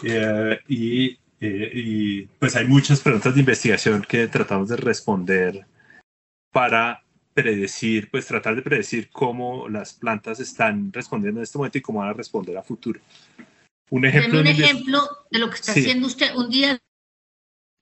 Eh, 0.02 0.58
y, 0.68 1.18
eh, 1.40 1.70
y 1.74 2.22
pues 2.22 2.56
hay 2.56 2.66
muchas 2.66 3.00
preguntas 3.00 3.34
de 3.34 3.40
investigación 3.40 4.04
que 4.08 4.28
tratamos 4.28 4.68
de 4.68 4.76
responder 4.76 5.66
para 6.52 7.02
predecir, 7.34 8.10
pues 8.10 8.26
tratar 8.26 8.54
de 8.54 8.62
predecir 8.62 9.10
cómo 9.10 9.68
las 9.68 9.92
plantas 9.92 10.38
están 10.38 10.92
respondiendo 10.92 11.40
en 11.40 11.44
este 11.44 11.58
momento 11.58 11.78
y 11.78 11.82
cómo 11.82 11.98
van 11.98 12.10
a 12.10 12.12
responder 12.12 12.56
a 12.56 12.62
futuro. 12.62 13.00
Un 13.90 14.04
ejemplo, 14.04 14.40
un 14.40 14.46
ejemplo 14.46 15.02
de 15.30 15.38
lo 15.38 15.50
que 15.50 15.56
está 15.56 15.72
sí. 15.72 15.80
haciendo 15.80 16.06
usted 16.06 16.34
un 16.34 16.48
día, 16.48 16.78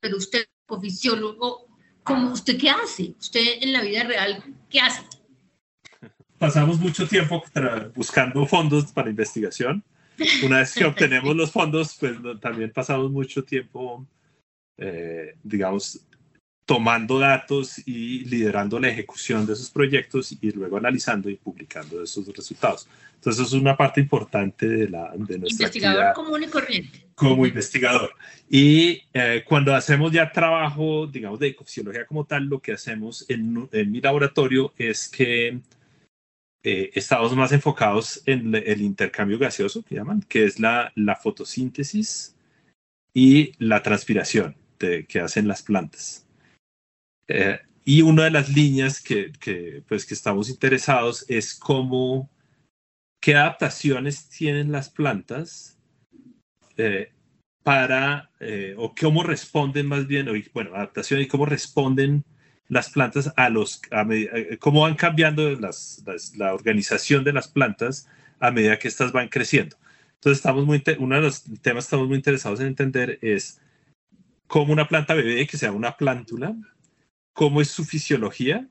pero 0.01 0.17
usted, 0.17 0.47
fisiólogo, 0.81 1.69
¿cómo 2.03 2.33
usted 2.33 2.59
qué 2.59 2.71
hace? 2.71 3.15
Usted 3.19 3.63
en 3.63 3.73
la 3.73 3.83
vida 3.83 4.05
real, 4.05 4.43
¿qué 4.71 4.81
hace? 4.81 5.03
Pasamos 6.39 6.79
mucho 6.79 7.07
tiempo 7.07 7.43
buscando 7.95 8.45
fondos 8.47 8.93
para 8.93 9.11
investigación. 9.11 9.85
Una 10.45 10.59
vez 10.59 10.75
que 10.75 10.85
obtenemos 10.85 11.37
los 11.37 11.53
fondos, 11.53 11.97
pues 11.99 12.17
también 12.41 12.73
pasamos 12.73 13.11
mucho 13.11 13.45
tiempo, 13.45 14.07
eh, 14.77 15.37
digamos, 15.43 16.05
tomando 16.73 17.19
datos 17.19 17.87
y 17.87 18.25
liderando 18.25 18.81
la 18.81 18.89
ejecución 18.89 19.45
de 19.45 19.53
esos 19.53 19.69
proyectos 19.69 20.33
y 20.33 20.51
luego 20.53 20.79
analizando 20.79 21.29
y 21.29 21.37
publicando 21.37 22.03
esos 22.03 22.27
resultados. 22.35 22.89
Entonces, 23.17 23.49
es 23.49 23.53
una 23.53 23.77
parte 23.77 24.01
importante 24.01 24.67
de, 24.67 24.89
la, 24.89 25.13
de 25.15 25.39
nuestra 25.39 25.67
Investigador 25.67 26.15
común 26.15 26.45
y 26.45 26.47
corriente. 26.47 27.05
Como 27.15 27.47
investigador. 27.47 28.15
Y 28.49 29.03
eh, 29.13 29.45
cuando 29.47 29.75
hacemos 29.75 30.13
ya 30.13 30.33
trabajo, 30.33 31.07
digamos, 31.07 31.39
de 31.41 31.49
ecofisiología 31.49 32.07
como 32.07 32.25
tal, 32.25 32.47
lo 32.47 32.59
que 32.59 32.73
hacemos 32.73 33.27
en, 33.29 33.69
en 33.71 33.93
mi 33.93 34.01
laboratorio 34.01 34.73
es 34.79 35.11
que 35.11 35.61
eh, 36.63 36.91
estamos 36.95 37.37
más 37.37 37.53
enfocados 37.53 38.23
en 38.25 38.55
el 38.55 38.81
intercambio 38.81 39.39
gaseoso, 39.39 39.83
que 39.83 39.97
llaman, 39.97 40.23
que 40.23 40.47
es 40.47 40.59
la, 40.59 40.91
la 40.95 41.17
fotosíntesis 41.17 42.35
y 43.13 43.53
la 43.59 43.83
transpiración 43.83 44.57
de, 44.79 45.05
que 45.05 45.21
hacen 45.21 45.47
las 45.47 45.63
plantas. 45.63 46.23
Y 47.85 48.03
una 48.03 48.25
de 48.25 48.31
las 48.31 48.49
líneas 48.49 49.01
que, 49.01 49.33
que, 49.33 49.83
pues, 49.89 50.07
que 50.07 50.15
estamos 50.15 50.49
interesados 50.49 51.25
es 51.29 51.55
cómo, 51.55 52.31
qué 53.21 53.35
adaptaciones 53.35 54.29
tienen 54.29 54.71
las 54.71 54.89
plantas 54.89 55.79
eh, 56.77 57.13
para, 57.65 58.31
eh, 58.41 58.75
o 58.79 58.95
cómo 58.95 59.25
responden 59.25 59.87
más 59.87 60.07
bien, 60.07 60.29
o, 60.29 60.33
bueno, 60.55 60.75
adaptaciones 60.75 61.27
y 61.27 61.29
cómo 61.29 61.45
responden 61.45 62.25
las 62.69 62.91
plantas 62.91 63.33
a 63.37 63.49
los, 63.51 63.83
a 63.91 64.07
eh, 64.11 64.59
cómo 64.61 64.83
van 64.83 64.95
cambiando 64.95 65.51
las, 65.59 66.05
la 66.37 66.55
organización 66.55 67.25
de 67.25 67.33
las 67.33 67.49
plantas 67.49 68.09
a 68.39 68.51
medida 68.53 68.79
que 68.79 68.89
estas 68.89 69.11
van 69.13 69.29
creciendo. 69.29 69.77
Entonces, 70.15 70.39
estamos 70.39 70.65
muy, 70.67 70.83
uno 70.99 71.17
de 71.17 71.23
los 71.23 71.43
temas 71.63 71.85
que 71.85 71.87
estamos 71.87 72.07
muy 72.07 72.17
interesados 72.17 72.61
en 72.61 72.69
entender 72.69 73.19
es 73.23 73.61
cómo 74.47 74.73
una 74.73 74.87
planta 74.87 75.15
bebé, 75.15 75.47
que 75.49 75.59
sea 75.59 75.73
una 75.73 75.97
plántula, 75.97 76.55
cómo 77.33 77.61
es 77.61 77.69
su 77.69 77.85
fisiología, 77.85 78.69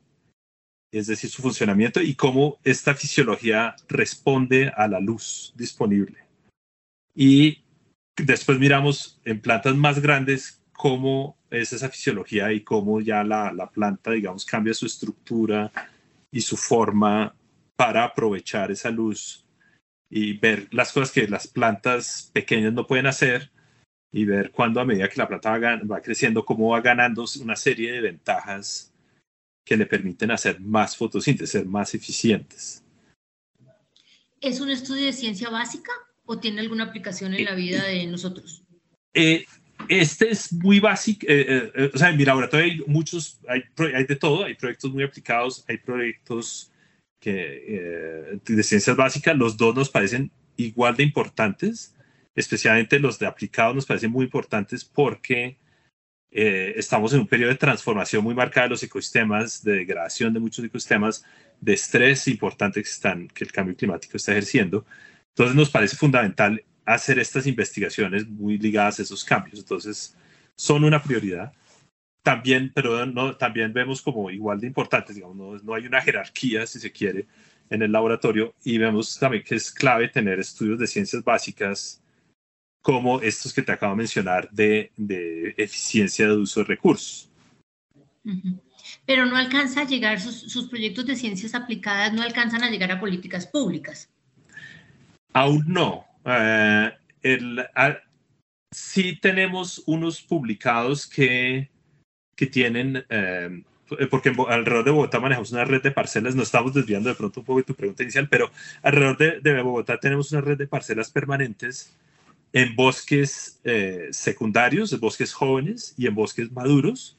es 0.92 1.08
decir, 1.08 1.30
su 1.30 1.42
funcionamiento, 1.42 2.02
y 2.02 2.16
cómo 2.16 2.60
esta 2.64 2.96
fisiología 2.96 3.76
responde 3.88 4.72
a 4.76 4.88
la 4.88 5.00
luz 5.00 5.54
disponible. 5.56 6.18
Y 7.16 7.64
después 8.18 8.60
miramos 8.60 9.20
en 9.26 9.42
plantas 9.42 9.76
más 9.76 10.00
grandes 10.00 10.62
cómo 10.74 11.38
es 11.50 11.74
esa 11.74 11.90
fisiología 11.90 12.52
y 12.54 12.62
cómo 12.62 13.02
ya 13.02 13.24
la, 13.24 13.52
la 13.54 13.70
planta, 13.70 14.12
digamos, 14.12 14.46
cambia 14.46 14.74
su 14.74 14.86
estructura 14.86 15.72
y 16.32 16.42
su 16.42 16.58
forma 16.58 17.36
para 17.76 18.04
aprovechar 18.04 18.72
esa 18.72 18.90
luz 18.90 19.46
y 20.10 20.34
ver 20.34 20.68
las 20.72 20.92
cosas 20.92 21.12
que 21.12 21.28
las 21.28 21.48
plantas 21.48 22.30
pequeñas 22.34 22.74
no 22.74 22.86
pueden 22.86 23.08
hacer 23.08 23.52
y 24.12 24.26
ver 24.26 24.52
cuándo 24.52 24.82
a 24.82 24.86
medida 24.86 25.08
que 25.08 25.20
la 25.20 25.28
planta 25.28 25.58
va, 25.58 26.02
creciendo, 26.02 26.44
cómo 26.44 26.70
va 26.70 26.82
ganando 26.82 27.26
una 27.42 27.56
serie 27.56 27.94
de 27.94 28.02
ventajas 28.02 28.92
que 29.64 29.78
le 29.78 29.86
permiten 29.86 30.32
hacer 30.32 30.60
más 30.60 30.98
fotosíntesis, 30.98 31.52
ser 31.52 31.66
más 31.66 31.94
eficientes. 31.94 32.84
¿Es 34.42 34.60
un 34.60 34.70
estudio 34.70 35.06
de 35.06 35.14
ciencia 35.14 35.50
básica 35.50 35.92
o 36.26 36.40
tiene 36.40 36.62
alguna 36.62 36.86
aplicación 36.86 37.34
en 37.34 37.46
la 37.46 37.56
vida 37.56 37.86
de 37.86 38.06
nosotros? 38.08 38.64
Eh, 39.14 39.46
este 39.88 40.30
es 40.30 40.52
muy 40.52 40.80
básico, 40.80 41.26
eh, 41.30 41.72
eh, 41.74 41.92
o 41.94 41.98
sea, 41.98 42.10
en 42.10 42.18
mi 42.18 42.26
laboratorio 42.26 42.66
hay 42.66 42.84
muchos, 42.88 43.40
hay, 43.48 43.64
hay, 43.94 44.06
de 44.06 44.16
todo, 44.16 44.44
hay 44.44 44.56
proyectos 44.56 44.92
muy 44.92 45.04
aplicados, 45.04 45.64
hay 45.68 45.78
proyectos 45.78 46.72
que, 47.20 48.40
de 48.44 48.64
ciencias 48.64 48.96
básicas, 48.98 49.38
los 49.38 49.56
dos 49.56 49.76
nos 49.76 49.90
parecen 49.90 50.32
igual 50.58 50.96
de 50.98 51.04
importantes 51.04 51.96
especialmente 52.36 53.00
los 53.00 53.20
de 53.20 53.28
aplicados 53.28 53.76
nos 53.76 53.86
parecen 53.86 54.12
muy 54.12 54.26
importantes 54.26 54.86
porque 54.86 55.58
eh, 56.32 56.74
estamos 56.78 57.14
en 57.14 57.20
un 57.22 57.28
periodo 57.28 57.52
de 57.52 57.58
transformación 57.58 58.24
muy 58.24 58.34
marcada 58.34 58.68
de 58.68 58.72
los 58.72 58.84
ecosistemas, 58.84 59.64
de 59.64 59.74
degradación 59.74 60.34
de 60.34 60.40
muchos 60.40 60.64
ecosistemas, 60.64 61.26
de 61.60 61.74
estrés 61.74 62.28
importante 62.28 62.82
que, 62.82 62.90
están, 62.90 63.28
que 63.28 63.44
el 63.44 63.52
cambio 63.52 63.76
climático 63.76 64.18
está 64.18 64.32
ejerciendo. 64.32 64.86
Entonces 65.30 65.56
nos 65.56 65.70
parece 65.70 65.98
fundamental 65.98 66.64
hacer 66.86 67.20
estas 67.20 67.48
investigaciones 67.48 68.28
muy 68.28 68.58
ligadas 68.58 69.00
a 69.00 69.04
esos 69.04 69.26
cambios. 69.26 69.60
Entonces 69.60 70.16
son 70.56 70.84
una 70.86 71.04
prioridad. 71.04 71.54
También, 72.24 72.72
pero 72.74 73.06
no, 73.08 73.36
también 73.36 73.74
vemos 73.74 74.02
como 74.02 74.30
igual 74.30 74.60
de 74.60 74.68
importantes, 74.68 75.16
digamos, 75.16 75.36
no, 75.36 75.58
no 75.58 75.74
hay 75.74 75.88
una 75.88 76.02
jerarquía, 76.02 76.68
si 76.68 76.80
se 76.80 76.92
quiere, 76.92 77.26
en 77.72 77.82
el 77.82 77.92
laboratorio 77.92 78.54
y 78.64 78.78
vemos 78.78 79.18
también 79.18 79.44
que 79.44 79.56
es 79.56 79.72
clave 79.72 80.08
tener 80.10 80.40
estudios 80.40 80.78
de 80.78 80.86
ciencias 80.86 81.24
básicas 81.24 82.02
como 82.82 83.22
estos 83.22 83.54
que 83.54 83.62
te 83.62 83.72
acabo 83.72 83.94
de 83.94 83.98
mencionar 83.98 84.50
de, 84.52 84.92
de 84.98 85.54
eficiencia 85.58 86.28
de 86.28 86.38
uso 86.38 86.62
de 86.62 86.66
recursos. 86.66 87.30
Pero 89.06 89.26
no 89.26 89.36
alcanza 89.36 89.82
a 89.82 89.86
llegar, 89.86 90.20
sus, 90.20 90.68
proyectos 90.68 91.06
de 91.06 91.16
ciencias 91.16 91.56
aplicadas 91.56 92.14
no 92.14 92.22
alcanzan 92.22 92.64
a 92.64 92.70
llegar 92.70 92.92
a 92.92 93.00
políticas 93.00 93.46
públicas. 93.46 94.10
Aún 95.34 95.64
no. 95.68 96.06
Eh, 96.26 96.92
el, 97.24 97.66
sí 98.72 99.18
tenemos 99.22 99.84
unos 99.86 100.22
publicados 100.22 101.08
que, 101.08 101.70
que 102.36 102.48
tienen, 102.48 103.06
eh, 103.10 103.64
porque 104.10 104.34
alrededor 104.48 104.86
de 104.86 104.92
Bogotá 104.92 105.20
manejamos 105.20 105.52
una 105.52 105.66
red 105.66 105.82
de 105.82 105.92
parcelas, 105.92 106.36
no 106.36 106.44
estamos 106.44 106.74
desviando 106.74 107.10
de 107.10 107.16
pronto 107.16 107.42
un 107.42 107.46
poco 107.46 107.60
de 107.60 107.66
tu 107.66 107.76
pregunta 107.76 108.04
inicial, 108.04 108.28
pero 108.30 108.52
alrededor 108.82 109.18
de, 109.18 109.40
de 109.42 109.62
Bogotá 109.62 110.00
tenemos 110.00 110.32
una 110.32 110.42
red 110.42 110.58
de 110.58 110.68
parcelas 110.68 111.12
permanentes 111.12 111.96
en 112.54 112.76
bosques 112.76 113.60
eh, 113.64 114.10
secundarios, 114.12 114.92
en 114.94 115.00
bosques 115.00 115.34
jóvenes 115.34 115.94
y 115.98 116.08
en 116.08 116.16
bosques 116.16 116.52
maduros. 116.52 117.18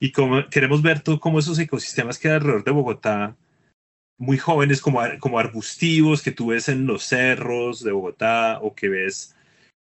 Y 0.00 0.12
como, 0.12 0.48
queremos 0.48 0.82
ver 0.82 1.00
todo, 1.00 1.20
cómo 1.20 1.38
esos 1.38 1.58
ecosistemas 1.58 2.18
que 2.18 2.28
hay 2.28 2.34
alrededor 2.34 2.64
de 2.64 2.70
Bogotá, 2.72 3.36
muy 4.18 4.38
jóvenes, 4.38 4.80
como, 4.80 5.00
como 5.20 5.38
arbustivos 5.38 6.22
que 6.22 6.32
tú 6.32 6.48
ves 6.48 6.68
en 6.68 6.86
los 6.86 7.04
cerros 7.04 7.82
de 7.82 7.92
Bogotá 7.92 8.58
o 8.60 8.74
que 8.74 8.88
ves 8.88 9.36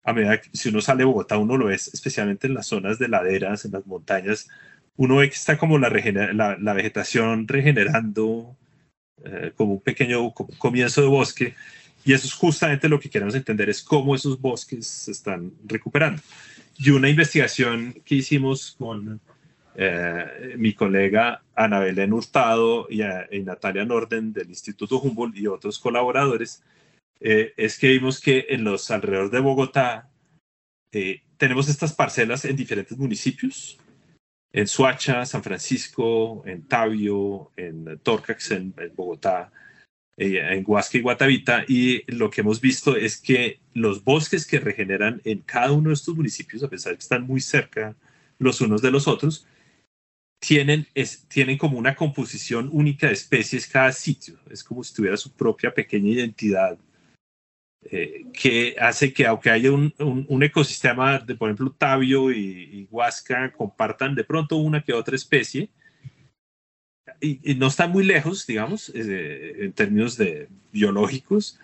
a 0.03 0.13
medida 0.13 0.41
que 0.41 0.49
si 0.53 0.69
uno 0.69 0.81
sale 0.81 0.99
de 0.99 1.05
Bogotá, 1.05 1.37
uno 1.37 1.57
lo 1.57 1.67
ve 1.67 1.75
especialmente 1.75 2.47
en 2.47 2.55
las 2.55 2.67
zonas 2.67 2.97
de 2.99 3.07
laderas, 3.07 3.65
en 3.65 3.71
las 3.71 3.85
montañas, 3.85 4.49
uno 4.95 5.17
ve 5.17 5.29
que 5.29 5.35
está 5.35 5.57
como 5.57 5.77
la, 5.77 5.89
la, 5.89 6.73
vegetación 6.73 7.47
regenerando, 7.47 8.55
eh, 9.23 9.51
como 9.55 9.73
un 9.73 9.81
pequeño 9.81 10.33
comienzo 10.33 11.01
de 11.01 11.07
bosque, 11.07 11.55
y 12.03 12.13
eso 12.13 12.27
es 12.27 12.33
justamente 12.33 12.89
lo 12.89 12.99
que 12.99 13.09
queremos 13.09 13.35
entender, 13.35 13.69
es 13.69 13.83
cómo 13.83 14.15
esos 14.15 14.39
bosques 14.39 14.87
se 14.87 15.11
están 15.11 15.53
recuperando. 15.65 16.21
Y 16.77 16.89
una 16.89 17.09
investigación 17.09 17.93
que 18.05 18.15
hicimos 18.15 18.75
con 18.77 19.21
eh, 19.75 20.55
mi 20.57 20.73
colega 20.73 21.43
Ana 21.55 21.79
Belén 21.79 22.13
Hurtado 22.13 22.87
y, 22.89 23.01
Natalia 23.43 23.85
Norden 23.85 24.33
del 24.33 24.49
Instituto 24.49 24.99
Humboldt 24.99 25.37
y 25.37 25.47
otros 25.47 25.79
colaboradores, 25.79 26.63
eh, 27.19 27.53
es 27.55 27.77
que 27.77 27.89
vimos 27.89 28.19
que 28.19 28.47
en 28.49 28.63
los 28.63 28.89
alrededores 28.89 29.31
de 29.31 29.39
Bogotá 29.39 30.09
eh, 30.91 31.21
tenemos 31.37 31.69
estas 31.69 31.93
parcelas 31.93 32.45
en 32.45 32.55
diferentes 32.55 32.97
municipios, 32.97 33.77
en 34.51 34.67
Suacha, 34.67 35.25
San 35.25 35.43
Francisco, 35.43 36.43
en 36.45 36.67
Tabio, 36.67 37.51
en 37.55 37.99
Torcax, 37.99 38.51
en 38.51 38.73
Bogotá, 38.95 39.51
eh, 39.51 39.61
en 40.21 40.63
Huasca 40.67 40.97
y 40.97 41.01
Guatavita 41.01 41.65
y 41.67 42.03
lo 42.11 42.29
que 42.29 42.41
hemos 42.41 42.61
visto 42.61 42.95
es 42.95 43.17
que 43.17 43.59
los 43.73 44.03
bosques 44.03 44.45
que 44.45 44.59
regeneran 44.59 45.21
en 45.25 45.39
cada 45.39 45.71
uno 45.71 45.89
de 45.89 45.95
estos 45.95 46.15
municipios, 46.15 46.63
a 46.63 46.69
pesar 46.69 46.91
de 46.91 46.97
que 46.97 47.03
están 47.03 47.25
muy 47.25 47.41
cerca 47.41 47.95
los 48.37 48.61
unos 48.61 48.81
de 48.81 48.91
los 48.91 49.07
otros, 49.07 49.47
tienen, 50.39 50.87
tienen 51.27 51.57
como 51.57 51.77
una 51.77 51.95
composición 51.95 52.69
única 52.71 53.07
de 53.07 53.13
especies 53.13 53.67
cada 53.67 53.91
sitio. 53.91 54.39
Es 54.49 54.63
como 54.63 54.83
si 54.83 54.93
tuviera 54.93 55.17
su 55.17 55.31
propia 55.31 55.73
pequeña 55.73 56.09
identidad 56.09 56.77
eh, 57.83 58.25
que 58.31 58.75
hace 58.79 59.11
que 59.11 59.25
aunque 59.25 59.49
haya 59.49 59.71
un, 59.71 59.91
un, 59.97 60.43
ecosistema 60.43 61.17
de, 61.17 61.33
por 61.33 61.49
ejemplo, 61.49 61.75
Tabio 61.75 62.31
y, 62.31 62.37
y, 62.37 62.87
Huasca 62.91 63.51
compartan 63.51 64.13
de 64.13 64.23
pronto 64.23 64.57
una 64.57 64.83
que 64.83 64.93
otra 64.93 65.15
especie, 65.15 65.67
y, 67.21 67.55
no 67.55 67.67
están 67.67 67.91
muy 67.91 68.03
lejos, 68.03 68.45
digamos, 68.47 68.91
eh, 68.95 69.65
en 69.65 69.73
términos 69.73 70.17
de 70.17 70.49
biológicos. 70.71 71.59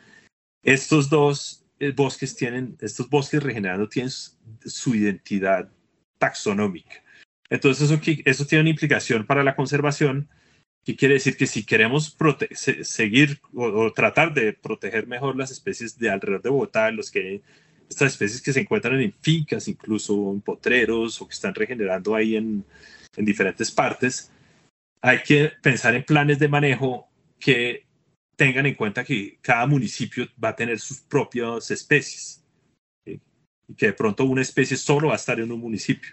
Estos 0.63 1.09
dos 1.09 1.65
eh, 1.79 1.91
bosques 1.91 2.35
tienen, 2.35 2.77
estos 2.79 3.09
bosques 3.09 3.41
regenerando 3.41 3.89
tienen 3.89 4.11
su, 4.11 4.95
identidad 4.95 5.69
taxonómica. 6.19 7.03
Entonces 7.49 7.89
eso, 7.89 7.99
eso 8.25 8.45
tiene 8.45 8.61
una 8.61 8.69
implicación 8.69 9.25
para 9.25 9.43
la 9.43 9.55
conservación, 9.55 10.29
que 10.83 10.95
quiere 10.95 11.15
decir 11.15 11.35
que 11.35 11.47
si 11.47 11.65
queremos 11.65 12.15
seguir 12.83 13.41
o, 13.53 13.91
tratar 13.91 14.33
de 14.33 14.53
proteger 14.53 15.07
mejor 15.07 15.35
las 15.35 15.51
especies 15.51 15.97
de 15.97 16.09
alrededor 16.09 16.41
de 16.41 16.49
Bogotá, 16.49 16.91
los 16.91 17.11
que 17.11 17.41
estas 17.89 18.13
especies 18.13 18.41
que 18.41 18.53
se 18.53 18.61
encuentran 18.61 18.99
en 19.01 19.13
fincas, 19.21 19.67
incluso 19.67 20.31
en 20.31 20.41
potreros 20.41 21.21
o 21.21 21.27
que 21.27 21.33
están 21.33 21.55
regenerando 21.55 22.15
ahí 22.15 22.35
en, 22.35 22.63
en 23.15 23.25
diferentes 23.25 23.71
partes, 23.71 24.31
hay 25.01 25.21
que 25.23 25.51
pensar 25.61 25.95
en 25.95 26.03
planes 26.03 26.39
de 26.39 26.47
manejo 26.47 27.07
que 27.39 27.85
tengan 28.35 28.65
en 28.65 28.75
cuenta 28.75 29.03
que 29.03 29.39
cada 29.41 29.65
municipio 29.65 30.27
va 30.41 30.49
a 30.49 30.55
tener 30.55 30.79
sus 30.79 31.01
propias 31.01 31.71
especies 31.71 32.45
y 33.05 33.75
que 33.75 33.87
de 33.87 33.93
pronto 33.93 34.25
una 34.25 34.41
especie 34.41 34.77
solo 34.77 35.07
va 35.07 35.13
a 35.13 35.17
estar 35.17 35.39
en 35.39 35.51
un 35.51 35.59
municipio. 35.59 36.11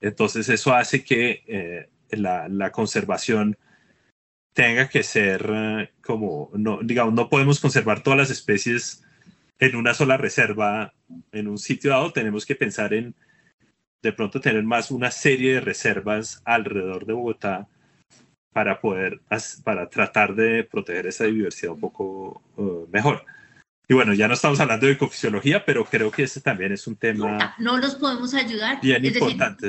Entonces 0.00 0.48
eso 0.48 0.74
hace 0.74 1.04
que 1.04 1.42
eh, 1.46 1.88
la, 2.10 2.70
conservación 2.72 3.56
tenga 4.52 4.88
que 4.88 5.02
ser 5.02 5.48
eh, 5.48 5.90
como, 6.02 6.50
no, 6.54 6.80
digamos, 6.82 7.14
no 7.14 7.28
podemos 7.28 7.60
conservar 7.60 8.02
todas 8.02 8.18
las 8.18 8.30
especies 8.30 9.02
en 9.58 9.76
una 9.76 9.94
sola 9.94 10.16
reserva 10.16 10.92
en 11.32 11.48
un 11.48 11.58
sitio 11.58 11.90
dado, 11.90 12.12
tenemos 12.12 12.44
que 12.44 12.56
pensar 12.56 12.92
en 12.92 13.14
de 14.02 14.12
pronto 14.12 14.40
tener 14.40 14.62
más 14.62 14.90
una 14.90 15.10
serie 15.10 15.54
de 15.54 15.60
reservas 15.60 16.42
alrededor 16.44 17.06
de 17.06 17.14
Bogotá 17.14 17.68
para 18.56 18.80
poder, 18.80 19.20
para 19.64 19.86
tratar 19.90 20.34
de 20.34 20.64
proteger 20.64 21.06
esa 21.08 21.24
diversidad 21.24 21.74
un 21.74 21.80
poco 21.80 22.40
uh, 22.56 22.86
mejor. 22.90 23.22
Y 23.86 23.92
bueno, 23.92 24.14
ya 24.14 24.28
no 24.28 24.32
estamos 24.32 24.58
hablando 24.60 24.86
de 24.86 24.92
ecofisiología, 24.92 25.62
pero 25.66 25.84
creo 25.84 26.10
que 26.10 26.22
ese 26.22 26.40
también 26.40 26.72
es 26.72 26.86
un 26.86 26.96
tema. 26.96 27.54
No 27.58 27.76
los 27.76 27.96
podemos 27.96 28.32
ayudar. 28.32 28.80
Bien 28.80 29.04
importante. 29.04 29.68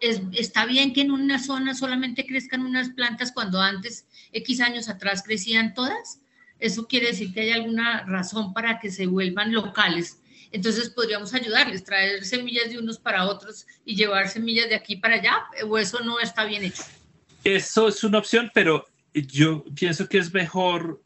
Eh, 0.00 0.22
está 0.32 0.64
bien 0.64 0.94
que 0.94 1.02
en 1.02 1.10
una 1.10 1.38
zona 1.38 1.74
solamente 1.74 2.24
crezcan 2.24 2.64
unas 2.64 2.88
plantas 2.88 3.30
cuando 3.30 3.60
antes, 3.60 4.06
X 4.32 4.62
años 4.62 4.88
atrás, 4.88 5.22
crecían 5.22 5.74
todas. 5.74 6.22
Eso 6.60 6.88
quiere 6.88 7.08
decir 7.08 7.34
que 7.34 7.40
hay 7.40 7.50
alguna 7.50 8.06
razón 8.06 8.54
para 8.54 8.80
que 8.80 8.90
se 8.90 9.06
vuelvan 9.06 9.52
locales. 9.52 10.18
Entonces 10.50 10.88
podríamos 10.88 11.34
ayudarles, 11.34 11.84
traer 11.84 12.24
semillas 12.24 12.70
de 12.70 12.78
unos 12.78 12.98
para 12.98 13.26
otros 13.26 13.66
y 13.84 13.96
llevar 13.96 14.30
semillas 14.30 14.70
de 14.70 14.76
aquí 14.76 14.96
para 14.96 15.16
allá, 15.16 15.44
o 15.68 15.76
eso 15.76 16.00
no 16.00 16.20
está 16.20 16.46
bien 16.46 16.64
hecho. 16.64 16.84
Eso 17.44 17.88
es 17.88 18.04
una 18.04 18.18
opción, 18.18 18.50
pero 18.54 18.86
yo 19.12 19.64
pienso 19.74 20.08
que 20.08 20.18
es 20.18 20.32
mejor. 20.32 21.02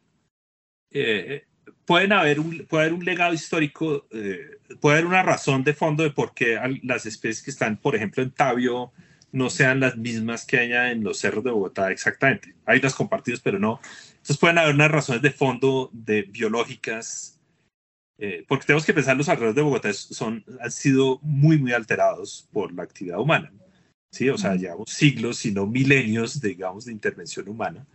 Eh, 0.91 1.45
pueden 1.85 2.13
haber 2.13 2.41
un, 2.41 2.67
legado 3.05 3.33
histórico, 3.33 4.07
eh, 4.11 4.59
puede 4.81 4.99
haber 4.99 5.07
una 5.07 5.23
razón 5.23 5.65
de 5.65 5.75
fondo 5.75 6.03
de 6.03 6.11
por 6.11 6.35
qué 6.35 6.59
las 6.83 7.07
especies 7.07 7.43
que 7.43 7.51
están, 7.51 7.77
por 7.77 7.95
ejemplo, 7.95 8.23
en 8.23 8.33
Tabio 8.33 8.93
no 9.33 9.51
sean 9.51 9.81
las 9.81 9.97
mismas 9.97 10.47
que 10.47 10.59
hay 10.59 10.93
en 10.93 11.05
los 11.05 11.19
cerros 11.19 11.45
de 11.45 11.51
Bogotá 11.51 11.91
exactamente. 11.91 12.55
Hay 12.65 12.81
las 12.81 12.95
compartidas, 12.95 13.41
pero 13.41 13.59
no. 13.59 13.81
Entonces 14.11 14.39
pueden 14.39 14.59
haber 14.59 14.75
unas 14.75 14.91
razones 14.91 15.23
de 15.23 15.31
fondo 15.31 15.91
de 15.93 16.23
biológicas, 16.23 17.39
eh, 18.19 18.45
porque 18.49 18.67
tenemos 18.67 18.87
que 18.87 18.95
pensar 18.95 19.17
los 19.17 19.29
alrededores 19.29 19.57
de 19.57 19.63
Bogotá 19.63 19.93
son, 19.93 20.45
han 20.61 20.71
sido 20.71 21.19
muy, 21.23 21.59
muy 21.59 21.73
alterados 21.73 22.49
por 22.53 22.73
la 22.73 22.83
actividad 22.83 23.21
humana. 23.21 23.53
¿Sí? 24.11 24.29
O 24.29 24.39
sea, 24.39 24.55
llevamos 24.57 24.91
siglos, 24.91 25.39
si 25.39 25.53
no 25.53 25.67
milenios, 25.67 26.41
digamos, 26.41 26.85
de 26.85 26.93
intervención 26.93 27.49
humana. 27.49 27.87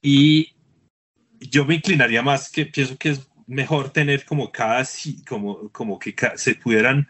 Y 0.00 0.54
yo 1.40 1.64
me 1.64 1.76
inclinaría 1.76 2.22
más 2.22 2.50
que 2.50 2.66
pienso 2.66 2.96
que 2.96 3.10
es 3.10 3.28
mejor 3.46 3.90
tener 3.90 4.24
como 4.24 4.50
cada, 4.50 4.84
como, 5.28 5.70
como 5.70 5.98
que 5.98 6.14
se 6.36 6.54
pudieran, 6.54 7.08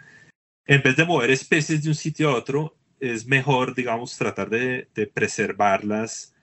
en 0.66 0.82
vez 0.82 0.96
de 0.96 1.04
mover 1.04 1.30
especies 1.30 1.82
de 1.82 1.90
un 1.90 1.94
sitio 1.94 2.30
a 2.30 2.34
otro, 2.36 2.76
es 3.00 3.26
mejor, 3.26 3.74
digamos, 3.74 4.16
tratar 4.16 4.50
de, 4.50 4.88
de 4.94 5.06
preservarlas 5.06 6.34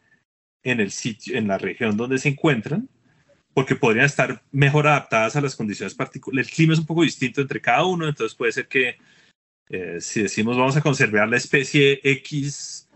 en 0.64 0.80
el 0.80 0.92
sitio, 0.92 1.38
en 1.38 1.48
la 1.48 1.58
región 1.58 1.98
donde 1.98 2.18
se 2.18 2.30
encuentran, 2.30 2.90
porque 3.54 3.76
podrían 3.76 4.06
estar 4.06 4.44
mejor 4.52 4.88
adaptadas 4.88 5.36
a 5.36 5.42
las 5.42 5.56
condiciones 5.56 5.94
particulares. 5.94 6.48
El 6.48 6.54
clima 6.54 6.74
es 6.74 6.80
un 6.80 6.86
poco 6.86 7.04
distinto 7.04 7.42
entre 7.42 7.62
cada 7.62 7.86
uno, 7.86 8.08
entonces 8.08 8.36
puede 8.36 8.52
ser 8.52 8.68
que 8.68 8.98
eh, 9.74 10.02
si 10.02 10.22
decimos 10.22 10.56
vamos 10.56 10.78
a 10.78 10.82
conservar 10.82 11.28
la 11.28 11.38
especie 11.38 12.00
X 12.04 12.88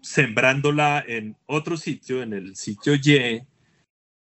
sembrándola 0.00 1.04
en 1.06 1.36
otro 1.46 1.76
sitio, 1.76 2.20
en 2.20 2.32
el 2.32 2.56
sitio 2.56 2.96
Y, 2.96 3.46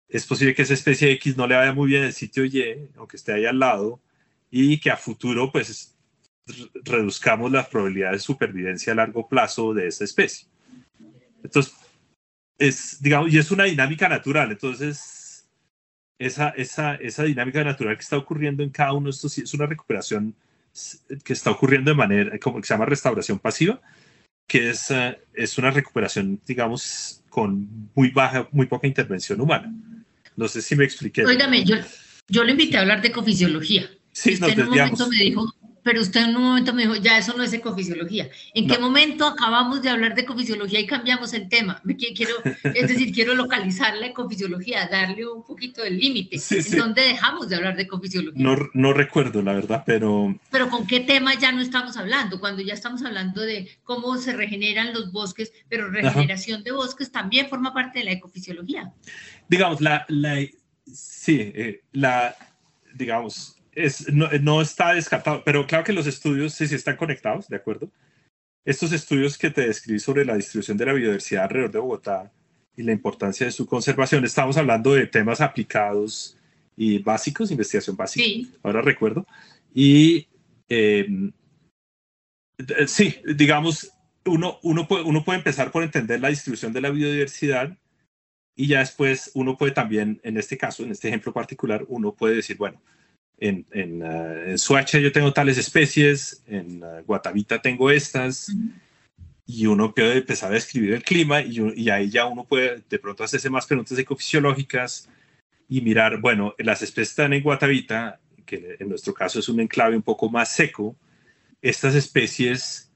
es 0.08 0.26
posible 0.26 0.52
que 0.52 0.62
esa 0.62 0.74
especie 0.74 1.12
X 1.12 1.36
no 1.36 1.46
le 1.46 1.54
vaya 1.54 1.72
muy 1.72 1.90
bien 1.90 2.00
en 2.00 2.08
el 2.08 2.12
sitio 2.12 2.44
Y, 2.44 2.90
aunque 2.96 3.16
esté 3.16 3.34
ahí 3.34 3.46
al 3.46 3.60
lado, 3.60 4.00
y 4.50 4.80
que 4.80 4.90
a 4.90 4.96
futuro 4.96 5.52
pues 5.52 5.96
reduzcamos 6.82 7.52
las 7.52 7.68
probabilidades 7.68 8.16
de 8.16 8.26
supervivencia 8.26 8.92
a 8.92 8.96
largo 8.96 9.28
plazo 9.28 9.72
de 9.72 9.86
esa 9.86 10.02
especie. 10.02 10.48
Entonces, 11.44 11.72
es, 12.58 13.00
digamos, 13.00 13.32
y 13.32 13.38
es 13.38 13.52
una 13.52 13.62
dinámica 13.62 14.08
natural, 14.08 14.50
entonces, 14.50 15.48
esa, 16.18 16.48
esa, 16.48 16.96
esa 16.96 17.22
dinámica 17.22 17.62
natural 17.62 17.96
que 17.96 18.02
está 18.02 18.16
ocurriendo 18.16 18.64
en 18.64 18.70
cada 18.70 18.92
uno 18.92 19.04
de 19.04 19.10
estos 19.10 19.38
es 19.38 19.54
una 19.54 19.66
recuperación 19.66 20.34
que 21.24 21.32
está 21.32 21.50
ocurriendo 21.50 21.90
de 21.90 21.96
manera, 21.96 22.38
como 22.38 22.60
que 22.60 22.66
se 22.66 22.74
llama 22.74 22.86
restauración 22.86 23.38
pasiva, 23.38 23.80
que 24.46 24.70
es, 24.70 24.90
eh, 24.90 25.18
es 25.34 25.58
una 25.58 25.70
recuperación, 25.70 26.40
digamos, 26.46 27.22
con 27.28 27.90
muy 27.94 28.10
baja, 28.10 28.48
muy 28.52 28.66
poca 28.66 28.86
intervención 28.86 29.40
humana. 29.40 29.72
No 30.36 30.48
sé 30.48 30.62
si 30.62 30.76
me 30.76 30.84
expliqué. 30.84 31.24
Óigame, 31.24 31.64
yo, 31.64 31.76
yo 32.28 32.44
le 32.44 32.52
invité 32.52 32.76
a 32.76 32.82
hablar 32.82 33.02
de 33.02 33.08
ecofisiología. 33.08 33.90
Sí, 34.12 34.34
usted 34.34 34.50
en 34.50 34.60
un 34.62 34.68
momento 34.68 35.08
me 35.08 35.16
dijo, 35.16 35.52
pero 35.86 36.00
usted 36.00 36.24
en 36.24 36.34
un 36.34 36.42
momento 36.42 36.74
me 36.74 36.82
dijo, 36.82 36.96
ya 36.96 37.16
eso 37.16 37.32
no 37.36 37.44
es 37.44 37.52
ecofisiología. 37.52 38.28
¿En 38.54 38.66
qué 38.66 38.76
momento 38.76 39.24
acabamos 39.24 39.82
de 39.82 39.88
hablar 39.88 40.16
de 40.16 40.22
ecofisiología 40.22 40.80
y 40.80 40.86
cambiamos 40.86 41.32
el 41.32 41.48
tema? 41.48 41.80
Quiero, 42.16 42.34
es 42.64 42.88
decir, 42.88 43.14
quiero 43.14 43.36
localizar 43.36 43.94
la 43.94 44.06
ecofisiología, 44.06 44.88
darle 44.88 45.28
un 45.28 45.44
poquito 45.44 45.84
de 45.84 45.90
límite. 45.90 46.40
¿En 46.50 46.76
dónde 46.76 47.02
dejamos 47.02 47.48
de 47.48 47.54
hablar 47.54 47.76
de 47.76 47.84
ecofisiología? 47.84 48.42
No, 48.42 48.56
no 48.74 48.92
recuerdo, 48.94 49.42
la 49.42 49.52
verdad, 49.52 49.84
pero... 49.86 50.36
Pero 50.50 50.68
¿con 50.70 50.88
qué 50.88 50.98
tema 50.98 51.34
ya 51.34 51.52
no 51.52 51.60
estamos 51.60 51.96
hablando? 51.96 52.40
Cuando 52.40 52.62
ya 52.62 52.74
estamos 52.74 53.04
hablando 53.04 53.42
de 53.42 53.70
cómo 53.84 54.16
se 54.16 54.32
regeneran 54.32 54.92
los 54.92 55.12
bosques, 55.12 55.52
pero 55.68 55.88
regeneración 55.88 56.64
de 56.64 56.72
bosques 56.72 57.12
también 57.12 57.48
forma 57.48 57.72
parte 57.72 58.00
de 58.00 58.06
la 58.06 58.10
ecofisiología. 58.10 58.92
Digamos, 59.48 59.80
la... 59.80 60.04
la 60.08 60.44
sí, 60.92 61.52
eh, 61.54 61.82
la... 61.92 62.34
Digamos, 62.92 63.56
no, 64.40 64.62
está 64.62 64.94
descartado, 64.94 65.42
pero 65.44 65.66
claro 65.66 65.84
que 65.84 65.92
los 65.92 66.06
estudios 66.06 66.54
sí, 66.54 66.66
sí 66.66 66.74
están 66.74 66.96
conectados, 66.96 67.48
¿de 67.48 67.56
acuerdo? 67.56 67.90
Estos 68.64 68.92
estudios 68.92 69.36
que 69.36 69.50
te 69.50 69.66
describí 69.66 69.98
sobre 69.98 70.24
la 70.24 70.34
distribución 70.34 70.76
de 70.76 70.86
la 70.86 70.92
biodiversidad 70.92 71.44
alrededor 71.44 71.70
de 71.70 71.78
Bogotá 71.78 72.32
y 72.74 72.82
la 72.82 72.92
importancia 72.92 73.46
de 73.46 73.52
su 73.52 73.66
conservación, 73.66 74.24
estamos 74.24 74.56
hablando 74.56 74.94
de 74.94 75.06
temas 75.06 75.40
aplicados 75.40 76.36
y 76.76 76.98
básicos, 76.98 77.50
investigación 77.50 77.96
básica, 77.96 78.24
sí. 78.24 78.52
ahora 78.62 78.82
recuerdo. 78.82 79.26
Y 79.74 80.26
em, 80.68 81.32
sí, 82.86 83.16
digamos, 83.36 83.92
uno, 84.24 84.58
uno, 84.62 84.88
puede, 84.88 85.04
uno 85.04 85.22
puede 85.24 85.38
empezar 85.38 85.70
por 85.70 85.82
entender 85.82 86.20
la 86.20 86.28
distribución 86.28 86.72
de 86.72 86.80
la 86.80 86.90
biodiversidad 86.90 87.76
y 88.56 88.68
ya 88.68 88.80
después 88.80 89.30
uno 89.34 89.56
puede 89.56 89.72
también, 89.72 90.18
en 90.22 90.38
este 90.38 90.56
caso, 90.56 90.82
en 90.82 90.92
este 90.92 91.08
ejemplo 91.08 91.32
particular, 91.32 91.84
uno 91.88 92.14
puede 92.14 92.36
decir, 92.36 92.56
bueno, 92.56 92.80
en, 93.38 93.66
en, 93.72 94.02
uh, 94.02 94.56
yo 94.56 95.12
tengo 95.12 95.32
tales 95.32 95.58
especies, 95.58 96.42
en 96.46 96.82
uh, 96.82 97.02
Guatavita 97.04 97.60
tengo 97.60 97.90
estas, 97.90 98.50
y 99.46 99.66
uno 99.66 99.94
puede 99.94 100.18
empezar 100.18 100.50
a 100.50 100.54
describir 100.54 100.94
el 100.94 101.04
clima 101.04 101.40
y, 101.40 101.60
y, 101.76 101.90
ahí 101.90 102.10
ya 102.10 102.26
uno 102.26 102.44
puede 102.44 102.82
de 102.88 102.98
pronto 102.98 103.22
hacerse 103.22 103.48
más 103.48 103.66
preguntas 103.66 103.98
ecofisiológicas 103.98 105.08
y 105.68 105.80
mirar, 105.80 106.20
bueno, 106.20 106.54
las 106.58 106.82
especies 106.82 107.10
están 107.10 107.32
en 107.32 107.42
Guatavita, 107.42 108.20
que 108.44 108.76
en 108.78 108.88
nuestro 108.88 109.14
caso 109.14 109.38
es 109.38 109.48
un 109.48 109.60
enclave 109.60 109.96
un 109.96 110.02
poco 110.02 110.28
más 110.28 110.52
seco, 110.52 110.96
estas 111.62 111.94
especies 111.94 112.90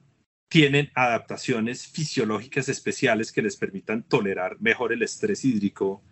tienen 0.48 0.90
adaptaciones 0.94 1.86
fisiológicas 1.86 2.68
especiales 2.68 3.30
que 3.30 3.42
les 3.42 3.56
permitan 3.56 4.02
tolerar 4.02 4.56
mejor 4.60 4.92
el 4.92 5.02
estrés 5.02 5.44
hídrico 5.44 6.02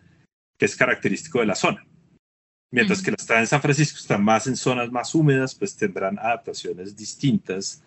que 0.57 0.65
es 0.65 0.75
característico 0.75 1.39
de 1.39 1.45
la 1.45 1.55
zona. 1.55 1.85
Mientras 2.71 3.01
que 3.01 3.11
las 3.11 3.21
están 3.21 3.39
en 3.39 3.47
San 3.47 3.61
Francisco 3.61 3.97
están 3.97 4.23
más 4.23 4.45
en 4.45 4.55
zonas 4.55 4.91
más 4.91 5.15
húmedas, 5.15 5.55
pues 5.55 5.75
tendrán 5.75 6.19
adaptaciones 6.19 6.95
distintas 6.95 7.81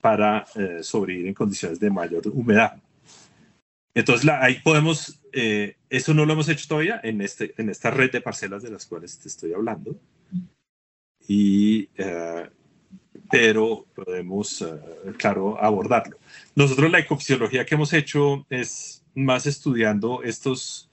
para 0.00 0.44
eh, 0.56 0.82
sobrevivir 0.82 1.28
en 1.28 1.34
condiciones 1.34 1.78
de 1.78 1.90
mayor 1.90 2.26
humedad. 2.28 2.82
Entonces 3.94 4.28
ahí 4.28 4.60
podemos, 4.64 5.20
eh, 5.32 5.76
eso 5.88 6.12
no 6.12 6.24
lo 6.24 6.32
hemos 6.32 6.48
hecho 6.48 6.66
todavía 6.66 7.00
en, 7.04 7.20
este, 7.20 7.54
en 7.56 7.68
esta 7.68 7.90
red 7.90 8.10
de 8.10 8.20
parcelas 8.20 8.62
de 8.62 8.70
las 8.70 8.86
cuales 8.86 9.18
te 9.18 9.28
estoy 9.28 9.52
hablando. 9.52 9.96
Y, 11.28 11.88
eh, 11.96 12.50
pero 13.30 13.86
podemos, 13.94 14.66
claro, 15.18 15.62
abordarlo. 15.62 16.18
Nosotros 16.56 16.90
la 16.90 16.98
ecofisiología 16.98 17.64
que 17.64 17.76
hemos 17.76 17.92
hecho 17.92 18.44
es 18.50 19.04
más 19.14 19.46
estudiando 19.46 20.24
estos 20.24 20.88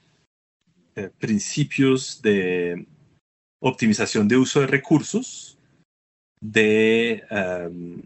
principios 1.19 2.21
de 2.21 2.85
optimización 3.59 4.27
de 4.27 4.37
uso 4.37 4.61
de 4.61 4.67
recursos, 4.67 5.57
de 6.39 7.23
em, 7.29 8.01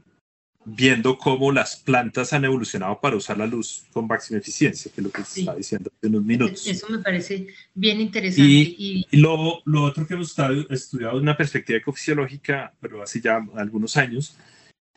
viendo 0.63 1.17
cómo 1.17 1.51
las 1.51 1.77
plantas 1.77 2.33
han 2.33 2.45
evolucionado 2.45 2.99
para 2.99 3.15
usar 3.15 3.37
la 3.37 3.47
luz 3.47 3.85
con 3.91 4.07
máxima 4.07 4.39
eficiencia, 4.39 4.91
que 4.93 5.01
es 5.01 5.05
lo 5.05 5.11
que 5.11 5.23
se 5.23 5.41
está 5.41 5.55
diciendo 5.55 5.91
hace 5.95 6.07
unos 6.07 6.23
minutos. 6.23 6.67
Eso 6.67 6.87
me 6.89 6.99
parece 6.99 7.47
bien 7.73 7.99
interesante. 7.99 8.43
Y, 8.43 9.05
lo, 9.11 9.61
lo, 9.65 9.83
otro 9.83 10.05
que 10.05 10.13
hemos 10.13 10.29
estado, 10.29 10.53
estudiado 10.69 11.15
de 11.15 11.21
una 11.21 11.35
perspectiva 11.35 11.79
ecofisiológica, 11.79 12.73
pero 12.79 13.01
hace 13.01 13.19
ya 13.21 13.45
algunos 13.55 13.97
años, 13.97 14.37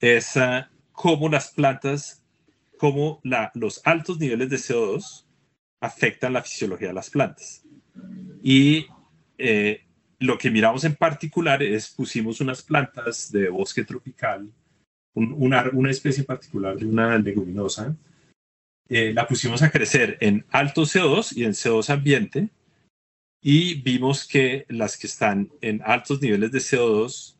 es 0.00 0.36
uh, 0.36 0.64
cómo 0.92 1.28
las 1.28 1.50
plantas, 1.52 2.22
cómo 2.76 3.20
la, 3.22 3.50
los 3.54 3.80
altos 3.84 4.18
niveles 4.18 4.50
de 4.50 4.56
CO2 4.56 5.24
afectan 5.80 6.32
la 6.34 6.42
fisiología 6.42 6.88
de 6.88 6.94
las 6.94 7.10
plantas. 7.10 7.62
Y 8.42 8.86
eh, 9.38 9.83
lo 10.24 10.38
que 10.38 10.50
miramos 10.50 10.84
en 10.84 10.94
particular 10.94 11.62
es 11.62 11.90
pusimos 11.90 12.40
unas 12.40 12.62
plantas 12.62 13.30
de 13.30 13.50
bosque 13.50 13.84
tropical, 13.84 14.50
una, 15.14 15.70
una, 15.72 15.90
especie 15.90 16.24
particular 16.24 16.76
de 16.76 16.86
una 16.86 17.18
leguminosa, 17.18 17.94
eh, 18.88 19.12
la 19.12 19.28
pusimos 19.28 19.62
a 19.62 19.70
crecer 19.70 20.16
en 20.20 20.44
alto 20.50 20.82
CO2 20.82 21.36
y 21.36 21.44
en 21.44 21.52
CO2 21.52 21.90
ambiente 21.90 22.48
y 23.42 23.74
vimos 23.82 24.26
que 24.26 24.64
las 24.68 24.96
que 24.96 25.06
están 25.06 25.50
en 25.60 25.82
altos 25.84 26.20
niveles 26.22 26.50
de 26.50 26.58
CO2 26.58 27.36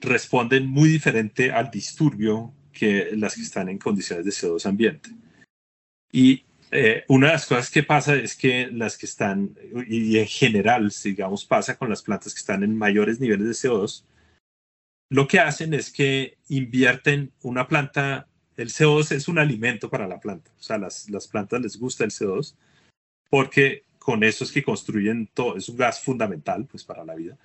responden 0.00 0.66
muy 0.68 0.88
diferente 0.88 1.50
al 1.50 1.70
disturbio 1.70 2.54
que 2.72 3.10
las 3.16 3.34
que 3.34 3.42
están 3.42 3.68
en 3.68 3.78
condiciones 3.78 4.24
de 4.24 4.30
CO2 4.30 4.64
ambiente. 4.66 5.10
Y 6.12 6.45
eh, 6.70 7.04
una 7.08 7.28
de 7.28 7.32
las 7.34 7.46
cosas 7.46 7.70
que 7.70 7.82
pasa 7.82 8.14
es 8.14 8.36
que 8.36 8.68
las 8.72 8.96
que 8.98 9.06
están, 9.06 9.56
y 9.86 10.18
en 10.18 10.26
general, 10.26 10.92
digamos, 11.02 11.44
pasa 11.44 11.76
con 11.76 11.90
las 11.90 12.02
plantas 12.02 12.34
que 12.34 12.40
están 12.40 12.62
en 12.62 12.76
mayores 12.76 13.20
niveles 13.20 13.46
de 13.46 13.68
CO2, 13.68 14.04
lo 15.08 15.28
que 15.28 15.38
hacen 15.38 15.74
es 15.74 15.92
que 15.92 16.38
invierten 16.48 17.32
una 17.42 17.68
planta 17.68 18.26
el 18.56 18.70
CO2 18.70 19.12
es 19.12 19.28
un 19.28 19.38
alimento 19.38 19.90
para 19.90 20.08
la 20.08 20.18
planta. 20.18 20.50
O 20.58 20.62
sea, 20.62 20.78
las, 20.78 21.10
las 21.10 21.28
plantas 21.28 21.60
les 21.60 21.78
gusta 21.78 22.04
el 22.04 22.10
CO2 22.10 22.54
porque 23.28 23.84
con 23.98 24.24
eso 24.24 24.44
es 24.44 24.52
que 24.52 24.62
construyen 24.62 25.28
todo. 25.32 25.56
Es 25.56 25.68
un 25.68 25.76
gas 25.76 26.00
fundamental 26.00 26.66
pues, 26.66 26.84
para 26.84 27.04
la 27.04 27.14
vida. 27.14 27.36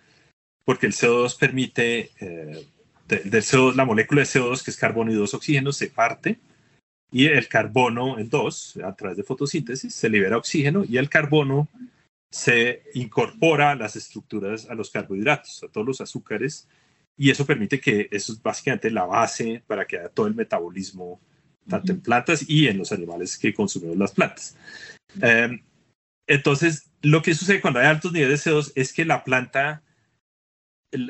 Porque 0.64 0.86
el 0.86 0.94
CO2 0.94 1.38
permite, 1.38 2.12
eh, 2.20 2.66
del 3.08 3.44
CO2, 3.44 3.76
la 3.76 3.86
molécula 3.86 4.22
de 4.22 4.28
CO2, 4.28 4.64
que 4.64 4.72
es 4.72 4.78
carbono 4.78 5.12
y 5.12 5.16
dos 5.16 5.34
oxígenos, 5.34 5.76
se 5.76 5.88
parte 5.88 6.40
y 7.12 7.26
el 7.26 7.48
carbono 7.50 8.18
en 8.18 8.30
dos, 8.30 8.78
a 8.84 8.96
través 8.96 9.18
de 9.18 9.24
fotosíntesis, 9.24 9.94
se 9.94 10.10
libera 10.10 10.38
oxígeno 10.38 10.86
y 10.88 10.98
el 10.98 11.10
carbono 11.10 11.68
se 12.32 12.84
incorpora 12.94 13.72
a 13.72 13.76
las 13.76 13.98
estructuras, 13.98 14.70
a 14.70 14.74
los 14.76 14.90
carbohidratos, 14.90 15.62
a 15.64 15.68
todos 15.68 15.86
los 15.86 16.02
azúcares, 16.02 16.70
y 17.18 17.30
eso 17.30 17.46
permite 17.46 17.82
que 17.82 18.08
eso 18.10 18.32
es 18.32 18.42
básicamente 18.42 18.90
la 18.90 19.06
base 19.06 19.62
para 19.68 19.86
que 19.86 20.00
haya 20.00 20.10
todo 20.10 20.28
el 20.28 20.36
metabolismo, 20.36 21.20
tanto 21.68 21.92
en 21.92 22.02
plantas 22.02 22.50
y 22.50 22.68
en 22.68 22.78
los 22.78 22.94
animales 22.94 23.38
que 23.38 23.54
consumimos 23.54 23.98
las 23.98 24.14
plantas. 24.14 24.56
Em, 25.22 25.62
entonces, 26.26 26.90
lo 27.02 27.22
que 27.22 27.36
sucede 27.36 27.60
cuando 27.60 27.82
hay 27.82 27.88
altos 27.88 28.14
niveles 28.14 28.44
de 28.44 28.52
CO2 28.52 28.72
es 28.76 28.94
que 28.94 29.04
la 29.04 29.26
planta, 29.26 29.84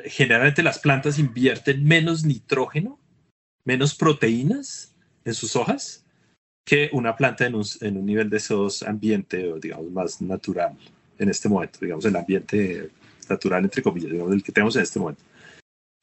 generalmente 0.06 0.64
las 0.64 0.80
plantas 0.80 1.20
invierten 1.20 1.84
menos 1.84 2.24
nitrógeno, 2.24 2.98
menos 3.64 3.94
proteínas 3.94 4.91
en 5.24 5.34
sus 5.34 5.56
hojas 5.56 6.04
que 6.64 6.90
una 6.92 7.16
planta 7.16 7.46
en 7.46 7.54
un, 7.54 7.64
en 7.80 7.96
un 7.96 8.06
nivel 8.06 8.30
de 8.30 8.38
CO2 8.38 8.86
ambiente 8.86 9.52
o 9.52 9.58
digamos 9.58 9.90
más 9.90 10.22
natural 10.22 10.76
en 11.18 11.28
este 11.28 11.48
momento, 11.48 11.78
digamos 11.80 12.04
el 12.04 12.16
ambiente 12.16 12.90
natural 13.28 13.64
entre 13.64 13.82
comillas, 13.82 14.12
digamos 14.12 14.32
el 14.32 14.42
que 14.42 14.52
tenemos 14.52 14.76
en 14.76 14.82
este 14.82 14.98
momento. 14.98 15.22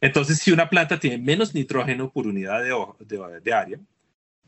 Entonces, 0.01 0.39
si 0.39 0.51
una 0.51 0.69
planta 0.69 0.99
tiene 0.99 1.17
menos 1.17 1.53
nitrógeno 1.53 2.09
por 2.09 2.25
unidad 2.25 2.63
de, 2.63 2.73
de, 3.05 3.39
de 3.41 3.53
área 3.53 3.79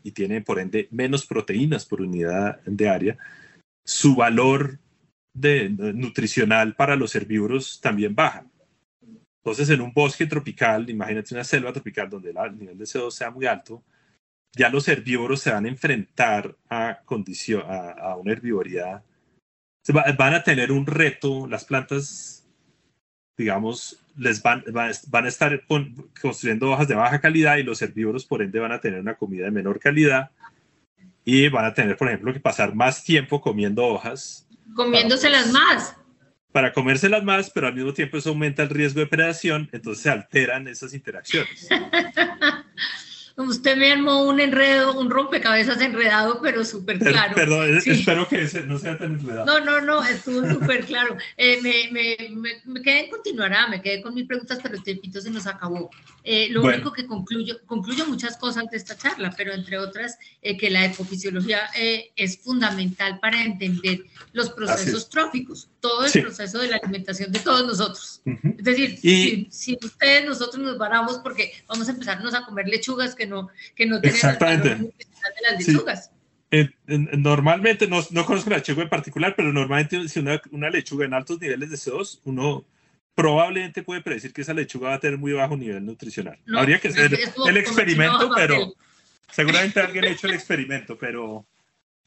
y 0.03 0.11
tiene 0.11 0.41
por 0.41 0.59
ende 0.59 0.87
menos 0.91 1.25
proteínas 1.25 1.85
por 1.85 2.01
unidad 2.01 2.61
de 2.65 2.89
área, 2.89 3.17
su 3.85 4.15
valor 4.15 4.79
de, 5.33 5.69
nutricional 5.69 6.75
para 6.75 6.95
los 6.95 7.15
herbívoros 7.15 7.79
también 7.81 8.15
baja. 8.15 8.45
Entonces, 9.37 9.69
en 9.69 9.81
un 9.81 9.91
bosque 9.91 10.25
tropical, 10.27 10.89
imagínate 10.89 11.33
una 11.33 11.43
selva 11.43 11.73
tropical 11.73 12.09
donde 12.09 12.29
el 12.29 12.57
nivel 12.57 12.77
de 12.77 12.85
CO2 12.85 13.11
sea 13.11 13.31
muy 13.31 13.45
alto, 13.45 13.83
ya 14.53 14.69
los 14.69 14.87
herbívoros 14.87 15.41
se 15.41 15.51
van 15.51 15.65
a 15.65 15.69
enfrentar 15.69 16.55
a, 16.69 16.99
condición, 17.05 17.63
a, 17.67 18.15
una 18.17 18.33
herbivoría. 18.33 19.03
van 19.87 20.33
a 20.33 20.43
tener 20.43 20.71
un 20.71 20.85
reto, 20.85 21.47
las 21.47 21.65
plantas, 21.65 22.47
digamos, 23.37 23.97
les 24.17 24.41
van, 24.41 24.63
van, 24.71 25.25
a 25.25 25.27
estar 25.27 25.65
construyendo 26.21 26.71
hojas 26.71 26.87
de 26.87 26.95
baja 26.95 27.21
calidad 27.21 27.57
y 27.57 27.63
los 27.63 27.81
herbívoros, 27.81 28.25
por 28.25 28.41
ende, 28.41 28.59
van 28.59 28.73
a 28.73 28.81
tener 28.81 28.99
una 28.99 29.15
comida 29.15 29.45
de 29.45 29.51
menor 29.51 29.79
calidad 29.79 30.31
y 31.23 31.47
van 31.49 31.65
a 31.65 31.73
tener, 31.73 31.97
por 31.97 32.07
ejemplo, 32.07 32.33
que 32.33 32.39
pasar 32.39 32.75
más 32.75 33.03
tiempo 33.03 33.41
comiendo 33.41 33.85
hojas. 33.85 34.47
Comiéndoselas 34.75 35.51
más. 35.51 35.95
Para 36.51 36.73
comérselas 36.73 37.23
más, 37.23 37.49
pero 37.49 37.67
al 37.67 37.75
mismo 37.75 37.93
tiempo 37.93 38.17
eso 38.17 38.29
aumenta 38.29 38.63
el 38.63 38.69
riesgo 38.69 38.99
de 38.99 39.07
predación, 39.07 39.69
entonces 39.71 40.03
se 40.03 40.09
alteran 40.09 40.67
esas 40.67 40.93
interacciones. 40.93 41.69
Usted 43.37 43.77
me 43.77 43.91
armó 43.91 44.23
un 44.23 44.39
enredo, 44.39 44.99
un 44.99 45.09
rompecabezas 45.09 45.79
enredado, 45.81 46.39
pero 46.41 46.65
súper 46.65 46.99
claro. 46.99 47.35
Perdón, 47.35 47.77
espero 47.85 48.27
que 48.27 48.47
no 48.65 48.77
sea 48.77 48.97
tan 48.97 49.13
enredado. 49.13 49.45
No, 49.45 49.59
no, 49.65 49.81
no, 49.81 50.03
estuvo 50.03 50.47
súper 50.47 50.85
claro. 50.85 51.17
Eh, 51.37 51.59
me, 51.61 51.89
me, 51.91 52.61
me, 52.65 52.81
quedé 52.81 53.05
en 53.05 53.09
continuará, 53.09 53.67
me 53.67 53.81
quedé 53.81 54.01
con 54.01 54.13
mis 54.13 54.27
preguntas, 54.27 54.59
pero 54.61 54.75
el 54.75 54.83
tiempito 54.83 55.21
se 55.21 55.29
nos 55.29 55.47
acabó. 55.47 55.89
Eh, 56.23 56.49
lo 56.51 56.63
único 56.63 56.91
que 56.91 57.07
concluyo, 57.07 57.59
concluyo 57.65 58.05
muchas 58.05 58.37
cosas 58.37 58.65
de 58.69 58.77
esta 58.77 58.97
charla, 58.97 59.33
pero 59.35 59.53
entre 59.53 59.77
otras, 59.77 60.17
eh, 60.41 60.57
que 60.57 60.69
la 60.69 60.85
ecofisiología 60.85 61.69
es 62.15 62.39
fundamental 62.39 63.19
para 63.19 63.43
entender 63.43 64.01
los 64.33 64.49
procesos 64.51 65.09
tróficos, 65.09 65.69
todo 65.81 66.05
el 66.05 66.21
proceso 66.21 66.59
de 66.59 66.69
la 66.69 66.77
alimentación 66.77 67.31
de 67.31 67.39
todos 67.39 67.65
nosotros. 67.65 68.21
Es 68.25 68.63
decir, 68.63 68.97
si, 68.97 69.47
si, 69.49 69.77
ustedes, 69.81 70.25
nosotros 70.25 70.63
nos 70.63 70.77
varamos 70.77 71.17
porque 71.17 71.51
vamos 71.67 71.89
a 71.89 71.91
empezarnos 71.91 72.33
a 72.33 72.45
comer 72.45 72.67
lechugas 72.67 73.15
que 73.15 73.25
no, 73.25 73.49
que 73.75 73.85
no 73.87 73.99
tienen 73.99 74.15
Exactamente. 74.15 74.71
el 74.71 74.79
de 74.79 74.91
las 75.49 75.67
lechugas. 75.67 76.11
normalmente, 76.87 77.87
no, 77.87 78.05
no, 78.11 78.25
conozco 78.25 78.51
la 78.51 78.57
lechuga 78.57 78.83
en 78.83 78.89
particular, 78.89 79.33
pero 79.35 79.51
normalmente 79.51 80.07
si 80.07 80.19
una, 80.19 80.39
una, 80.51 80.69
lechuga 80.69 81.05
en 81.05 81.15
altos 81.15 81.41
niveles 81.41 81.71
de 81.71 81.77
CO2, 81.77 82.19
uno 82.25 82.63
probablemente 83.15 83.83
puede 83.83 84.01
predecir 84.01 84.31
que 84.31 84.41
esa 84.41 84.53
lechuga 84.53 84.89
va 84.89 84.95
a 84.95 84.99
tener 84.99 85.17
muy 85.17 85.33
bajo 85.33 85.57
nivel 85.57 85.85
nutricional. 85.85 86.37
Habría 86.55 86.79
que 86.79 86.89
hacer 86.89 87.19
el 87.47 87.57
experimento, 87.57 88.31
pero 88.35 88.73
seguramente 89.31 89.79
alguien 89.79 90.05
ha 90.05 90.09
hecho 90.09 90.27
el 90.27 90.33
experimento, 90.33 90.97
pero 90.97 91.45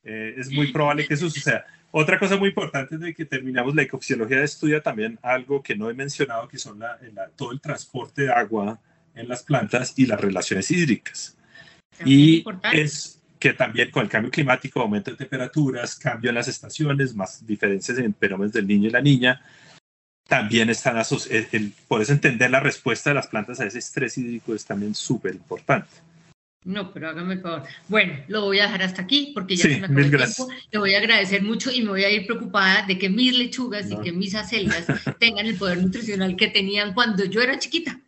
eh, 0.04 0.34
es 0.38 0.50
muy 0.50 0.68
probable 0.72 1.06
que 1.06 1.14
eso 1.14 1.28
suceda. 1.28 1.66
Otra 1.96 2.18
cosa 2.18 2.36
muy 2.36 2.48
importante 2.48 2.98
de 2.98 3.14
que 3.14 3.24
terminamos 3.24 3.72
la 3.72 3.82
ecofisiología 3.82 4.42
estudia 4.42 4.82
también 4.82 5.16
algo 5.22 5.62
que 5.62 5.76
no 5.76 5.88
he 5.88 5.94
mencionado, 5.94 6.48
que 6.48 6.58
son 6.58 6.80
la, 6.80 6.98
todo 7.36 7.52
el 7.52 7.60
transporte 7.60 8.22
de 8.22 8.32
agua 8.32 8.80
en 9.14 9.28
las 9.28 9.44
plantas 9.44 9.94
y 9.96 10.06
las 10.06 10.20
relaciones 10.20 10.68
hídricas. 10.72 11.38
y 12.04 12.44
es 12.72 13.22
que 13.38 13.52
también 13.52 13.92
con 13.92 14.02
el 14.02 14.08
cambio 14.08 14.32
climático, 14.32 14.80
aumento 14.80 15.12
de 15.12 15.18
temperaturas, 15.18 15.94
cambio 15.94 16.30
en 16.30 16.34
las 16.34 16.48
estaciones, 16.48 17.14
más 17.14 17.46
diferencias 17.46 17.96
en 17.98 18.12
fenómenos 18.12 18.52
del 18.52 18.66
niño 18.66 18.88
y 18.88 18.90
la 18.90 19.00
niña, 19.00 19.40
también 20.26 20.70
están 20.70 20.96
asociados. 20.96 21.46
Por 21.86 22.02
eso 22.02 22.12
entender 22.12 22.50
la 22.50 22.58
respuesta 22.58 23.10
de 23.10 23.14
las 23.14 23.28
plantas 23.28 23.60
a 23.60 23.66
ese 23.66 23.78
estrés 23.78 24.18
hídrico 24.18 24.52
es 24.52 24.64
también 24.64 24.96
súper 24.96 25.36
importante. 25.36 25.94
No, 26.64 26.92
pero 26.92 27.10
hágame 27.10 27.34
el 27.34 27.40
favor. 27.40 27.62
Bueno, 27.88 28.14
lo 28.28 28.42
voy 28.42 28.58
a 28.58 28.64
dejar 28.64 28.82
hasta 28.82 29.02
aquí 29.02 29.32
porque 29.34 29.54
ya 29.54 29.64
se 29.64 29.68
me 29.80 29.86
acabó 29.86 29.98
el 29.98 30.10
tiempo. 30.10 30.48
Le 30.70 30.78
voy 30.78 30.94
a 30.94 30.98
agradecer 30.98 31.42
mucho 31.42 31.70
y 31.70 31.82
me 31.82 31.90
voy 31.90 32.04
a 32.04 32.10
ir 32.10 32.26
preocupada 32.26 32.86
de 32.86 32.98
que 32.98 33.10
mis 33.10 33.36
lechugas 33.36 33.90
y 33.90 34.00
que 34.00 34.12
mis 34.12 34.34
acelgas 34.34 34.86
tengan 35.20 35.46
el 35.46 35.56
poder 35.56 35.82
nutricional 35.82 36.36
que 36.36 36.48
tenían 36.48 36.94
cuando 36.94 37.24
yo 37.26 37.42
era 37.42 37.58
chiquita. 37.58 38.00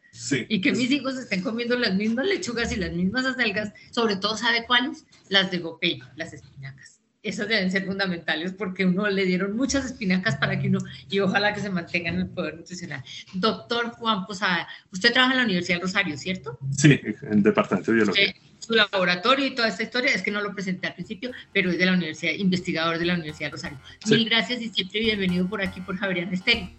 Y 0.48 0.62
que 0.62 0.72
mis 0.72 0.90
hijos 0.90 1.16
estén 1.18 1.42
comiendo 1.42 1.78
las 1.78 1.94
mismas 1.94 2.26
lechugas 2.26 2.72
y 2.72 2.76
las 2.76 2.92
mismas 2.92 3.26
acelgas, 3.26 3.72
sobre 3.90 4.16
todo, 4.16 4.36
¿sabe 4.36 4.64
cuáles? 4.66 5.04
Las 5.28 5.50
de 5.50 5.58
gopey, 5.58 6.02
las 6.16 6.32
espinacas. 6.32 6.95
Esas 7.26 7.48
deben 7.48 7.72
ser 7.72 7.84
fundamentales 7.84 8.52
porque 8.52 8.86
uno 8.86 9.08
le 9.08 9.24
dieron 9.24 9.56
muchas 9.56 9.84
espinacas 9.84 10.36
para 10.36 10.60
que 10.60 10.68
uno, 10.68 10.78
y 11.10 11.18
ojalá 11.18 11.52
que 11.52 11.60
se 11.60 11.70
mantengan 11.70 12.14
en 12.14 12.20
el 12.20 12.28
poder 12.28 12.56
nutricional. 12.56 13.02
Doctor 13.34 13.90
Juan 13.90 14.26
Posada, 14.26 14.68
usted 14.92 15.12
trabaja 15.12 15.32
en 15.32 15.38
la 15.38 15.44
Universidad 15.44 15.78
de 15.78 15.82
Rosario, 15.82 16.16
¿cierto? 16.16 16.56
Sí, 16.70 17.00
en 17.22 17.32
el 17.32 17.42
Departamento 17.42 17.90
de 17.90 17.96
Biología. 17.96 18.34
su 18.60 18.74
laboratorio 18.74 19.46
y 19.46 19.54
toda 19.56 19.68
esta 19.68 19.82
historia, 19.82 20.12
es 20.12 20.22
que 20.22 20.30
no 20.30 20.40
lo 20.40 20.54
presenté 20.54 20.86
al 20.86 20.94
principio, 20.94 21.32
pero 21.52 21.70
es 21.70 21.78
de 21.78 21.86
la 21.86 21.94
Universidad, 21.94 22.32
investigador 22.32 22.98
de 22.98 23.06
la 23.06 23.14
Universidad 23.14 23.48
de 23.48 23.52
Rosario. 23.52 23.78
Mil 24.06 24.28
gracias 24.28 24.60
y 24.62 24.68
siempre 24.68 25.00
bienvenido 25.00 25.48
por 25.48 25.60
aquí, 25.62 25.80
por 25.80 25.96
Javerian 25.96 26.32
Estéreo. 26.32 26.70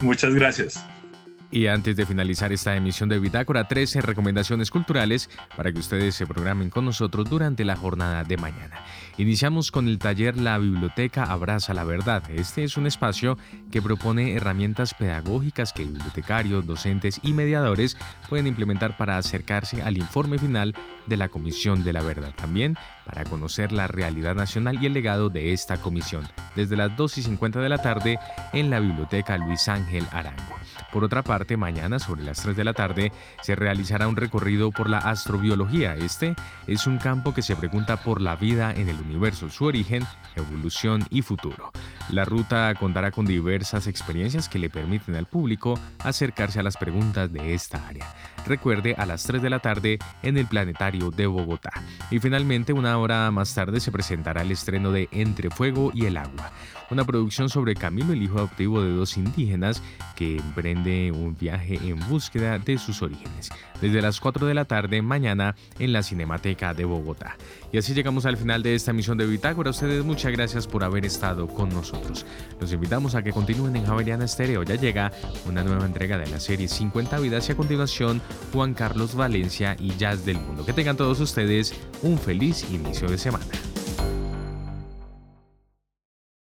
Muchas 0.00 0.32
gracias. 0.32 0.80
Y 1.50 1.66
antes 1.66 1.96
de 1.96 2.04
finalizar 2.04 2.52
esta 2.52 2.76
emisión 2.76 3.08
de 3.08 3.18
Bitácora, 3.18 3.66
13 3.66 4.02
recomendaciones 4.02 4.70
culturales 4.70 5.30
para 5.56 5.72
que 5.72 5.78
ustedes 5.78 6.14
se 6.14 6.26
programen 6.26 6.68
con 6.68 6.84
nosotros 6.84 7.28
durante 7.28 7.64
la 7.64 7.74
jornada 7.74 8.22
de 8.22 8.36
mañana. 8.36 8.84
Iniciamos 9.16 9.70
con 9.70 9.88
el 9.88 9.98
taller 9.98 10.36
La 10.36 10.58
Biblioteca 10.58 11.24
Abraza 11.24 11.72
la 11.72 11.84
Verdad. 11.84 12.22
Este 12.30 12.64
es 12.64 12.76
un 12.76 12.86
espacio 12.86 13.38
que 13.70 13.80
propone 13.80 14.34
herramientas 14.34 14.92
pedagógicas 14.92 15.72
que 15.72 15.84
bibliotecarios, 15.84 16.66
docentes 16.66 17.18
y 17.22 17.32
mediadores 17.32 17.96
pueden 18.28 18.46
implementar 18.46 18.98
para 18.98 19.16
acercarse 19.16 19.80
al 19.80 19.96
informe 19.96 20.38
final 20.38 20.74
de 21.06 21.16
la 21.16 21.30
Comisión 21.30 21.82
de 21.82 21.94
la 21.94 22.02
Verdad. 22.02 22.34
También 22.36 22.76
para 23.06 23.24
conocer 23.24 23.72
la 23.72 23.86
realidad 23.86 24.34
nacional 24.34 24.82
y 24.82 24.86
el 24.86 24.92
legado 24.92 25.30
de 25.30 25.54
esta 25.54 25.78
comisión, 25.78 26.28
desde 26.54 26.76
las 26.76 26.94
2 26.94 27.18
y 27.18 27.22
50 27.22 27.58
de 27.58 27.68
la 27.70 27.78
tarde 27.78 28.18
en 28.52 28.68
la 28.68 28.80
Biblioteca 28.80 29.38
Luis 29.38 29.66
Ángel 29.66 30.06
Arango. 30.12 30.58
Por 30.92 31.04
otra 31.04 31.22
parte, 31.22 31.56
mañana 31.56 31.98
sobre 31.98 32.22
las 32.22 32.42
3 32.42 32.56
de 32.56 32.64
la 32.64 32.72
tarde 32.72 33.12
se 33.42 33.54
realizará 33.54 34.08
un 34.08 34.16
recorrido 34.16 34.70
por 34.70 34.88
la 34.88 34.98
astrobiología. 34.98 35.94
Este 35.94 36.34
es 36.66 36.86
un 36.86 36.98
campo 36.98 37.34
que 37.34 37.42
se 37.42 37.56
pregunta 37.56 37.98
por 37.98 38.22
la 38.22 38.36
vida 38.36 38.72
en 38.72 38.88
el 38.88 38.96
universo 38.96 39.50
su 39.50 39.64
origen, 39.64 40.06
evolución 40.34 41.04
y 41.10 41.22
futuro. 41.22 41.72
La 42.10 42.24
ruta 42.24 42.74
contará 42.74 43.10
con 43.10 43.26
diversas 43.26 43.86
experiencias 43.86 44.48
que 44.48 44.58
le 44.58 44.70
permiten 44.70 45.14
al 45.14 45.26
público 45.26 45.78
acercarse 46.02 46.58
a 46.58 46.62
las 46.62 46.78
preguntas 46.78 47.30
de 47.32 47.52
esta 47.52 47.86
área. 47.86 48.06
Recuerde 48.46 48.94
a 48.96 49.04
las 49.04 49.24
3 49.24 49.42
de 49.42 49.50
la 49.50 49.58
tarde 49.58 49.98
en 50.22 50.38
el 50.38 50.46
Planetario 50.46 51.10
de 51.10 51.26
Bogotá. 51.26 51.70
Y 52.10 52.18
finalmente, 52.18 52.72
una 52.72 52.96
hora 52.96 53.30
más 53.30 53.54
tarde 53.54 53.80
se 53.80 53.92
presentará 53.92 54.40
el 54.40 54.52
estreno 54.52 54.90
de 54.90 55.08
Entre 55.12 55.50
Fuego 55.50 55.90
y 55.92 56.06
el 56.06 56.16
Agua, 56.16 56.50
una 56.90 57.04
producción 57.04 57.48
sobre 57.48 57.74
Camilo, 57.74 58.12
el 58.12 58.22
hijo 58.22 58.38
adoptivo 58.38 58.82
de 58.82 58.92
dos 58.92 59.16
indígenas 59.16 59.82
que 60.16 60.36
emprende 60.36 61.12
un 61.12 61.36
viaje 61.36 61.78
en 61.82 61.98
búsqueda 62.08 62.58
de 62.58 62.78
sus 62.78 63.02
orígenes, 63.02 63.50
desde 63.80 64.02
las 64.02 64.20
4 64.20 64.46
de 64.46 64.54
la 64.54 64.64
tarde 64.64 65.02
mañana 65.02 65.54
en 65.78 65.92
la 65.92 66.02
Cinemateca 66.02 66.74
de 66.74 66.84
Bogotá. 66.84 67.36
Y 67.72 67.78
así 67.78 67.92
llegamos 67.92 68.24
al 68.26 68.36
final 68.36 68.62
de 68.62 68.74
esta 68.74 68.92
emisión 68.92 69.18
de 69.18 69.26
Bitácora. 69.26 69.70
Ustedes 69.70 70.04
muchas 70.04 70.32
gracias 70.32 70.66
por 70.66 70.84
haber 70.84 71.04
estado 71.04 71.46
con 71.46 71.68
nosotros. 71.68 72.24
Los 72.60 72.72
invitamos 72.72 73.14
a 73.14 73.22
que 73.22 73.32
continúen 73.32 73.76
en 73.76 73.84
Javeriana 73.84 74.24
Estéreo. 74.24 74.62
Ya 74.62 74.76
llega 74.76 75.12
una 75.46 75.62
nueva 75.62 75.84
entrega 75.84 76.16
de 76.16 76.26
la 76.28 76.40
serie 76.40 76.68
50 76.68 77.18
vidas 77.20 77.48
y 77.48 77.52
a 77.52 77.56
continuación 77.56 78.22
Juan 78.52 78.74
Carlos 78.74 79.14
Valencia 79.14 79.76
y 79.78 79.94
Jazz 79.96 80.24
del 80.24 80.38
Mundo. 80.38 80.64
Que 80.64 80.72
tengan 80.72 80.96
todos 80.96 81.20
ustedes 81.20 81.74
un 82.02 82.18
feliz 82.18 82.66
inicio 82.70 83.08
de 83.08 83.18
semana. 83.18 83.44